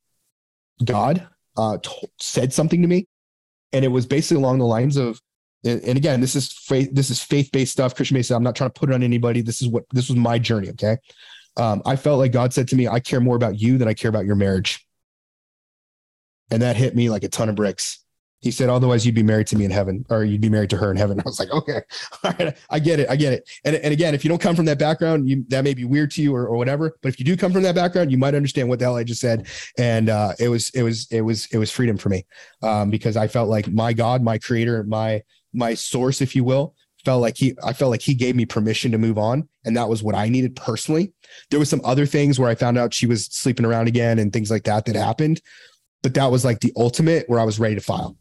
God 0.85 1.27
uh, 1.57 1.79
said 2.21 2.53
something 2.53 2.83
to 2.83 2.89
me, 2.89 3.07
and 3.73 3.85
it 3.85 3.89
was 3.89 4.07
basically 4.07 4.43
along 4.43 4.59
the 4.59 4.67
lines 4.67 4.97
of, 4.97 5.21
and 5.65 5.97
again, 5.97 6.21
this 6.21 6.35
is 6.35 6.53
faith, 6.53 6.91
this 6.93 7.11
is 7.11 7.21
faith 7.21 7.51
based 7.53 7.73
stuff, 7.73 7.95
Christian 7.95 8.17
based. 8.17 8.31
I'm 8.31 8.43
not 8.43 8.57
trying 8.57 8.71
to 8.71 8.79
put 8.79 8.91
it 8.91 8.95
on 8.95 9.03
anybody. 9.03 9.43
This 9.43 9.63
is 9.63 9.69
what 9.69 9.85
this 9.93 10.09
was 10.09 10.17
my 10.17 10.39
journey. 10.39 10.71
Okay, 10.71 10.97
um, 11.57 11.83
I 11.85 11.97
felt 11.97 12.19
like 12.19 12.33
God 12.33 12.53
said 12.53 12.69
to 12.69 12.77
me, 12.77 12.89
"I 12.89 13.01
care 13.01 13.21
more 13.21 13.37
about 13.37 13.61
you 13.61 13.79
than 13.79 13.89
I 13.89 13.95
care 13.95 14.09
about 14.09 14.25
your 14.25 14.35
marriage," 14.35 14.87
and 16.51 16.63
that 16.63 16.77
hit 16.77 16.97
me 16.97 17.11
like 17.11 17.23
a 17.25 17.29
ton 17.29 17.49
of 17.49 17.55
bricks 17.55 18.05
he 18.43 18.51
said, 18.51 18.69
otherwise 18.69 19.07
you'd 19.07 19.15
be 19.15 19.23
married 19.23 19.47
to 19.47 19.57
me 19.57 19.65
in 19.65 19.71
heaven 19.71 20.05
or 20.11 20.25
you'd 20.25 20.41
be 20.41 20.51
married 20.51 20.69
to 20.71 20.77
her 20.77 20.91
in 20.91 20.97
heaven. 20.97 21.19
I 21.21 21.23
was 21.25 21.39
like, 21.39 21.51
okay, 21.51 21.81
all 22.25 22.35
right, 22.39 22.59
I 22.69 22.79
get 22.81 22.99
it. 22.99 23.09
I 23.09 23.17
get 23.17 23.33
it. 23.33 23.49
And, 23.65 23.77
and 23.77 23.93
again, 23.93 24.15
if 24.15 24.25
you 24.25 24.29
don't 24.29 24.41
come 24.41 24.57
from 24.57 24.65
that 24.67 24.81
background, 24.81 25.29
you, 25.29 25.45
that 25.49 25.63
may 25.63 25.75
be 25.75 25.85
weird 25.85 26.11
to 26.13 26.23
you 26.23 26.35
or, 26.35 26.47
or 26.47 26.57
whatever, 26.57 26.99
but 27.03 27.09
if 27.09 27.19
you 27.21 27.25
do 27.25 27.37
come 27.37 27.53
from 27.53 27.63
that 27.63 27.77
background, 27.77 28.11
you 28.11 28.19
might 28.19 28.35
understand 28.35 28.69
what 28.69 28.81
the 28.81 28.85
hell 28.85 28.97
I 28.97 29.05
just 29.05 29.21
said. 29.21 29.47
And 29.79 30.09
uh, 30.09 30.33
it 30.41 30.49
was, 30.49 30.71
it 30.71 30.83
was, 30.83 31.07
it 31.13 31.21
was, 31.21 31.47
it 31.53 31.59
was 31.59 31.71
freedom 31.71 31.97
for 31.97 32.09
me 32.09 32.27
um, 32.63 32.91
because 32.91 33.17
I 33.17 33.29
felt 33.29 33.49
like 33.49 33.69
my 33.69 33.93
God, 33.93 34.23
my 34.23 34.39
creator, 34.39 34.83
my, 34.83 35.23
my 35.53 35.75
source, 35.75 36.21
if 36.21 36.35
you 36.35 36.43
will, 36.43 36.75
felt 37.05 37.23
like 37.23 37.37
he, 37.37 37.55
I 37.63 37.73
felt 37.73 37.91
like 37.91 38.03
he 38.03 38.15
gave 38.15 38.35
me 38.35 38.45
permission 38.45 38.91
to 38.91 38.99
move 38.99 39.19
on. 39.19 39.49
And 39.65 39.77
that 39.77 39.89
was 39.89 40.03
what 40.03 40.17
I 40.17 40.29
needed 40.29 40.57
personally. 40.57 41.13
There 41.51 41.61
was 41.61 41.71
some 41.71 41.81
other 41.85 42.07
things 42.07 42.41
where 42.41 42.49
I 42.49 42.57
found 42.57 42.77
out 42.77 42.93
she 42.95 43.07
was 43.07 43.27
sleeping 43.27 43.67
around 43.67 43.87
again 43.87 44.19
and 44.19 44.33
things 44.33 44.51
like 44.51 44.65
that 44.65 44.85
that 44.87 44.97
happened. 44.97 45.41
But 46.03 46.15
that 46.15 46.33
was 46.33 46.45
like 46.45 46.61
the 46.61 46.73
ultimate 46.77 47.29
where 47.29 47.39
I 47.39 47.45
was 47.45 47.61
ready 47.61 47.77
to 47.77 47.81
file 47.81 48.17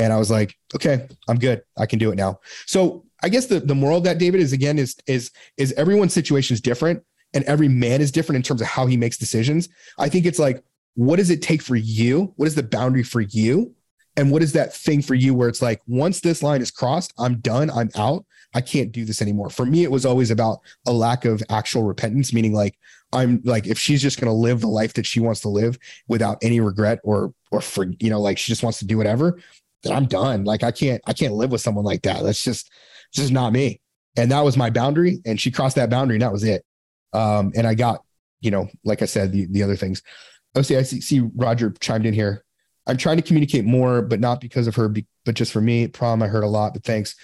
and 0.00 0.12
I 0.12 0.18
was 0.18 0.30
like, 0.30 0.56
okay, 0.74 1.06
I'm 1.28 1.38
good. 1.38 1.62
I 1.78 1.86
can 1.86 1.98
do 1.98 2.10
it 2.10 2.16
now. 2.16 2.40
So 2.66 3.04
I 3.22 3.28
guess 3.28 3.46
the, 3.46 3.60
the 3.60 3.74
moral 3.74 3.98
of 3.98 4.04
that, 4.04 4.18
David, 4.18 4.40
is 4.40 4.52
again, 4.52 4.78
is 4.78 4.96
is 5.06 5.30
is 5.58 5.72
everyone's 5.74 6.14
situation 6.14 6.54
is 6.54 6.60
different 6.60 7.04
and 7.34 7.44
every 7.44 7.68
man 7.68 8.00
is 8.00 8.10
different 8.10 8.36
in 8.36 8.42
terms 8.42 8.62
of 8.62 8.66
how 8.66 8.86
he 8.86 8.96
makes 8.96 9.18
decisions. 9.18 9.68
I 9.98 10.08
think 10.08 10.24
it's 10.26 10.38
like, 10.38 10.64
what 10.94 11.16
does 11.16 11.30
it 11.30 11.42
take 11.42 11.62
for 11.62 11.76
you? 11.76 12.32
What 12.36 12.46
is 12.46 12.54
the 12.54 12.62
boundary 12.62 13.02
for 13.02 13.20
you? 13.20 13.74
And 14.16 14.30
what 14.30 14.42
is 14.42 14.52
that 14.54 14.74
thing 14.74 15.02
for 15.02 15.14
you 15.14 15.34
where 15.34 15.48
it's 15.48 15.62
like, 15.62 15.80
once 15.86 16.20
this 16.20 16.42
line 16.42 16.60
is 16.60 16.70
crossed, 16.70 17.12
I'm 17.18 17.38
done, 17.38 17.70
I'm 17.70 17.90
out. 17.94 18.24
I 18.54 18.60
can't 18.60 18.90
do 18.90 19.04
this 19.04 19.22
anymore. 19.22 19.50
For 19.50 19.64
me, 19.64 19.84
it 19.84 19.90
was 19.90 20.04
always 20.04 20.30
about 20.30 20.60
a 20.86 20.92
lack 20.92 21.24
of 21.24 21.42
actual 21.50 21.84
repentance, 21.84 22.32
meaning 22.32 22.52
like 22.52 22.76
I'm 23.12 23.40
like 23.44 23.66
if 23.66 23.78
she's 23.78 24.02
just 24.02 24.20
going 24.20 24.26
to 24.26 24.32
live 24.32 24.60
the 24.60 24.68
life 24.68 24.94
that 24.94 25.06
she 25.06 25.20
wants 25.20 25.40
to 25.40 25.48
live 25.48 25.78
without 26.08 26.38
any 26.42 26.60
regret 26.60 27.00
or 27.04 27.32
or 27.50 27.60
for 27.60 27.86
you 27.98 28.10
know 28.10 28.20
like 28.20 28.38
she 28.38 28.50
just 28.50 28.62
wants 28.62 28.78
to 28.80 28.84
do 28.84 28.96
whatever, 28.96 29.38
then 29.82 29.92
I'm 29.92 30.06
done. 30.06 30.44
Like 30.44 30.62
I 30.62 30.70
can't, 30.70 31.02
I 31.06 31.12
can't 31.12 31.34
live 31.34 31.50
with 31.50 31.60
someone 31.60 31.84
like 31.84 32.02
that. 32.02 32.22
That's 32.22 32.42
just, 32.42 32.70
just 33.12 33.32
not 33.32 33.52
me. 33.52 33.80
And 34.16 34.30
that 34.32 34.44
was 34.44 34.56
my 34.56 34.70
boundary. 34.70 35.20
And 35.24 35.40
she 35.40 35.50
crossed 35.50 35.76
that 35.76 35.90
boundary 35.90 36.16
and 36.16 36.22
that 36.22 36.32
was 36.32 36.44
it. 36.44 36.64
Um, 37.12 37.52
and 37.54 37.66
I 37.66 37.74
got, 37.74 38.02
you 38.40 38.50
know, 38.50 38.68
like 38.84 39.02
I 39.02 39.06
said, 39.06 39.32
the, 39.32 39.46
the 39.46 39.62
other 39.62 39.76
things. 39.76 40.02
Oh, 40.54 40.62
see, 40.62 40.76
I 40.76 40.82
see, 40.82 41.00
see 41.00 41.20
Roger 41.20 41.70
chimed 41.80 42.06
in 42.06 42.14
here. 42.14 42.44
I'm 42.86 42.96
trying 42.96 43.16
to 43.16 43.22
communicate 43.22 43.64
more, 43.64 44.02
but 44.02 44.20
not 44.20 44.40
because 44.40 44.66
of 44.66 44.74
her, 44.76 44.88
but 45.24 45.34
just 45.34 45.52
for 45.52 45.60
me. 45.60 45.86
Problem 45.86 46.22
I 46.22 46.28
heard 46.28 46.44
a 46.44 46.48
lot, 46.48 46.72
but 46.72 46.84
thanks 46.84 47.14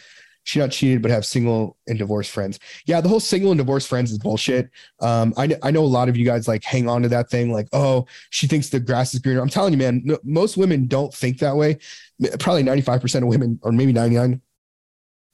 she 0.47 0.61
not 0.61 0.71
cheated, 0.71 1.03
but 1.03 1.11
have 1.11 1.27
single 1.27 1.77
and 1.89 1.99
divorced 1.99 2.31
friends. 2.31 2.61
Yeah, 2.87 3.01
the 3.01 3.09
whole 3.09 3.19
single 3.19 3.51
and 3.51 3.59
divorced 3.59 3.89
friends 3.89 4.13
is 4.13 4.19
bullshit. 4.19 4.71
Um, 5.01 5.35
I, 5.37 5.57
I 5.61 5.73
know 5.73 5.83
a 5.83 5.87
lot 5.87 6.09
of 6.09 6.17
you 6.17 6.25
guys 6.25 6.47
like 6.47 6.63
hang 6.63 6.89
on 6.89 7.03
to 7.03 7.09
that 7.09 7.29
thing, 7.29 7.53
like, 7.53 7.67
oh, 7.73 8.07
she 8.31 8.47
thinks 8.47 8.69
the 8.69 8.79
grass 8.79 9.13
is 9.13 9.19
greener. 9.19 9.41
I'm 9.41 9.49
telling 9.49 9.73
you, 9.73 9.79
man, 9.79 10.03
no, 10.05 10.19
most 10.23 10.57
women 10.57 10.87
don't 10.87 11.13
think 11.13 11.41
that 11.41 11.57
way. 11.57 11.79
Probably 12.39 12.63
95% 12.63 13.23
of 13.23 13.29
women, 13.29 13.59
or 13.63 13.73
maybe 13.73 13.93
99, 13.93 14.41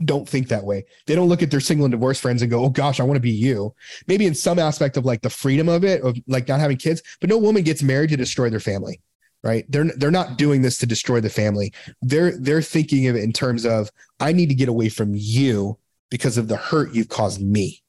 don't 0.02 0.26
think 0.26 0.48
that 0.48 0.64
way. 0.64 0.86
They 1.06 1.14
don't 1.14 1.28
look 1.28 1.42
at 1.42 1.50
their 1.50 1.60
single 1.60 1.84
and 1.84 1.92
divorced 1.92 2.22
friends 2.22 2.40
and 2.40 2.50
go, 2.50 2.64
oh 2.64 2.70
gosh, 2.70 2.98
I 2.98 3.04
want 3.04 3.16
to 3.16 3.20
be 3.20 3.30
you. 3.30 3.74
Maybe 4.08 4.24
in 4.24 4.34
some 4.34 4.58
aspect 4.58 4.96
of 4.96 5.04
like 5.04 5.20
the 5.20 5.30
freedom 5.30 5.68
of 5.68 5.84
it, 5.84 6.00
of 6.00 6.16
like 6.26 6.48
not 6.48 6.58
having 6.58 6.78
kids, 6.78 7.02
but 7.20 7.28
no 7.28 7.36
woman 7.36 7.64
gets 7.64 7.82
married 7.82 8.08
to 8.10 8.16
destroy 8.16 8.48
their 8.48 8.60
family 8.60 9.02
right? 9.42 9.64
They're 9.68 9.90
they're 9.96 10.10
not 10.10 10.38
doing 10.38 10.62
this 10.62 10.78
to 10.78 10.86
destroy 10.86 11.20
the 11.20 11.30
family. 11.30 11.72
They're 12.00 12.36
they're 12.38 12.62
thinking 12.62 13.06
of 13.08 13.16
it 13.16 13.24
in 13.24 13.32
terms 13.32 13.66
of 13.66 13.90
i 14.20 14.32
need 14.32 14.48
to 14.48 14.54
get 14.54 14.68
away 14.68 14.88
from 14.88 15.12
you 15.14 15.78
because 16.10 16.38
of 16.38 16.48
the 16.48 16.56
hurt 16.56 16.94
you've 16.94 17.08
caused 17.08 17.40
me. 17.42 17.82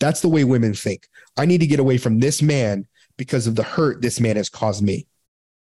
That's 0.00 0.20
the 0.20 0.28
way 0.28 0.44
women 0.44 0.74
think. 0.74 1.08
I 1.36 1.46
need 1.46 1.58
to 1.58 1.66
get 1.66 1.80
away 1.80 1.96
from 1.96 2.18
this 2.18 2.42
man 2.42 2.86
because 3.16 3.46
of 3.46 3.54
the 3.54 3.62
hurt 3.62 4.02
this 4.02 4.20
man 4.20 4.36
has 4.36 4.48
caused 4.48 4.82
me. 4.82 5.06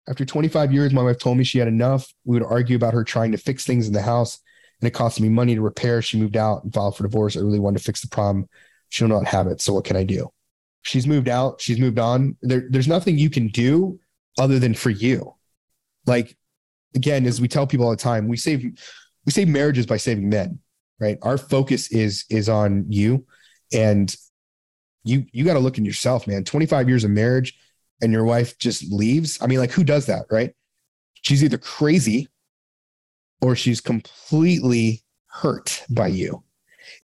After 0.08 0.24
25 0.24 0.72
years 0.72 0.92
my 0.92 1.02
wife 1.02 1.18
told 1.18 1.38
me 1.38 1.44
she 1.44 1.58
had 1.58 1.68
enough. 1.68 2.12
We 2.24 2.38
would 2.38 2.46
argue 2.46 2.76
about 2.76 2.94
her 2.94 3.04
trying 3.04 3.32
to 3.32 3.38
fix 3.38 3.64
things 3.64 3.86
in 3.86 3.92
the 3.92 4.02
house 4.02 4.38
and 4.80 4.88
it 4.88 4.94
cost 4.94 5.20
me 5.20 5.28
money 5.28 5.54
to 5.54 5.60
repair. 5.60 6.02
She 6.02 6.18
moved 6.18 6.36
out 6.36 6.64
and 6.64 6.72
filed 6.72 6.96
for 6.96 7.04
divorce. 7.04 7.36
I 7.36 7.40
really 7.40 7.60
wanted 7.60 7.78
to 7.78 7.84
fix 7.84 8.00
the 8.00 8.08
problem. 8.08 8.48
She'll 8.88 9.08
not 9.08 9.26
have 9.26 9.46
it 9.46 9.60
so 9.60 9.74
what 9.74 9.84
can 9.84 9.96
i 9.96 10.04
do? 10.04 10.30
She's 10.82 11.06
moved 11.06 11.28
out. 11.28 11.60
She's 11.60 11.78
moved 11.78 11.98
on. 11.98 12.36
There, 12.42 12.66
there's 12.68 12.88
nothing 12.88 13.16
you 13.16 13.30
can 13.30 13.48
do 13.48 14.00
other 14.38 14.58
than 14.58 14.74
for 14.74 14.90
you. 14.90 15.34
Like 16.06 16.36
again, 16.94 17.26
as 17.26 17.40
we 17.40 17.48
tell 17.48 17.66
people 17.66 17.86
all 17.86 17.92
the 17.92 17.96
time, 17.96 18.28
we 18.28 18.36
save 18.36 18.64
we 19.24 19.32
save 19.32 19.48
marriages 19.48 19.86
by 19.86 19.96
saving 19.96 20.28
men, 20.28 20.58
right? 21.00 21.18
Our 21.22 21.38
focus 21.38 21.90
is 21.92 22.24
is 22.30 22.48
on 22.48 22.86
you 22.88 23.26
and 23.72 24.14
you 25.04 25.26
you 25.32 25.44
got 25.44 25.54
to 25.54 25.60
look 25.60 25.78
in 25.78 25.84
yourself, 25.84 26.26
man. 26.26 26.44
25 26.44 26.88
years 26.88 27.04
of 27.04 27.10
marriage 27.10 27.54
and 28.00 28.12
your 28.12 28.24
wife 28.24 28.58
just 28.58 28.90
leaves. 28.92 29.38
I 29.40 29.46
mean, 29.46 29.58
like 29.58 29.72
who 29.72 29.84
does 29.84 30.06
that, 30.06 30.26
right? 30.30 30.54
She's 31.22 31.44
either 31.44 31.58
crazy 31.58 32.28
or 33.40 33.56
she's 33.56 33.80
completely 33.80 35.02
hurt 35.26 35.84
by 35.88 36.08
you. 36.08 36.42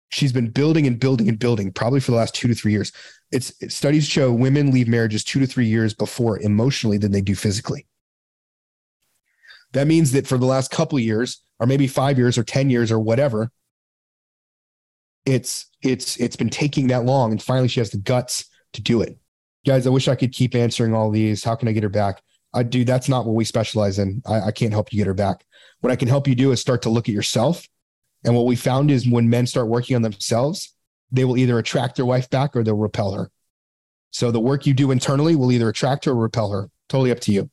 She's 0.08 0.32
been 0.32 0.50
building 0.50 0.86
and 0.86 0.98
building 0.98 1.28
and 1.28 1.38
building 1.38 1.72
probably 1.72 2.00
for 2.00 2.12
the 2.12 2.16
last 2.16 2.34
2 2.34 2.48
to 2.48 2.54
3 2.54 2.72
years 2.72 2.92
it's 3.32 3.52
studies 3.74 4.06
show 4.06 4.32
women 4.32 4.70
leave 4.70 4.88
marriages 4.88 5.24
two 5.24 5.40
to 5.40 5.46
three 5.46 5.66
years 5.66 5.94
before 5.94 6.38
emotionally 6.40 6.98
than 6.98 7.12
they 7.12 7.20
do 7.20 7.34
physically. 7.34 7.86
That 9.72 9.86
means 9.86 10.12
that 10.12 10.26
for 10.26 10.38
the 10.38 10.46
last 10.46 10.70
couple 10.70 10.98
years, 10.98 11.42
or 11.58 11.66
maybe 11.66 11.86
five 11.86 12.18
years, 12.18 12.38
or 12.38 12.44
ten 12.44 12.70
years, 12.70 12.92
or 12.92 13.00
whatever, 13.00 13.50
it's 15.24 15.66
it's 15.82 16.16
it's 16.18 16.36
been 16.36 16.50
taking 16.50 16.86
that 16.88 17.04
long, 17.04 17.32
and 17.32 17.42
finally 17.42 17.68
she 17.68 17.80
has 17.80 17.90
the 17.90 17.98
guts 17.98 18.46
to 18.74 18.80
do 18.80 19.02
it. 19.02 19.18
Guys, 19.66 19.86
I 19.86 19.90
wish 19.90 20.06
I 20.06 20.14
could 20.14 20.32
keep 20.32 20.54
answering 20.54 20.94
all 20.94 21.10
these. 21.10 21.42
How 21.42 21.56
can 21.56 21.68
I 21.68 21.72
get 21.72 21.82
her 21.82 21.88
back? 21.88 22.22
I 22.54 22.62
do. 22.62 22.84
That's 22.84 23.08
not 23.08 23.26
what 23.26 23.34
we 23.34 23.44
specialize 23.44 23.98
in. 23.98 24.22
I, 24.24 24.42
I 24.42 24.50
can't 24.52 24.72
help 24.72 24.92
you 24.92 24.98
get 24.98 25.08
her 25.08 25.14
back. 25.14 25.44
What 25.80 25.92
I 25.92 25.96
can 25.96 26.08
help 26.08 26.28
you 26.28 26.34
do 26.34 26.52
is 26.52 26.60
start 26.60 26.82
to 26.82 26.90
look 26.90 27.08
at 27.08 27.14
yourself. 27.14 27.66
And 28.24 28.34
what 28.34 28.46
we 28.46 28.56
found 28.56 28.90
is 28.90 29.06
when 29.06 29.28
men 29.28 29.46
start 29.46 29.68
working 29.68 29.94
on 29.94 30.02
themselves, 30.02 30.72
they 31.10 31.24
will 31.24 31.36
either 31.36 31.58
attract 31.58 31.96
their 31.96 32.06
wife 32.06 32.28
back 32.30 32.56
or 32.56 32.62
they'll 32.62 32.76
repel 32.76 33.12
her. 33.12 33.30
So 34.10 34.30
the 34.30 34.40
work 34.40 34.66
you 34.66 34.74
do 34.74 34.90
internally 34.90 35.36
will 35.36 35.52
either 35.52 35.68
attract 35.68 36.04
her 36.06 36.12
or 36.12 36.16
repel 36.16 36.50
her. 36.50 36.70
Totally 36.88 37.10
up 37.10 37.20
to 37.20 37.32
you. 37.32 37.50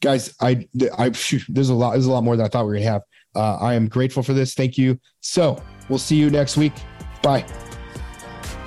Guys, 0.00 0.34
I, 0.40 0.68
I, 0.96 1.10
there's 1.48 1.70
a 1.70 1.74
lot, 1.74 1.92
there's 1.92 2.06
a 2.06 2.12
lot 2.12 2.22
more 2.22 2.36
than 2.36 2.46
I 2.46 2.48
thought 2.48 2.64
we 2.64 2.72
were 2.72 2.78
gonna 2.78 2.90
have. 2.90 3.02
Uh, 3.34 3.56
I 3.56 3.74
am 3.74 3.88
grateful 3.88 4.22
for 4.22 4.32
this. 4.32 4.54
Thank 4.54 4.78
you. 4.78 4.98
So 5.20 5.62
we'll 5.88 5.98
see 5.98 6.16
you 6.16 6.30
next 6.30 6.56
week. 6.56 6.72
Bye. 7.22 7.44